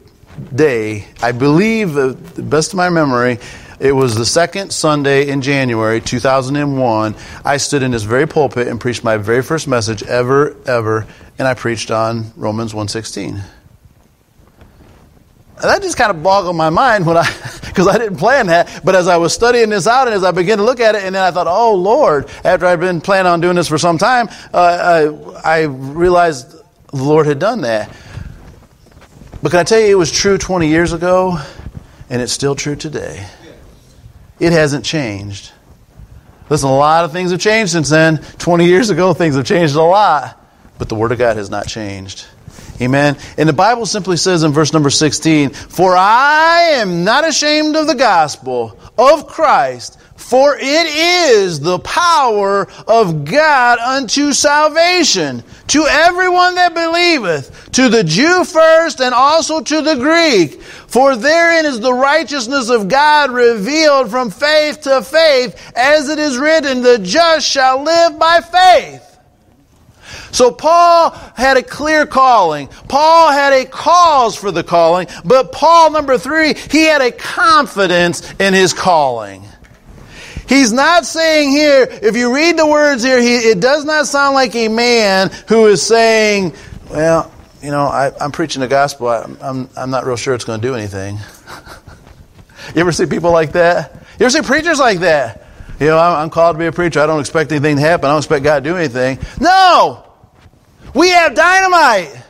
day, 0.56 1.06
I 1.21 1.32
believe, 1.32 1.97
uh, 1.97 2.13
the 2.36 2.41
best 2.41 2.74
of 2.74 2.78
my 2.78 2.89
memory, 2.89 3.39
it 3.80 3.91
was 3.91 4.15
the 4.15 4.26
second 4.26 4.71
Sunday 4.71 5.28
in 5.28 5.41
January 5.41 6.02
2001. 6.02 7.15
I 7.43 7.58
stood 7.58 7.84
in 7.84 7.91
this 7.91 8.04
very 8.04 8.28
pulpit 8.28 8.67
and 8.67 8.80
preached 8.80 9.04
my 9.04 9.17
very 9.17 9.43
first 9.43 9.67
message 9.67 10.04
ever, 10.04 10.56
ever, 10.65 11.08
and 11.38 11.47
I 11.47 11.54
preached 11.54 11.91
on 11.91 12.32
Romans 12.36 12.74
116. 12.74 13.41
That 15.62 15.84
just 15.84 15.95
kind 15.95 16.10
of 16.10 16.24
boggled 16.24 16.56
my 16.56 16.71
mind 16.71 17.06
when 17.06 17.17
I, 17.17 17.24
because 17.65 17.88
I 17.88 18.00
didn't 18.00 18.17
plan 18.17 18.47
that. 18.47 18.82
But 18.84 18.95
as 18.95 19.08
I 19.08 19.17
was 19.17 19.34
studying 19.34 19.69
this 19.69 19.86
out 19.86 20.08
and 20.08 20.15
as 20.15 20.24
I 20.24 20.32
began 20.32 20.58
to 20.58 20.63
look 20.63 20.80
at 20.80 20.95
it, 20.95 21.04
and 21.04 21.13
then 21.13 21.21
I 21.21 21.30
thought, 21.30 21.47
oh 21.47 21.76
Lord, 21.76 22.30
after 22.43 22.65
I'd 22.65 22.80
been 22.80 23.02
planning 23.02 23.32
on 23.32 23.41
doing 23.41 23.56
this 23.56 23.67
for 23.67 23.78
some 23.78 24.00
time, 24.00 24.30
uh, 24.54 25.38
I, 25.43 25.60
I 25.60 25.62
realized 25.63 26.61
the 26.91 27.04
Lord 27.04 27.25
had 27.25 27.39
done 27.39 27.62
that. 27.62 27.89
But 29.41 29.51
can 29.51 29.60
I 29.60 29.63
tell 29.63 29.80
you, 29.80 29.88
it 29.88 29.97
was 29.97 30.12
true 30.12 30.38
20 30.38 30.67
years 30.67 30.93
ago, 30.93 31.39
and 32.10 32.21
it's 32.21 32.34
still 32.34 32.56
true 32.56 32.75
today. 32.75 33.27
It 34.39 34.51
hasn't 34.51 34.86
changed. 34.86 35.51
Listen, 36.49 36.69
a 36.69 36.75
lot 36.75 37.06
of 37.06 37.12
things 37.12 37.32
have 37.32 37.39
changed 37.39 37.71
since 37.71 37.89
then. 37.89 38.17
20 38.38 38.65
years 38.65 38.89
ago, 38.89 39.13
things 39.13 39.36
have 39.36 39.45
changed 39.45 39.75
a 39.75 39.82
lot, 39.82 40.38
but 40.77 40.89
the 40.89 40.95
Word 40.95 41.12
of 41.12 41.17
God 41.17 41.38
has 41.38 41.49
not 41.49 41.67
changed. 41.67 42.25
Amen. 42.82 43.15
And 43.38 43.48
the 43.48 43.54
Bible 43.54 43.86
simply 43.86 44.17
says 44.17 44.41
in 44.41 44.52
verse 44.54 44.74
number 44.74 44.89
16, 44.89 45.52
For 45.52 45.96
I 45.96 46.72
am 46.78 47.04
not 47.04 47.28
ashamed 47.28 47.76
of 47.76 47.86
the 47.86 47.94
gospel 47.94 48.76
of 48.98 49.28
Christ, 49.28 50.00
for 50.15 50.56
it 50.58 50.88
is 50.88 51.60
the 51.60 51.78
power 51.78 52.67
of 52.88 53.24
God 53.26 53.78
unto 53.78 54.34
salvation 54.34 55.44
to 55.67 55.86
everyone 55.88 56.56
that 56.56 56.74
believeth, 56.74 57.72
to 57.74 57.88
the 57.88 58.04
Jew 58.04 58.44
first 58.46 59.00
and 59.00 59.13
also 59.13 59.62
to 59.62 59.82
the 59.84 59.96
Greek. 59.96 60.60
For 60.62 61.15
therein 61.15 61.67
is 61.67 61.80
the 61.80 61.94
righteousness 61.94 62.70
of 62.70 62.88
God 62.88 63.30
revealed 63.30 64.10
from 64.10 64.32
faith 64.32 64.82
to 64.82 65.04
faith, 65.04 65.72
as 65.76 66.10
it 66.10 66.17
is 66.17 66.39
written, 66.39 66.82
the 66.82 66.98
just 66.98 67.48
shall 67.48 67.84
live 67.84 68.17
by 68.17 68.41
faith. 68.41 69.11
So 70.32 70.52
Paul 70.52 71.12
had 71.36 71.58
a 71.58 71.63
clear 71.63 72.06
calling. 72.06 72.67
Paul 72.88 73.32
had 73.32 73.54
a 73.54 73.65
cause 73.65 74.36
for 74.36 74.52
the 74.52 74.63
calling, 74.63 75.08
but 75.26 75.52
Paul, 75.52 75.91
number 75.91 76.17
three, 76.17 76.54
he 76.54 76.84
had 76.84 77.02
a 77.02 77.12
confidence 77.12 78.34
in 78.39 78.54
his 78.54 78.74
calling. 78.74 79.44
He's 80.48 80.74
not 80.74 81.06
saying 81.06 81.52
here, 81.52 81.88
if 81.89 82.17
you 82.17 82.36
read 82.36 82.58
the 82.58 82.67
words 82.67 83.04
here, 83.04 83.22
he, 83.22 83.36
it 83.36 83.62
does 83.62 83.86
not 83.86 84.06
sound 84.06 84.34
like 84.34 84.54
a 84.54 84.67
man 84.67 85.32
who 85.48 85.67
is 85.67 85.82
saying, 85.82 86.54
well, 86.89 87.32
you 87.62 87.72
know, 87.72 87.86
I, 87.86 88.12
am 88.20 88.34
preaching 88.34 88.60
the 88.60 88.67
gospel. 88.67 89.08
I, 89.08 89.26
I'm, 89.41 89.70
I'm 89.78 89.89
not 89.89 90.06
real 90.06 90.17
sure 90.17 90.34
it's 90.34 90.44
going 90.44 90.60
to 90.60 90.67
do 90.67 90.76
anything. 90.76 91.20
you 92.76 92.82
ever 92.82 92.91
see 92.91 93.06
people 93.06 93.32
like 93.32 93.54
that? 93.54 93.94
You 94.20 94.26
ever 94.26 94.30
see 94.30 94.41
preachers 94.41 94.78
like 94.78 95.00
that? 95.00 95.48
You 95.80 95.88
know, 95.88 95.98
I'm, 95.98 96.24
I'm 96.24 96.30
called 96.30 96.56
to 96.56 96.60
be 96.60 96.65
a 96.65 96.72
preacher. 96.74 97.00
I 97.00 97.06
don't 97.06 97.22
expect 97.22 97.52
anything 97.52 97.78
to 97.78 97.82
happen. 97.82 98.08
I 98.08 98.10
don't 98.10 98.20
expect 98.20 98.44
God 98.44 98.63
to 98.63 98.70
do 98.70 98.76
anything. 98.76 99.20
No! 99.39 100.11
We 100.93 101.10
have 101.10 101.36
dynamite. 101.36 102.21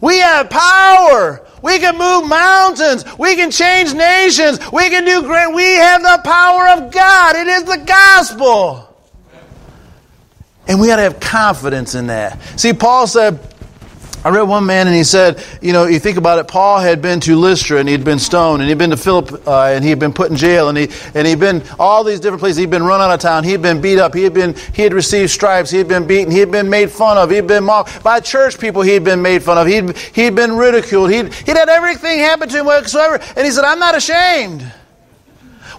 We 0.00 0.18
have 0.18 0.48
power. 0.50 1.44
We 1.62 1.78
can 1.78 1.98
move 1.98 2.28
mountains. 2.28 3.04
We 3.18 3.34
can 3.34 3.50
change 3.50 3.92
nations. 3.94 4.60
We 4.72 4.88
can 4.90 5.04
do 5.04 5.22
great. 5.22 5.52
We 5.52 5.64
have 5.64 6.02
the 6.02 6.20
power 6.24 6.68
of 6.68 6.92
God. 6.92 7.36
It 7.36 7.46
is 7.48 7.64
the 7.64 7.84
gospel. 7.84 8.84
And 10.68 10.80
we 10.80 10.86
got 10.86 10.96
to 10.96 11.02
have 11.02 11.18
confidence 11.18 11.94
in 11.94 12.08
that. 12.08 12.40
See, 12.58 12.72
Paul 12.72 13.06
said, 13.06 13.40
I 14.28 14.30
read 14.30 14.42
one 14.42 14.66
man 14.66 14.86
and 14.86 14.94
he 14.94 15.04
said, 15.04 15.42
you 15.62 15.72
know, 15.72 15.86
you 15.86 15.98
think 15.98 16.18
about 16.18 16.38
it, 16.38 16.48
Paul 16.48 16.80
had 16.80 17.00
been 17.00 17.18
to 17.20 17.34
Lystra 17.34 17.78
and 17.78 17.88
he'd 17.88 18.04
been 18.04 18.18
stoned 18.18 18.60
and 18.60 18.68
he'd 18.68 18.76
been 18.76 18.90
to 18.90 18.96
Philip 18.98 19.48
uh, 19.48 19.68
and 19.68 19.82
he'd 19.82 19.98
been 19.98 20.12
put 20.12 20.30
in 20.30 20.36
jail 20.36 20.68
and 20.68 20.76
he 20.76 20.90
and 21.14 21.26
he'd 21.26 21.40
been 21.40 21.62
all 21.78 22.04
these 22.04 22.20
different 22.20 22.40
places. 22.40 22.58
He'd 22.58 22.68
been 22.68 22.82
run 22.82 23.00
out 23.00 23.10
of 23.10 23.20
town. 23.20 23.42
He'd 23.44 23.62
been 23.62 23.80
beat 23.80 23.98
up. 23.98 24.12
He 24.12 24.24
had 24.24 24.34
been 24.34 24.54
he 24.74 24.82
had 24.82 24.92
received 24.92 25.30
stripes. 25.30 25.70
He 25.70 25.78
had 25.78 25.88
been 25.88 26.06
beaten. 26.06 26.30
He 26.30 26.40
had 26.40 26.50
been 26.50 26.68
made 26.68 26.90
fun 26.90 27.16
of. 27.16 27.30
He'd 27.30 27.46
been 27.46 27.64
mocked 27.64 28.02
by 28.02 28.20
church 28.20 28.60
people. 28.60 28.82
He'd 28.82 29.02
been 29.02 29.22
made 29.22 29.42
fun 29.42 29.56
of. 29.56 29.66
He'd 29.66 29.96
he'd 29.96 30.34
been 30.34 30.58
ridiculed. 30.58 31.10
He'd 31.10 31.32
he'd 31.32 31.56
had 31.56 31.70
everything 31.70 32.18
happen 32.18 32.50
to 32.50 32.58
him 32.58 32.66
whatsoever. 32.66 33.18
And 33.34 33.46
he 33.46 33.50
said, 33.50 33.64
I'm 33.64 33.78
not 33.78 33.96
ashamed. 33.96 34.70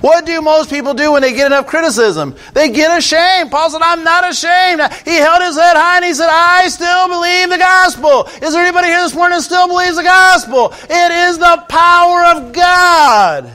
What 0.02 0.26
do 0.26 0.42
most 0.42 0.70
people 0.70 0.94
do 0.94 1.12
when 1.12 1.22
they 1.22 1.34
get 1.34 1.48
enough 1.48 1.68
criticism? 1.68 2.36
They 2.54 2.72
get 2.72 2.98
ashamed. 2.98 3.52
Paul 3.52 3.70
said, 3.70 3.82
I'm 3.82 4.04
not 4.04 4.30
ashamed. 4.30 4.82
He 5.04 5.16
held 5.16 5.42
his 5.44 5.58
head 5.58 5.76
high 5.76 5.98
and 5.98 6.06
he 6.06 6.14
said, 6.14 6.30
I 6.32 6.70
still 6.70 7.08
believe 7.10 7.50
the 7.50 7.58
gospel. 7.58 8.28
Is 8.42 8.54
there 8.54 8.64
anybody 8.64 8.88
here 8.88 9.02
this 9.02 9.14
morning 9.14 9.38
that 9.38 9.44
still 9.44 9.68
believes 9.68 9.98
the 9.98 10.04
gospel? 10.04 10.74
It 10.90 11.12
is 11.12 11.38
the 11.38 11.66
power 11.68 12.24
of 12.26 12.54
God. 12.54 13.52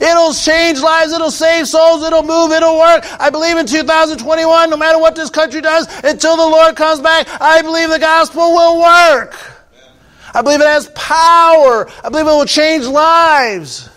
It'll 0.00 0.32
change 0.32 0.80
lives. 0.80 1.12
It'll 1.12 1.30
save 1.30 1.68
souls. 1.68 2.02
It'll 2.02 2.22
move. 2.22 2.50
It'll 2.50 2.78
work. 2.78 3.04
I 3.20 3.30
believe 3.30 3.58
in 3.58 3.66
2021, 3.66 4.70
no 4.70 4.76
matter 4.76 4.98
what 4.98 5.14
this 5.14 5.30
country 5.30 5.60
does, 5.60 5.86
until 6.02 6.36
the 6.36 6.42
Lord 6.42 6.74
comes 6.74 7.00
back, 7.00 7.28
I 7.40 7.62
believe 7.62 7.90
the 7.90 7.98
gospel 7.98 8.54
will 8.54 8.80
work. 8.80 9.36
I 10.32 10.42
believe 10.42 10.60
it 10.60 10.66
has 10.66 10.88
power. 10.94 11.88
I 12.02 12.08
believe 12.08 12.26
it 12.26 12.30
will 12.30 12.46
change 12.46 12.86
lives. 12.86 13.89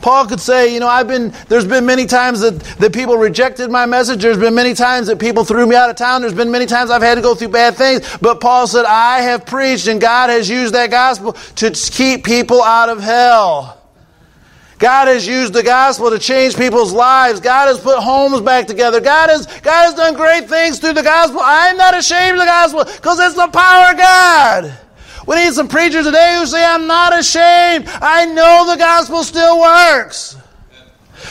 Paul 0.00 0.26
could 0.26 0.40
say, 0.40 0.72
you 0.72 0.80
know, 0.80 0.88
I've 0.88 1.08
been, 1.08 1.32
there's 1.48 1.64
been 1.64 1.86
many 1.86 2.06
times 2.06 2.40
that, 2.40 2.58
that 2.78 2.92
people 2.92 3.16
rejected 3.16 3.70
my 3.70 3.86
message. 3.86 4.22
There's 4.22 4.38
been 4.38 4.54
many 4.54 4.74
times 4.74 5.06
that 5.08 5.18
people 5.18 5.44
threw 5.44 5.66
me 5.66 5.76
out 5.76 5.90
of 5.90 5.96
town. 5.96 6.22
There's 6.22 6.34
been 6.34 6.50
many 6.50 6.66
times 6.66 6.90
I've 6.90 7.02
had 7.02 7.16
to 7.16 7.20
go 7.22 7.34
through 7.34 7.48
bad 7.48 7.74
things. 7.74 8.16
But 8.18 8.40
Paul 8.40 8.66
said, 8.66 8.84
I 8.84 9.20
have 9.20 9.46
preached 9.46 9.86
and 9.86 10.00
God 10.00 10.30
has 10.30 10.48
used 10.48 10.74
that 10.74 10.90
gospel 10.90 11.32
to 11.32 11.70
keep 11.70 12.24
people 12.24 12.62
out 12.62 12.88
of 12.88 13.00
hell. 13.00 13.76
God 14.78 15.08
has 15.08 15.26
used 15.26 15.54
the 15.54 15.62
gospel 15.62 16.10
to 16.10 16.18
change 16.18 16.54
people's 16.56 16.92
lives. 16.92 17.40
God 17.40 17.68
has 17.68 17.80
put 17.80 17.98
homes 17.98 18.42
back 18.42 18.66
together. 18.66 19.00
God 19.00 19.30
has, 19.30 19.46
God 19.46 19.86
has 19.86 19.94
done 19.94 20.14
great 20.14 20.48
things 20.48 20.78
through 20.78 20.92
the 20.92 21.02
gospel. 21.02 21.40
I'm 21.42 21.78
not 21.78 21.96
ashamed 21.96 22.34
of 22.34 22.40
the 22.40 22.44
gospel 22.44 22.84
because 22.84 23.18
it's 23.20 23.34
the 23.34 23.48
power 23.48 23.92
of 23.92 23.96
God. 23.96 24.78
We 25.26 25.36
need 25.36 25.52
some 25.52 25.68
preachers 25.68 26.06
today 26.06 26.36
who 26.38 26.46
say, 26.46 26.64
I'm 26.64 26.86
not 26.86 27.18
ashamed. 27.18 27.86
I 27.88 28.26
know 28.26 28.66
the 28.70 28.76
gospel 28.76 29.24
still 29.24 29.60
works. 29.60 30.36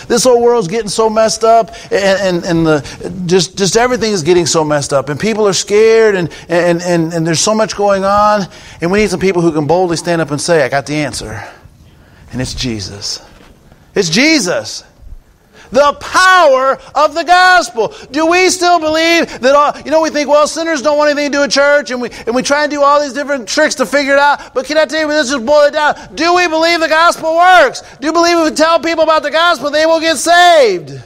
This 0.08 0.24
whole 0.24 0.42
world's 0.42 0.68
getting 0.68 0.90
so 0.90 1.10
messed 1.10 1.44
up, 1.44 1.70
and, 1.92 2.44
and, 2.44 2.46
and 2.46 2.66
the, 2.66 3.24
just, 3.26 3.58
just 3.58 3.78
everything 3.78 4.12
is 4.12 4.24
getting 4.24 4.46
so 4.46 4.64
messed 4.64 4.92
up, 4.92 5.10
and 5.10 5.20
people 5.20 5.48
are 5.48 5.54
scared, 5.54 6.16
and, 6.16 6.30
and, 6.50 6.82
and, 6.82 7.14
and 7.14 7.26
there's 7.26 7.40
so 7.40 7.56
much 7.56 7.76
going 7.76 8.04
on, 8.04 8.48
and 8.82 8.92
we 8.92 9.00
need 9.00 9.10
some 9.10 9.20
people 9.20 9.42
who 9.42 9.52
can 9.52 9.68
boldly 9.68 9.96
stand 9.96 10.22
up 10.22 10.32
and 10.32 10.42
say, 10.42 10.64
I 10.64 10.70
got 10.70 10.86
the 10.86 10.96
answer. 10.96 11.42
And 12.32 12.42
it's 12.42 12.54
Jesus. 12.54 13.24
It's 13.94 14.10
Jesus 14.10 14.84
the 15.72 15.94
power 16.00 16.78
of 16.94 17.14
the 17.14 17.24
gospel. 17.24 17.94
Do 18.12 18.26
we 18.28 18.50
still 18.50 18.80
believe 18.80 19.40
that 19.42 19.56
all, 19.56 19.80
you 19.82 19.92
know, 19.92 20.02
we 20.02 20.10
think, 20.10 20.30
well, 20.30 20.48
sinners 20.48 20.82
don't 20.82 20.98
want 20.98 21.12
anything 21.12 21.32
to 21.32 21.38
do 21.38 21.42
with 21.42 21.52
church 21.52 21.92
and 21.92 22.02
we, 22.02 22.10
and 22.26 22.36
we 22.36 22.42
try 22.42 22.64
and 22.64 22.72
do 22.72 22.82
all 22.82 23.02
these 23.02 23.14
different 23.14 23.48
tricks 23.48 23.76
to 23.76 23.86
figure 23.86 24.14
it 24.14 24.20
out. 24.20 24.54
But 24.54 24.66
can 24.66 24.78
I 24.78 24.86
tell 24.86 25.02
you, 25.02 25.08
let's 25.08 25.30
just 25.30 25.46
boil 25.46 25.68
it 25.68 25.72
down. 25.72 26.16
Do 26.16 26.36
we 26.36 26.48
believe 26.48 26.80
the 26.80 26.88
gospel 26.88 27.36
works? 27.36 27.82
Do 28.00 28.08
you 28.08 28.14
believe 28.14 28.38
if 28.38 28.52
we 28.52 28.56
tell 28.56 28.80
people 28.80 29.04
about 29.04 29.24
the 29.24 29.32
gospel, 29.32 29.72
they 29.72 29.86
will 29.86 30.00
get 30.00 30.18
saved? 30.18 31.02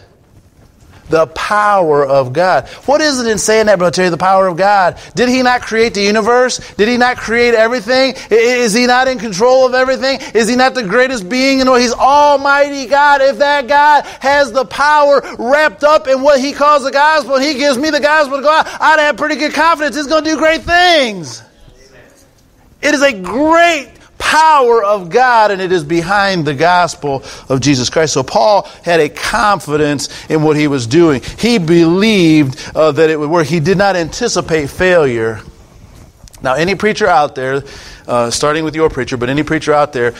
The 1.10 1.28
power 1.28 2.06
of 2.06 2.34
God. 2.34 2.68
What 2.86 3.02
is 3.02 3.20
it 3.20 3.28
in 3.28 3.38
saying 3.38 3.66
that, 3.66 3.80
tell 3.94 4.06
you 4.06 4.12
the 4.12 4.18
power 4.18 4.48
of 4.48 4.58
God? 4.58 4.98
Did 5.16 5.30
He 5.30 5.44
not 5.44 5.62
create 5.62 5.94
the 5.94 6.02
universe? 6.02 6.60
Did 6.76 6.88
He 6.88 6.98
not 6.98 7.18
create 7.18 7.54
everything? 7.54 8.14
Is 8.30 8.74
He 8.74 8.88
not 8.88 9.08
in 9.08 9.20
control 9.20 9.66
of 9.66 9.74
everything? 9.74 10.20
Is 10.34 10.48
He 10.48 10.56
not 10.56 10.76
the 10.76 10.84
greatest 10.84 11.28
being 11.28 11.60
in 11.60 11.66
the 11.66 11.72
world? 11.72 11.82
He's 11.82 11.94
Almighty 11.94 12.86
God. 12.86 13.22
If 13.22 13.40
that 13.40 13.68
God 13.68 14.06
has 14.22 14.52
the 14.52 14.66
power 14.66 15.22
wrapped 15.38 15.84
up 15.84 16.08
in 16.08 16.22
what 16.22 16.40
He 16.40 16.54
calls 16.54 16.84
the 16.84 16.92
gospel, 16.92 17.36
and 17.36 17.44
He 17.44 17.56
gives 17.56 17.78
me 17.78 17.90
the 17.90 18.00
gospel 18.00 18.38
to 18.38 18.44
go 18.44 18.50
out, 18.50 18.68
I'd 18.80 19.00
have 19.00 19.18
pretty 19.18 19.36
good 19.36 19.54
confidence 19.54 19.96
He's 19.96 20.08
going 20.08 20.24
to 20.24 20.30
do 20.30 20.38
great 20.38 20.62
things. 20.62 21.44
It 22.82 22.94
is 22.94 23.02
a 23.02 23.12
great 23.12 23.99
power 24.20 24.84
of 24.84 25.10
God 25.10 25.50
and 25.50 25.60
it 25.60 25.72
is 25.72 25.84
behind 25.84 26.46
the 26.46 26.54
gospel 26.54 27.24
of 27.48 27.62
Jesus 27.62 27.90
Christ. 27.90 28.14
So 28.14 28.22
Paul 28.22 28.70
had 28.84 29.00
a 29.00 29.10
confidence 29.10 30.10
in 30.30 30.44
what 30.44 30.56
he 30.56 30.68
was 30.68 30.86
doing. 30.86 31.22
He 31.40 31.58
believed 31.58 32.72
uh, 32.76 32.92
that 32.92 33.10
it 33.10 33.20
would 33.20 33.32
work. 33.32 33.48
He 33.48 33.60
did 33.60 33.78
not 33.80 33.96
anticipate 33.96 34.70
failure. 34.70 35.40
Now, 36.42 36.54
any 36.54 36.76
preacher 36.76 37.08
out 37.08 37.34
there, 37.34 37.64
uh, 38.08 38.30
starting 38.30 38.64
with 38.64 38.76
your 38.76 38.90
preacher, 38.90 39.18
but 39.18 39.30
any 39.30 39.44
preacher 39.44 39.74
out 39.74 39.94
there, 39.94 40.14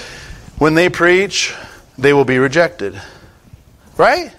when 0.58 0.74
they 0.74 0.90
preach, 0.90 1.54
they 1.98 2.14
will 2.14 2.26
be 2.26 2.40
rejected. 2.40 3.00
Right? 3.96 4.32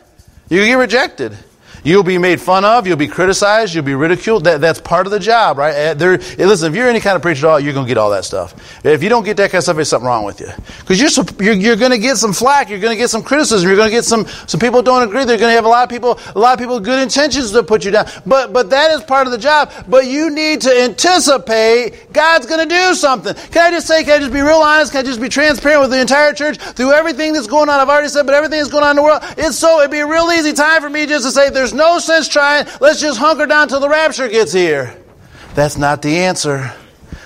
You 0.48 0.64
get 0.64 0.74
rejected. 0.74 1.36
You'll 1.82 2.02
be 2.02 2.18
made 2.18 2.40
fun 2.40 2.64
of. 2.64 2.86
You'll 2.86 2.96
be 2.96 3.08
criticized. 3.08 3.74
You'll 3.74 3.84
be 3.84 3.94
ridiculed. 3.94 4.44
That, 4.44 4.60
that's 4.60 4.80
part 4.80 5.06
of 5.06 5.12
the 5.12 5.18
job, 5.18 5.58
right? 5.58 5.74
Uh, 5.74 5.94
there, 5.94 6.18
listen, 6.18 6.70
if 6.70 6.76
you're 6.76 6.88
any 6.88 7.00
kind 7.00 7.16
of 7.16 7.22
preacher 7.22 7.46
at 7.46 7.50
all, 7.50 7.60
you're 7.60 7.72
going 7.72 7.86
to 7.86 7.88
get 7.88 7.98
all 7.98 8.10
that 8.10 8.24
stuff. 8.24 8.54
If 8.84 9.02
you 9.02 9.08
don't 9.08 9.24
get 9.24 9.36
that 9.38 9.50
kind 9.50 9.58
of 9.58 9.64
stuff, 9.64 9.76
there's 9.76 9.88
something 9.88 10.06
wrong 10.06 10.24
with 10.24 10.40
you. 10.40 10.48
Because 10.80 11.00
you're, 11.00 11.24
you're, 11.40 11.54
you're 11.54 11.76
going 11.76 11.92
to 11.92 11.98
get 11.98 12.16
some 12.16 12.32
flack. 12.32 12.68
You're 12.68 12.80
going 12.80 12.94
to 12.94 12.98
get 12.98 13.10
some 13.10 13.22
criticism. 13.22 13.68
You're 13.68 13.76
going 13.76 13.88
to 13.88 13.94
get 13.94 14.04
some, 14.04 14.26
some 14.46 14.60
people 14.60 14.82
don't 14.82 15.02
agree. 15.02 15.24
They're 15.24 15.38
going 15.38 15.50
to 15.50 15.56
have 15.56 15.64
a 15.64 15.68
lot 15.68 15.84
of 15.84 15.90
people, 15.90 16.18
a 16.34 16.38
lot 16.38 16.52
of 16.52 16.58
people 16.58 16.76
with 16.76 16.84
good 16.84 17.02
intentions 17.02 17.52
to 17.52 17.62
put 17.62 17.84
you 17.84 17.90
down. 17.90 18.06
But, 18.26 18.52
but 18.52 18.70
that 18.70 18.90
is 18.90 19.02
part 19.02 19.26
of 19.26 19.32
the 19.32 19.38
job. 19.38 19.72
But 19.88 20.06
you 20.06 20.30
need 20.30 20.62
to 20.62 20.82
anticipate 20.82 22.12
God's 22.12 22.46
going 22.46 22.68
to 22.68 22.74
do 22.74 22.94
something. 22.94 23.34
Can 23.34 23.66
I 23.66 23.70
just 23.70 23.86
say, 23.86 24.04
can 24.04 24.14
I 24.14 24.18
just 24.18 24.32
be 24.32 24.40
real 24.40 24.56
honest? 24.56 24.92
Can 24.92 25.00
I 25.00 25.08
just 25.08 25.20
be 25.20 25.28
transparent 25.28 25.80
with 25.82 25.90
the 25.90 26.00
entire 26.00 26.32
church 26.32 26.58
through 26.58 26.92
everything 26.92 27.32
that's 27.32 27.46
going 27.46 27.68
on? 27.68 27.80
I've 27.80 27.88
already 27.88 28.08
said, 28.08 28.26
but 28.26 28.34
everything 28.34 28.58
that's 28.58 28.70
going 28.70 28.84
on 28.84 28.90
in 28.90 28.96
the 28.96 29.02
world. 29.02 29.22
It's 29.38 29.56
so, 29.56 29.80
it'd 29.80 29.90
be 29.90 30.00
a 30.00 30.06
real 30.06 30.30
easy 30.32 30.52
time 30.52 30.82
for 30.82 30.90
me 30.90 31.06
just 31.06 31.24
to 31.24 31.30
say, 31.30 31.50
there's 31.50 31.69
there's 31.70 31.78
no 31.78 31.98
sense 32.00 32.26
trying, 32.26 32.66
let's 32.80 33.00
just 33.00 33.18
hunker 33.18 33.46
down 33.46 33.68
till 33.68 33.78
the 33.78 33.88
rapture 33.88 34.28
gets 34.28 34.52
here. 34.52 34.96
That's 35.54 35.76
not 35.78 36.02
the 36.02 36.18
answer. 36.18 36.72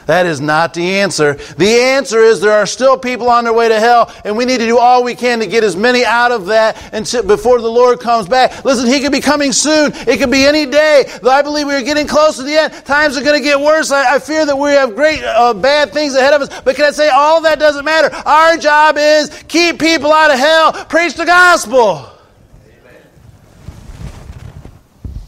That 0.04 0.26
is 0.26 0.38
not 0.38 0.74
the 0.74 0.96
answer. 0.96 1.34
The 1.56 1.80
answer 1.80 2.18
is 2.18 2.42
there 2.42 2.52
are 2.52 2.66
still 2.66 2.98
people 2.98 3.30
on 3.30 3.44
their 3.44 3.54
way 3.54 3.68
to 3.68 3.80
hell, 3.80 4.12
and 4.22 4.36
we 4.36 4.44
need 4.44 4.58
to 4.58 4.66
do 4.66 4.76
all 4.76 5.02
we 5.02 5.14
can 5.14 5.38
to 5.38 5.46
get 5.46 5.64
as 5.64 5.76
many 5.76 6.04
out 6.04 6.30
of 6.30 6.46
that 6.46 6.92
until, 6.92 7.22
before 7.22 7.58
the 7.58 7.70
Lord 7.70 8.00
comes 8.00 8.28
back. 8.28 8.66
Listen, 8.66 8.86
He 8.86 9.00
could 9.00 9.12
be 9.12 9.22
coming 9.22 9.52
soon. 9.52 9.92
It 9.94 10.18
could 10.18 10.30
be 10.30 10.44
any 10.44 10.66
day. 10.66 11.10
I 11.26 11.40
believe 11.40 11.66
we 11.66 11.72
are 11.72 11.82
getting 11.82 12.06
close 12.06 12.36
to 12.36 12.42
the 12.42 12.54
end. 12.54 12.74
Times 12.84 13.16
are 13.16 13.24
going 13.24 13.38
to 13.38 13.42
get 13.42 13.58
worse. 13.58 13.90
I, 13.90 14.16
I 14.16 14.18
fear 14.18 14.44
that 14.44 14.58
we 14.58 14.72
have 14.72 14.94
great 14.94 15.24
uh, 15.24 15.54
bad 15.54 15.94
things 15.94 16.14
ahead 16.14 16.34
of 16.34 16.42
us. 16.42 16.60
But 16.60 16.76
can 16.76 16.84
I 16.84 16.90
say 16.90 17.08
all 17.08 17.40
that 17.42 17.58
doesn't 17.58 17.86
matter? 17.86 18.14
Our 18.14 18.58
job 18.58 18.96
is 18.98 19.30
keep 19.48 19.78
people 19.78 20.12
out 20.12 20.30
of 20.30 20.38
hell, 20.38 20.84
preach 20.84 21.14
the 21.14 21.24
gospel. 21.24 22.10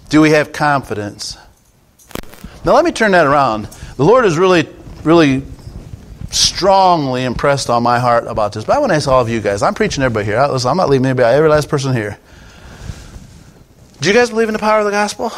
Do 0.09 0.20
we 0.20 0.30
have 0.30 0.52
confidence? 0.52 1.36
Now, 2.64 2.74
let 2.74 2.84
me 2.84 2.92
turn 2.92 3.12
that 3.12 3.26
around. 3.26 3.66
The 3.96 4.04
Lord 4.04 4.24
has 4.24 4.38
really, 4.38 4.68
really 5.02 5.42
strongly 6.30 7.24
impressed 7.24 7.70
on 7.70 7.82
my 7.82 7.98
heart 7.98 8.26
about 8.26 8.52
this. 8.52 8.64
But 8.64 8.76
I 8.76 8.78
want 8.78 8.90
to 8.90 8.96
ask 8.96 9.09
all 9.09 9.20
of 9.20 9.28
you 9.28 9.40
guys. 9.40 9.62
I'm 9.62 9.74
preaching 9.74 10.02
everybody 10.02 10.26
here. 10.26 10.44
Listen, 10.46 10.70
I'm 10.70 10.76
not 10.76 10.88
leaving 10.88 11.07
anybody, 11.07 11.34
every 11.34 11.48
last 11.48 11.68
person 11.68 11.92
here. 11.92 12.18
Do 14.00 14.09
you 14.09 14.14
guys 14.14 14.30
believe 14.30 14.48
in 14.48 14.52
the 14.52 14.59
power 14.59 14.80
of 14.80 14.84
the 14.84 14.90
gospel? 14.90 15.32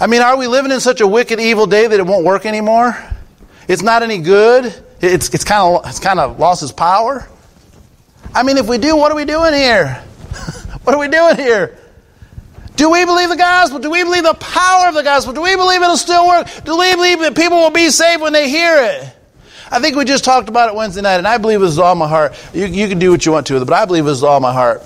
I 0.00 0.06
mean, 0.06 0.22
are 0.22 0.36
we 0.36 0.46
living 0.46 0.70
in 0.70 0.80
such 0.80 1.00
a 1.00 1.06
wicked, 1.06 1.40
evil 1.40 1.66
day 1.66 1.86
that 1.86 1.98
it 1.98 2.06
won't 2.06 2.24
work 2.24 2.46
anymore? 2.46 2.96
It's 3.66 3.82
not 3.82 4.02
any 4.02 4.18
good. 4.18 4.72
It's, 5.00 5.32
it's 5.34 5.44
kind 5.44 5.76
of 5.76 5.86
it's 5.86 5.98
kind 5.98 6.18
of 6.18 6.38
lost 6.38 6.62
its 6.62 6.72
power. 6.72 7.28
I 8.34 8.42
mean, 8.42 8.56
if 8.56 8.68
we 8.68 8.78
do, 8.78 8.96
what 8.96 9.12
are 9.12 9.16
we 9.16 9.24
doing 9.24 9.54
here? 9.54 9.94
what 10.84 10.94
are 10.94 10.98
we 10.98 11.08
doing 11.08 11.36
here? 11.36 11.78
Do 12.78 12.88
we 12.90 13.04
believe 13.04 13.28
the 13.28 13.36
gospel? 13.36 13.80
Do 13.80 13.90
we 13.90 14.04
believe 14.04 14.22
the 14.22 14.34
power 14.34 14.86
of 14.86 14.94
the 14.94 15.02
gospel? 15.02 15.32
Do 15.32 15.42
we 15.42 15.56
believe 15.56 15.82
it'll 15.82 15.96
still 15.96 16.28
work? 16.28 16.46
Do 16.64 16.78
we 16.78 16.94
believe 16.94 17.18
that 17.18 17.36
people 17.36 17.58
will 17.58 17.72
be 17.72 17.90
saved 17.90 18.22
when 18.22 18.32
they 18.32 18.48
hear 18.48 18.76
it? 18.84 19.12
I 19.68 19.80
think 19.80 19.96
we 19.96 20.04
just 20.04 20.22
talked 20.22 20.48
about 20.48 20.68
it 20.68 20.76
Wednesday 20.76 21.02
night, 21.02 21.16
and 21.16 21.26
I 21.26 21.38
believe 21.38 21.60
with 21.60 21.76
all 21.80 21.96
my 21.96 22.06
heart. 22.06 22.38
You, 22.54 22.66
you 22.66 22.86
can 22.86 23.00
do 23.00 23.10
what 23.10 23.26
you 23.26 23.32
want 23.32 23.48
to 23.48 23.54
with 23.54 23.62
it, 23.64 23.66
but 23.66 23.74
I 23.74 23.84
believe 23.84 24.04
with 24.04 24.22
all 24.22 24.38
my 24.38 24.52
heart. 24.52 24.82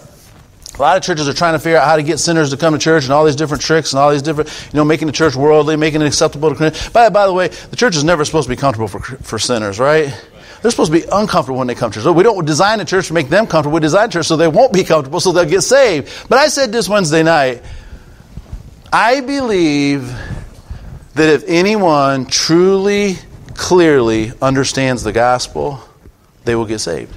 A 0.74 0.80
lot 0.80 0.96
of 0.96 1.02
churches 1.02 1.28
are 1.28 1.34
trying 1.34 1.52
to 1.52 1.58
figure 1.58 1.76
out 1.76 1.84
how 1.84 1.96
to 1.96 2.02
get 2.02 2.18
sinners 2.18 2.48
to 2.48 2.56
come 2.56 2.72
to 2.72 2.78
church 2.78 3.04
and 3.04 3.12
all 3.12 3.26
these 3.26 3.36
different 3.36 3.62
tricks 3.62 3.92
and 3.92 4.00
all 4.00 4.10
these 4.10 4.22
different, 4.22 4.48
you 4.72 4.78
know, 4.78 4.86
making 4.86 5.06
the 5.06 5.12
church 5.12 5.36
worldly, 5.36 5.76
making 5.76 6.00
it 6.00 6.06
acceptable 6.06 6.54
to. 6.54 6.90
By, 6.94 7.10
by 7.10 7.26
the 7.26 7.34
way, 7.34 7.48
the 7.48 7.76
church 7.76 7.94
is 7.94 8.04
never 8.04 8.24
supposed 8.24 8.48
to 8.48 8.56
be 8.56 8.58
comfortable 8.58 8.88
for, 8.88 9.00
for 9.00 9.38
sinners, 9.38 9.78
right? 9.78 10.18
They're 10.62 10.70
supposed 10.70 10.92
to 10.94 10.98
be 10.98 11.04
uncomfortable 11.12 11.58
when 11.58 11.66
they 11.66 11.74
come 11.74 11.90
to 11.90 12.00
church. 12.00 12.14
We 12.14 12.22
don't 12.22 12.46
design 12.46 12.80
a 12.80 12.86
church 12.86 13.08
to 13.08 13.12
make 13.12 13.28
them 13.28 13.46
comfortable. 13.46 13.74
We 13.74 13.80
design 13.80 14.08
a 14.08 14.12
church 14.12 14.26
so 14.26 14.38
they 14.38 14.48
won't 14.48 14.72
be 14.72 14.82
comfortable, 14.82 15.20
so 15.20 15.32
they'll 15.32 15.44
get 15.44 15.60
saved. 15.60 16.10
But 16.30 16.38
I 16.38 16.48
said 16.48 16.72
this 16.72 16.88
Wednesday 16.88 17.22
night. 17.22 17.62
I 18.92 19.22
believe 19.22 20.06
that 21.14 21.28
if 21.28 21.44
anyone 21.46 22.26
truly, 22.26 23.16
clearly 23.54 24.32
understands 24.42 25.02
the 25.02 25.12
gospel, 25.12 25.80
they 26.44 26.54
will 26.54 26.66
get 26.66 26.80
saved. 26.80 27.16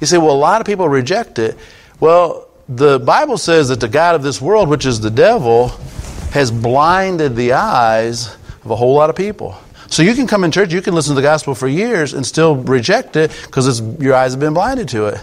You 0.00 0.06
say, 0.08 0.18
well, 0.18 0.32
a 0.32 0.32
lot 0.32 0.60
of 0.60 0.66
people 0.66 0.88
reject 0.88 1.38
it. 1.38 1.56
Well, 2.00 2.48
the 2.68 2.98
Bible 2.98 3.38
says 3.38 3.68
that 3.68 3.80
the 3.80 3.88
God 3.88 4.14
of 4.16 4.22
this 4.22 4.40
world, 4.40 4.68
which 4.68 4.86
is 4.86 5.00
the 5.00 5.10
devil, 5.10 5.68
has 6.32 6.50
blinded 6.50 7.36
the 7.36 7.52
eyes 7.52 8.34
of 8.64 8.70
a 8.70 8.76
whole 8.76 8.94
lot 8.94 9.10
of 9.10 9.16
people. 9.16 9.56
So 9.88 10.02
you 10.02 10.14
can 10.14 10.26
come 10.26 10.44
in 10.44 10.50
church, 10.52 10.72
you 10.72 10.82
can 10.82 10.94
listen 10.94 11.14
to 11.14 11.20
the 11.20 11.26
gospel 11.26 11.54
for 11.54 11.68
years 11.68 12.14
and 12.14 12.24
still 12.24 12.56
reject 12.56 13.16
it 13.16 13.30
because 13.46 13.80
your 14.00 14.14
eyes 14.14 14.32
have 14.32 14.40
been 14.40 14.54
blinded 14.54 14.88
to 14.90 15.06
it. 15.06 15.20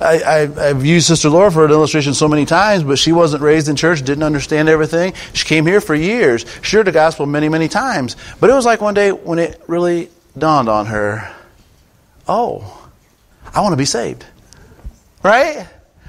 I, 0.00 0.46
have 0.46 0.84
used 0.84 1.06
Sister 1.06 1.28
Laura 1.28 1.50
for 1.50 1.64
an 1.64 1.70
illustration 1.70 2.14
so 2.14 2.28
many 2.28 2.44
times, 2.44 2.84
but 2.84 2.98
she 2.98 3.12
wasn't 3.12 3.42
raised 3.42 3.68
in 3.68 3.76
church, 3.76 4.02
didn't 4.02 4.24
understand 4.24 4.68
everything. 4.68 5.14
She 5.32 5.46
came 5.46 5.66
here 5.66 5.80
for 5.80 5.94
years, 5.94 6.44
she 6.62 6.76
heard 6.76 6.86
the 6.86 6.92
gospel 6.92 7.26
many, 7.26 7.48
many 7.48 7.68
times. 7.68 8.16
But 8.40 8.50
it 8.50 8.54
was 8.54 8.64
like 8.64 8.80
one 8.80 8.94
day 8.94 9.12
when 9.12 9.38
it 9.38 9.62
really 9.66 10.10
dawned 10.36 10.68
on 10.68 10.86
her 10.86 11.34
oh, 12.28 12.90
I 13.52 13.60
want 13.60 13.72
to 13.72 13.76
be 13.76 13.84
saved. 13.84 14.24
Right? 15.22 15.66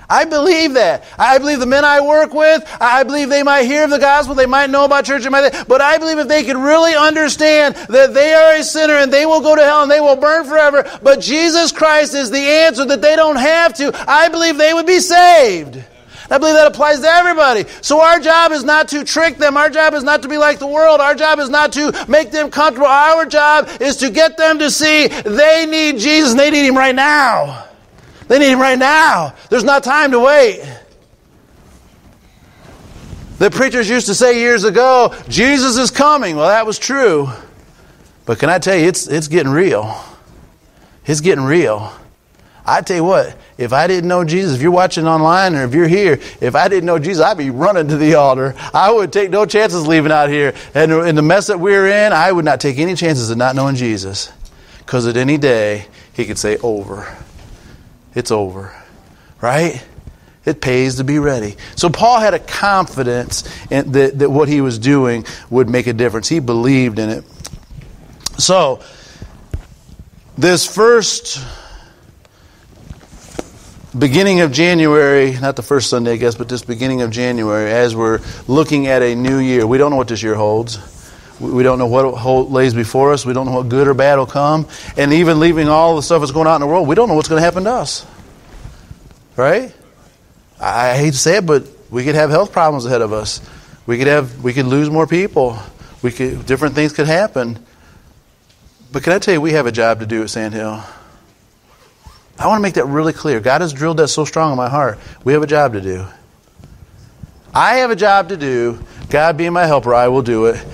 I 0.09 0.25
believe 0.25 0.73
that. 0.73 1.03
I 1.17 1.37
believe 1.37 1.59
the 1.59 1.65
men 1.65 1.85
I 1.85 2.01
work 2.01 2.33
with, 2.33 2.63
I 2.79 3.03
believe 3.03 3.29
they 3.29 3.43
might 3.43 3.63
hear 3.63 3.85
of 3.85 3.89
the 3.89 3.99
gospel, 3.99 4.35
they 4.35 4.45
might 4.45 4.69
know 4.69 4.85
about 4.85 5.05
church, 5.05 5.23
but 5.29 5.81
I 5.81 5.97
believe 5.97 6.19
if 6.19 6.27
they 6.27 6.43
could 6.43 6.57
really 6.57 6.95
understand 6.95 7.75
that 7.75 8.13
they 8.13 8.33
are 8.33 8.55
a 8.55 8.63
sinner 8.63 8.95
and 8.95 9.11
they 9.11 9.25
will 9.25 9.41
go 9.41 9.55
to 9.55 9.63
hell 9.63 9.83
and 9.83 9.91
they 9.91 10.01
will 10.01 10.15
burn 10.15 10.45
forever, 10.45 10.89
but 11.01 11.19
Jesus 11.19 11.71
Christ 11.71 12.13
is 12.13 12.31
the 12.31 12.37
answer 12.37 12.85
that 12.85 13.01
they 13.01 13.15
don't 13.15 13.37
have 13.37 13.73
to, 13.75 13.91
I 14.07 14.29
believe 14.29 14.57
they 14.57 14.73
would 14.73 14.85
be 14.87 14.99
saved. 14.99 15.83
I 16.29 16.39
believe 16.39 16.55
that 16.55 16.67
applies 16.67 17.01
to 17.01 17.07
everybody. 17.07 17.65
So 17.81 18.01
our 18.01 18.19
job 18.19 18.51
is 18.51 18.63
not 18.63 18.87
to 18.89 19.03
trick 19.03 19.37
them. 19.37 19.57
Our 19.57 19.69
job 19.69 19.93
is 19.93 20.03
not 20.03 20.23
to 20.23 20.27
be 20.27 20.39
like 20.39 20.57
the 20.57 20.65
world. 20.65 20.99
Our 20.99 21.13
job 21.13 21.37
is 21.37 21.49
not 21.49 21.71
to 21.73 22.05
make 22.07 22.31
them 22.31 22.49
comfortable. 22.49 22.87
Our 22.87 23.27
job 23.27 23.69
is 23.79 23.97
to 23.97 24.09
get 24.09 24.35
them 24.35 24.57
to 24.57 24.71
see 24.71 25.07
they 25.07 25.67
need 25.69 25.99
Jesus 25.99 26.31
and 26.31 26.39
they 26.39 26.49
need 26.49 26.65
Him 26.65 26.75
right 26.75 26.95
now. 26.95 27.64
They 28.27 28.39
need 28.39 28.51
him 28.51 28.59
right 28.59 28.79
now. 28.79 29.33
There's 29.49 29.63
not 29.63 29.83
time 29.83 30.11
to 30.11 30.19
wait. 30.19 30.63
The 33.37 33.51
preachers 33.51 33.89
used 33.89 34.07
to 34.07 34.15
say 34.15 34.39
years 34.39 34.63
ago, 34.63 35.13
Jesus 35.27 35.77
is 35.77 35.91
coming. 35.91 36.35
Well, 36.35 36.47
that 36.47 36.65
was 36.65 36.79
true. 36.79 37.29
But 38.25 38.39
can 38.39 38.49
I 38.49 38.59
tell 38.59 38.75
you, 38.75 38.87
it's, 38.87 39.07
it's 39.07 39.27
getting 39.27 39.51
real. 39.51 40.01
It's 41.05 41.21
getting 41.21 41.43
real. 41.43 41.93
I 42.65 42.81
tell 42.81 42.97
you 42.97 43.03
what, 43.03 43.37
if 43.59 43.73
I 43.73 43.85
didn't 43.85 44.07
know 44.07 44.23
Jesus, 44.23 44.55
if 44.55 44.61
you're 44.61 44.71
watching 44.71 45.05
online 45.05 45.53
or 45.53 45.65
if 45.65 45.75
you're 45.75 45.87
here, 45.87 46.13
if 46.41 46.55
I 46.55 46.67
didn't 46.67 46.85
know 46.85 46.97
Jesus, 46.97 47.23
I'd 47.23 47.37
be 47.37 47.51
running 47.51 47.87
to 47.89 47.97
the 47.97 48.15
altar. 48.15 48.55
I 48.73 48.91
would 48.91 49.13
take 49.13 49.29
no 49.29 49.45
chances 49.45 49.85
leaving 49.85 50.11
out 50.11 50.29
here. 50.29 50.55
And 50.73 50.91
in 50.91 51.13
the 51.13 51.21
mess 51.21 51.47
that 51.47 51.59
we're 51.59 51.87
in, 51.87 52.11
I 52.11 52.31
would 52.31 52.45
not 52.45 52.59
take 52.59 52.79
any 52.79 52.95
chances 52.95 53.29
of 53.29 53.37
not 53.37 53.55
knowing 53.55 53.75
Jesus. 53.75 54.31
Because 54.79 55.05
at 55.05 55.17
any 55.17 55.37
day, 55.37 55.85
he 56.13 56.25
could 56.25 56.39
say, 56.39 56.57
over 56.57 57.15
it's 58.15 58.31
over. 58.31 58.73
Right? 59.41 59.85
It 60.45 60.61
pays 60.61 60.95
to 60.95 61.03
be 61.03 61.19
ready. 61.19 61.55
So 61.75 61.89
Paul 61.89 62.19
had 62.19 62.33
a 62.33 62.39
confidence 62.39 63.41
that, 63.69 64.19
that 64.19 64.29
what 64.29 64.47
he 64.47 64.61
was 64.61 64.79
doing 64.79 65.25
would 65.49 65.69
make 65.69 65.87
a 65.87 65.93
difference. 65.93 66.29
He 66.29 66.39
believed 66.39 66.99
in 66.99 67.09
it. 67.09 67.23
So, 68.37 68.81
this 70.37 70.67
first 70.67 71.43
beginning 73.97 74.41
of 74.41 74.51
January, 74.51 75.31
not 75.39 75.55
the 75.55 75.63
first 75.63 75.89
Sunday, 75.89 76.13
I 76.13 76.17
guess, 76.17 76.35
but 76.35 76.49
this 76.49 76.61
beginning 76.61 77.01
of 77.01 77.11
January, 77.11 77.71
as 77.71 77.95
we're 77.95 78.19
looking 78.47 78.87
at 78.87 79.01
a 79.01 79.15
new 79.15 79.39
year, 79.39 79.65
we 79.65 79.77
don't 79.77 79.91
know 79.91 79.97
what 79.97 80.09
this 80.09 80.21
year 80.21 80.35
holds. 80.35 80.77
We 81.39 81.63
don't 81.63 81.79
know 81.79 81.87
what 81.87 82.51
lays 82.51 82.73
before 82.73 83.13
us. 83.13 83.25
We 83.25 83.33
don't 83.33 83.45
know 83.45 83.53
what 83.53 83.69
good 83.69 83.87
or 83.87 83.93
bad 83.93 84.17
will 84.17 84.25
come. 84.25 84.67
And 84.95 85.11
even 85.13 85.39
leaving 85.39 85.67
all 85.67 85.95
the 85.95 86.01
stuff 86.01 86.21
that's 86.21 86.31
going 86.31 86.47
on 86.47 86.55
in 86.55 86.61
the 86.61 86.67
world, 86.67 86.87
we 86.87 86.95
don't 86.95 87.09
know 87.09 87.15
what's 87.15 87.27
going 87.27 87.41
to 87.41 87.45
happen 87.45 87.65
to 87.65 87.71
us. 87.71 88.05
Right? 89.35 89.73
I 90.59 90.95
hate 90.95 91.11
to 91.11 91.17
say 91.17 91.37
it, 91.37 91.45
but 91.45 91.67
we 91.89 92.03
could 92.05 92.15
have 92.15 92.29
health 92.29 92.51
problems 92.51 92.85
ahead 92.85 93.01
of 93.01 93.11
us. 93.11 93.41
We 93.85 93.97
could 93.97 94.07
have 94.07 94.43
we 94.43 94.53
could 94.53 94.65
lose 94.65 94.89
more 94.89 95.05
people. 95.05 95.59
We 96.01 96.11
could 96.11 96.45
different 96.45 96.75
things 96.75 96.93
could 96.93 97.07
happen. 97.07 97.59
But 98.91 99.03
can 99.03 99.13
I 99.13 99.19
tell 99.19 99.33
you 99.33 99.41
we 99.41 99.51
have 99.51 99.65
a 99.65 99.71
job 99.71 99.99
to 99.99 100.05
do 100.05 100.23
at 100.23 100.29
Sandhill? 100.29 100.81
I 102.37 102.47
want 102.47 102.59
to 102.59 102.61
make 102.61 102.75
that 102.75 102.85
really 102.85 103.13
clear. 103.13 103.39
God 103.39 103.61
has 103.61 103.73
drilled 103.73 103.97
that 103.97 104.07
so 104.07 104.25
strong 104.25 104.51
in 104.51 104.57
my 104.57 104.69
heart. 104.69 104.99
We 105.23 105.33
have 105.33 105.43
a 105.43 105.47
job 105.47 105.73
to 105.73 105.81
do. 105.81 106.05
I 107.53 107.75
have 107.77 107.91
a 107.91 107.95
job 107.95 108.29
to 108.29 108.37
do. 108.37 108.79
God 109.09 109.37
being 109.37 109.53
my 109.53 109.65
helper, 109.65 109.93
I 109.93 110.09
will 110.09 110.21
do 110.21 110.47
it. 110.47 110.65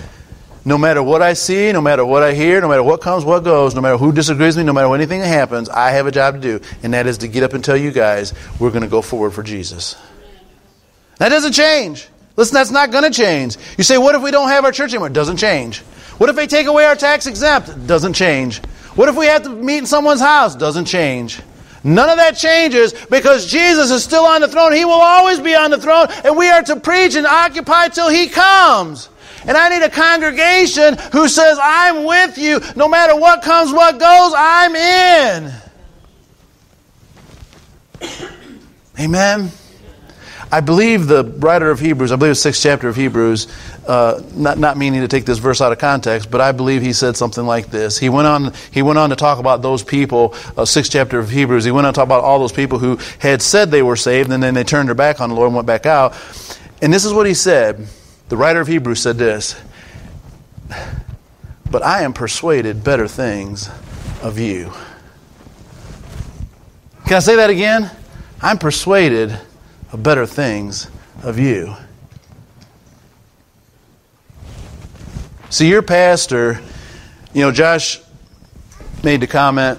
No 0.64 0.78
matter 0.78 1.02
what 1.02 1.22
I 1.24 1.34
see, 1.34 1.72
no 1.72 1.82
matter 1.82 2.06
what 2.06 2.22
I 2.22 2.34
hear, 2.34 2.62
no 2.62 2.68
matter 2.68 2.84
what 2.84 3.02
comes, 3.02 3.26
what 3.26 3.44
goes, 3.44 3.74
no 3.74 3.82
matter 3.82 3.98
who 3.98 4.12
disagrees 4.12 4.56
with 4.56 4.66
me, 4.66 4.68
no 4.68 4.74
matter 4.74 4.94
anything 4.94 5.20
that 5.22 5.28
happens, 5.28 5.70
I 5.70 5.92
have 5.92 6.06
a 6.06 6.12
job 6.12 6.36
to 6.36 6.40
do, 6.40 6.66
and 6.84 6.94
that 6.94 7.08
is 7.08 7.20
to 7.20 7.28
get 7.28 7.42
up 7.42 7.54
and 7.54 7.66
tell 7.66 7.78
you 7.78 7.92
guys 7.92 8.34
we're 8.60 8.70
going 8.70 8.84
to 8.84 8.88
go 8.88 9.02
forward 9.02 9.32
for 9.32 9.42
Jesus. 9.42 9.96
That 11.18 11.30
doesn't 11.30 11.54
change. 11.54 12.08
Listen, 12.36 12.54
that's 12.54 12.72
not 12.72 12.92
going 12.92 13.04
to 13.04 13.10
change. 13.10 13.58
You 13.78 13.84
say, 13.84 13.98
what 13.98 14.16
if 14.16 14.22
we 14.22 14.32
don't 14.32 14.50
have 14.50 14.64
our 14.64 14.72
church 14.72 14.92
anymore? 14.92 15.08
It 15.08 15.14
doesn't 15.14 15.38
change. 15.38 15.80
What 16.20 16.30
if 16.30 16.36
they 16.36 16.48
take 16.48 16.68
away 16.68 16.86
our 16.86 16.96
tax 16.96 17.26
exempt? 17.26 17.70
It 17.70 17.88
doesn't 17.88 18.14
change. 18.14 18.60
What 18.96 19.10
if 19.10 19.16
we 19.16 19.26
have 19.26 19.44
to 19.44 19.50
meet 19.50 19.80
in 19.80 19.86
someone's 19.88 20.22
house? 20.22 20.56
It 20.56 20.60
doesn't 20.60 20.86
change. 20.86 21.42
None 21.84 22.10
of 22.10 22.18
that 22.18 22.38
changes 22.38 22.94
because 23.10 23.50
Jesus 23.50 23.90
is 23.90 24.04
still 24.04 24.26
on 24.26 24.42
the 24.42 24.48
throne. 24.48 24.74
He 24.74 24.86
will 24.86 24.94
always 24.94 25.40
be 25.40 25.56
on 25.56 25.72
the 25.72 25.80
throne, 25.80 26.08
and 26.24 26.38
we 26.38 26.48
are 26.50 26.62
to 26.62 26.80
preach 26.80 27.16
and 27.16 27.26
occupy 27.26 27.88
till 27.88 28.10
He 28.10 28.30
comes. 28.30 29.10
And 29.48 29.58
I 29.58 29.70
need 29.70 29.84
a 29.84 29.90
congregation 29.90 30.98
who 31.12 31.28
says, 31.28 31.58
I'm 31.62 32.06
with 32.06 32.38
you. 32.38 32.60
No 32.76 32.88
matter 32.88 33.16
what 33.16 33.42
comes, 33.42 33.72
what 33.72 34.00
goes, 34.00 34.34
I'm 34.36 34.76
in. 34.76 35.54
Amen. 39.00 39.52
I 40.54 40.60
believe 40.60 41.08
the 41.08 41.24
writer 41.24 41.72
of 41.72 41.80
Hebrews, 41.80 42.12
I 42.12 42.18
believe 42.18 42.32
the 42.32 42.36
sixth 42.36 42.62
chapter 42.62 42.90
of 42.90 42.98
Hebrews, 42.98 43.48
uh, 43.88 44.22
not, 44.36 44.58
not 44.58 44.78
meaning 44.78 45.00
to 45.00 45.08
take 45.08 45.24
this 45.24 45.38
verse 45.38 45.62
out 45.62 45.72
of 45.72 45.80
context, 45.80 46.30
but 46.30 46.42
I 46.42 46.52
believe 46.52 46.82
he 46.82 46.92
said 46.92 47.16
something 47.16 47.46
like 47.46 47.68
this. 47.68 47.98
He 47.98 48.10
went 48.10 48.28
on, 48.28 48.54
he 48.70 48.82
went 48.82 49.00
on 49.00 49.12
to 49.12 49.16
talk 49.16 49.40
about 49.40 49.62
those 49.62 49.82
people, 49.82 50.36
uh, 50.58 50.66
sixth 50.66 50.92
chapter 50.92 51.20
of 51.20 51.30
Hebrews, 51.30 51.64
he 51.64 51.72
went 51.72 51.88
on 51.88 51.94
to 51.94 51.98
talk 51.98 52.06
about 52.06 52.26
all 52.26 52.38
those 52.38 52.52
people 52.52 52.80
who 52.80 53.00
had 53.20 53.42
said 53.42 53.72
they 53.72 53.82
were 53.82 53.96
saved, 53.96 54.30
and 54.30 54.44
then 54.44 54.54
they 54.54 54.66
turned 54.66 54.90
their 54.90 54.96
back 54.96 55.22
on 55.22 55.30
the 55.30 55.36
Lord 55.36 55.48
and 55.48 55.56
went 55.56 55.68
back 55.68 55.86
out. 55.86 56.14
And 56.82 56.94
this 56.94 57.06
is 57.06 57.14
what 57.14 57.26
he 57.26 57.34
said. 57.34 57.88
The 58.32 58.38
writer 58.38 58.62
of 58.62 58.68
Hebrews 58.70 59.02
said 59.02 59.18
this 59.18 59.62
But 61.70 61.84
I 61.84 62.04
am 62.04 62.14
persuaded 62.14 62.82
better 62.82 63.06
things 63.06 63.70
of 64.24 64.40
you. 64.40 64.72
Can 67.08 67.18
I 67.18 67.20
say 67.20 67.36
that 67.36 67.50
again? 67.50 67.92
I'm 68.42 68.58
persuaded 68.58 69.38
of 69.92 70.02
better 70.02 70.26
things 70.26 70.90
of 71.24 71.40
you. 71.40 71.76
See, 75.50 75.68
your 75.68 75.82
pastor, 75.82 76.62
you 77.34 77.42
know, 77.42 77.52
Josh 77.52 78.00
made 79.04 79.20
the 79.20 79.28
comment 79.28 79.78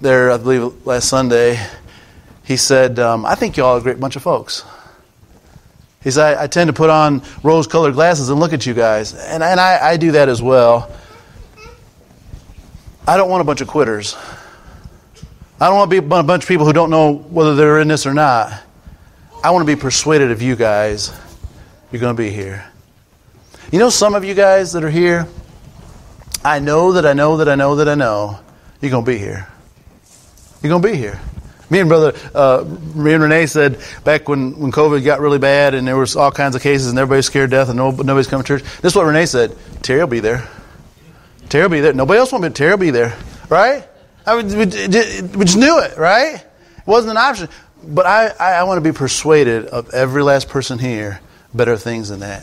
there, 0.00 0.32
I 0.32 0.36
believe, 0.36 0.84
last 0.84 1.08
Sunday. 1.08 1.64
He 2.42 2.56
said, 2.56 2.98
um, 2.98 3.24
I 3.24 3.36
think 3.36 3.56
y'all 3.56 3.76
are 3.76 3.78
a 3.78 3.82
great 3.82 4.00
bunch 4.00 4.16
of 4.16 4.22
folks. 4.24 4.64
He 6.02 6.10
said, 6.10 6.38
I, 6.38 6.46
tend 6.46 6.68
to 6.68 6.72
put 6.72 6.88
on 6.88 7.22
rose 7.42 7.66
colored 7.66 7.92
glasses 7.92 8.30
and 8.30 8.40
look 8.40 8.52
at 8.52 8.64
you 8.64 8.72
guys. 8.72 9.12
And, 9.12 9.42
and 9.42 9.60
I, 9.60 9.90
I 9.90 9.96
do 9.98 10.12
that 10.12 10.28
as 10.28 10.40
well. 10.40 10.90
I 13.06 13.16
don't 13.16 13.28
want 13.28 13.42
a 13.42 13.44
bunch 13.44 13.60
of 13.60 13.68
quitters. 13.68 14.16
I 15.60 15.66
don't 15.66 15.76
want 15.76 15.90
to 15.90 16.00
be 16.00 16.06
a 16.06 16.22
bunch 16.22 16.44
of 16.44 16.48
people 16.48 16.64
who 16.64 16.72
don't 16.72 16.88
know 16.88 17.12
whether 17.12 17.54
they're 17.54 17.80
in 17.80 17.88
this 17.88 18.06
or 18.06 18.14
not. 18.14 18.52
I 19.44 19.50
want 19.50 19.66
to 19.66 19.76
be 19.76 19.78
persuaded 19.78 20.30
of 20.30 20.40
you 20.40 20.56
guys. 20.56 21.12
You're 21.92 22.00
going 22.00 22.16
to 22.16 22.22
be 22.22 22.30
here. 22.30 22.64
You 23.70 23.78
know, 23.78 23.90
some 23.90 24.14
of 24.14 24.24
you 24.24 24.34
guys 24.34 24.72
that 24.72 24.84
are 24.84 24.90
here, 24.90 25.28
I 26.42 26.60
know 26.60 26.92
that 26.92 27.04
I 27.04 27.12
know 27.12 27.36
that 27.38 27.48
I 27.48 27.56
know 27.56 27.76
that 27.76 27.88
I 27.88 27.94
know 27.94 28.40
you're 28.80 28.90
going 28.90 29.04
to 29.04 29.10
be 29.10 29.18
here. 29.18 29.46
You're 30.62 30.70
going 30.70 30.82
to 30.82 30.88
be 30.88 30.96
here. 30.96 31.20
Me 31.70 31.78
and 31.78 31.88
brother, 31.88 32.18
uh, 32.34 32.64
me 32.94 33.12
and 33.12 33.22
Renee 33.22 33.46
said 33.46 33.78
back 34.04 34.28
when, 34.28 34.58
when 34.58 34.72
COVID 34.72 35.04
got 35.04 35.20
really 35.20 35.38
bad 35.38 35.74
and 35.74 35.86
there 35.86 35.96
was 35.96 36.16
all 36.16 36.32
kinds 36.32 36.56
of 36.56 36.62
cases 36.62 36.88
and 36.88 36.98
everybody's 36.98 37.26
scared 37.26 37.50
to 37.50 37.56
death 37.56 37.68
and 37.68 37.76
nobody's 37.78 38.26
coming 38.26 38.44
to 38.44 38.58
church. 38.58 38.62
This 38.80 38.92
is 38.92 38.96
what 38.96 39.06
Renee 39.06 39.26
said. 39.26 39.56
Terry 39.82 40.00
will 40.00 40.08
be 40.08 40.20
there. 40.20 40.48
Terry 41.48 41.64
will 41.64 41.70
be 41.70 41.80
there. 41.80 41.92
Nobody 41.92 42.18
else 42.18 42.32
won't 42.32 42.42
be. 42.42 42.50
Terry 42.50 42.72
will 42.72 42.78
be 42.78 42.90
there. 42.90 43.16
Right? 43.48 43.86
I 44.26 44.42
mean, 44.42 44.58
we, 44.58 44.64
we 44.64 45.44
just 45.44 45.56
knew 45.56 45.78
it, 45.78 45.96
right? 45.96 46.34
It 46.36 46.86
wasn't 46.86 47.12
an 47.12 47.16
option. 47.16 47.48
But 47.82 48.06
I, 48.06 48.28
I, 48.28 48.52
I 48.54 48.62
want 48.64 48.82
to 48.82 48.92
be 48.92 48.96
persuaded 48.96 49.66
of 49.66 49.94
every 49.94 50.22
last 50.22 50.48
person 50.48 50.78
here 50.78 51.20
better 51.54 51.76
things 51.76 52.08
than 52.08 52.20
that. 52.20 52.42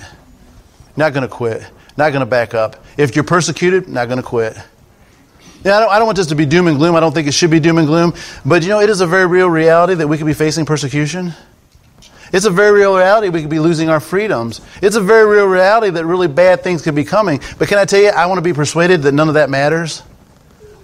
Not 0.95 1.13
going 1.13 1.27
to 1.27 1.33
quit. 1.33 1.61
Not 1.95 2.09
going 2.11 2.21
to 2.21 2.25
back 2.25 2.53
up. 2.53 2.83
If 2.97 3.15
you're 3.15 3.23
persecuted, 3.23 3.87
not 3.87 4.07
going 4.07 4.17
to 4.17 4.23
quit. 4.23 4.57
Yeah, 5.67 5.75
I 5.75 5.79
don't, 5.81 5.89
I 5.91 5.97
don't 5.99 6.05
want 6.05 6.15
this 6.15 6.27
to 6.27 6.35
be 6.35 6.45
doom 6.45 6.67
and 6.67 6.77
gloom. 6.77 6.95
I 6.95 7.01
don't 7.01 7.11
think 7.11 7.27
it 7.27 7.33
should 7.33 7.51
be 7.51 7.59
doom 7.59 7.77
and 7.77 7.87
gloom. 7.87 8.13
But 8.45 8.63
you 8.63 8.69
know, 8.69 8.79
it 8.79 8.89
is 8.89 9.01
a 9.01 9.05
very 9.05 9.25
real 9.25 9.49
reality 9.49 9.95
that 9.95 10.07
we 10.07 10.17
could 10.17 10.25
be 10.25 10.33
facing 10.33 10.65
persecution. 10.65 11.33
It's 12.31 12.45
a 12.45 12.49
very 12.49 12.71
real 12.71 12.95
reality 12.95 13.27
we 13.27 13.41
could 13.41 13.49
be 13.49 13.59
losing 13.59 13.89
our 13.89 13.99
freedoms. 13.99 14.61
It's 14.81 14.95
a 14.95 15.01
very 15.01 15.25
real 15.29 15.45
reality 15.45 15.89
that 15.89 16.05
really 16.05 16.29
bad 16.29 16.63
things 16.63 16.83
could 16.83 16.95
be 16.95 17.03
coming. 17.03 17.41
But 17.59 17.67
can 17.67 17.79
I 17.79 17.83
tell 17.83 17.99
you, 17.99 18.07
I 18.07 18.27
want 18.27 18.37
to 18.37 18.43
be 18.43 18.53
persuaded 18.53 19.01
that 19.01 19.11
none 19.11 19.27
of 19.27 19.33
that 19.33 19.49
matters. 19.49 20.03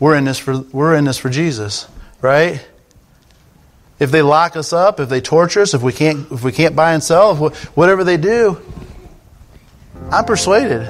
We're 0.02 0.18
in 0.18 0.26
this 0.26 0.38
for, 0.38 0.58
we're 0.58 0.96
in 0.96 1.06
this 1.06 1.18
for 1.18 1.30
Jesus, 1.30 1.88
right? 2.20 2.66
If 4.00 4.12
they 4.12 4.22
lock 4.22 4.58
us 4.58 4.74
up, 4.74 5.00
if 5.00 5.08
they 5.08 5.22
torture 5.22 5.62
us, 5.62 5.74
if 5.74 5.82
we 5.82 5.94
can't, 5.94 6.30
if 6.30 6.44
we 6.44 6.52
can't 6.52 6.76
buy 6.76 6.92
and 6.92 7.02
sell, 7.02 7.38
whatever 7.38 8.04
they 8.04 8.18
do, 8.18 8.60
I'm 10.12 10.26
persuaded 10.26 10.86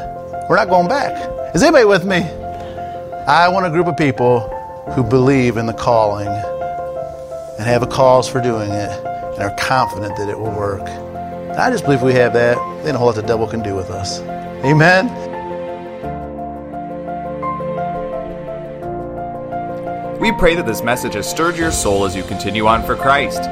we're 0.50 0.56
not 0.56 0.68
going 0.70 0.88
back. 0.88 1.54
Is 1.54 1.62
anybody 1.62 1.86
with 1.86 2.04
me? 2.04 2.43
I 3.28 3.48
want 3.48 3.66
a 3.66 3.70
group 3.70 3.88
of 3.88 3.96
people 3.96 4.42
who 4.96 5.02
believe 5.02 5.56
in 5.56 5.66
the 5.66 5.74
calling 5.74 6.28
and 6.28 7.66
have 7.66 7.82
a 7.82 7.88
cause 7.88 8.28
for 8.28 8.42
doing 8.42 8.70
it 8.70 8.90
and 8.90 9.44
are 9.44 9.56
confident 9.58 10.18
that 10.18 10.28
it 10.28 10.38
will 10.38 10.52
work. 10.52 10.82
And 10.82 11.54
I 11.54 11.72
just 11.72 11.86
believe 11.86 12.02
we 12.02 12.12
have 12.16 12.34
that, 12.34 12.58
then 12.84 12.96
a 12.96 12.98
whole 12.98 13.08
lot 13.08 13.16
the 13.16 13.22
devil 13.22 13.48
can 13.48 13.64
do 13.64 13.76
with 13.76 13.90
us. 13.92 14.20
Amen. 14.66 15.08
We 20.20 20.34
pray 20.34 20.56
that 20.56 20.66
this 20.66 20.84
message 20.84 21.14
has 21.14 21.30
stirred 21.30 21.56
your 21.56 21.72
soul 21.72 22.04
as 22.04 22.18
you 22.18 22.24
continue 22.24 22.68
on 22.68 22.86
for 22.86 22.98
Christ. 22.98 23.44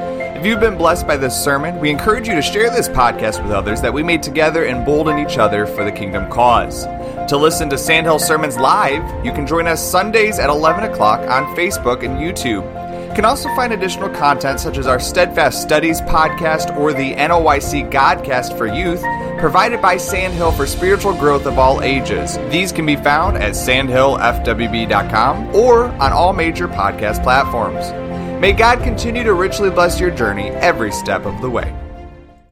If 0.42 0.46
you've 0.46 0.58
been 0.58 0.76
blessed 0.76 1.06
by 1.06 1.16
this 1.16 1.40
sermon, 1.40 1.78
we 1.78 1.88
encourage 1.88 2.26
you 2.26 2.34
to 2.34 2.42
share 2.42 2.68
this 2.68 2.88
podcast 2.88 3.40
with 3.40 3.52
others 3.52 3.80
that 3.80 3.94
we 3.94 4.02
may 4.02 4.18
together 4.18 4.66
embolden 4.66 5.20
each 5.20 5.38
other 5.38 5.66
for 5.66 5.84
the 5.84 5.92
kingdom 5.92 6.28
cause. 6.32 6.84
To 7.28 7.36
listen 7.36 7.70
to 7.70 7.78
Sandhill 7.78 8.18
Sermons 8.18 8.56
live, 8.56 9.04
you 9.24 9.30
can 9.30 9.46
join 9.46 9.68
us 9.68 9.88
Sundays 9.88 10.40
at 10.40 10.50
11 10.50 10.90
o'clock 10.90 11.20
on 11.30 11.44
Facebook 11.54 12.02
and 12.02 12.18
YouTube. 12.18 12.64
You 13.08 13.14
can 13.14 13.24
also 13.24 13.48
find 13.54 13.72
additional 13.72 14.08
content 14.08 14.58
such 14.58 14.78
as 14.78 14.88
our 14.88 14.98
Steadfast 14.98 15.62
Studies 15.62 16.00
podcast 16.00 16.76
or 16.76 16.92
the 16.92 17.14
NOYC 17.14 17.92
Godcast 17.92 18.58
for 18.58 18.66
Youth, 18.66 19.04
provided 19.38 19.80
by 19.80 19.96
Sandhill 19.96 20.50
for 20.50 20.66
spiritual 20.66 21.14
growth 21.14 21.46
of 21.46 21.56
all 21.56 21.82
ages. 21.82 22.36
These 22.50 22.72
can 22.72 22.84
be 22.84 22.96
found 22.96 23.36
at 23.36 23.52
sandhillfwb.com 23.52 25.54
or 25.54 25.84
on 25.84 26.12
all 26.12 26.32
major 26.32 26.66
podcast 26.66 27.22
platforms. 27.22 28.11
May 28.42 28.52
God 28.52 28.82
continue 28.82 29.22
to 29.22 29.34
richly 29.34 29.70
bless 29.70 30.00
your 30.00 30.10
journey 30.10 30.48
every 30.48 30.90
step 30.90 31.26
of 31.26 31.40
the 31.40 31.48
way. 31.48 31.72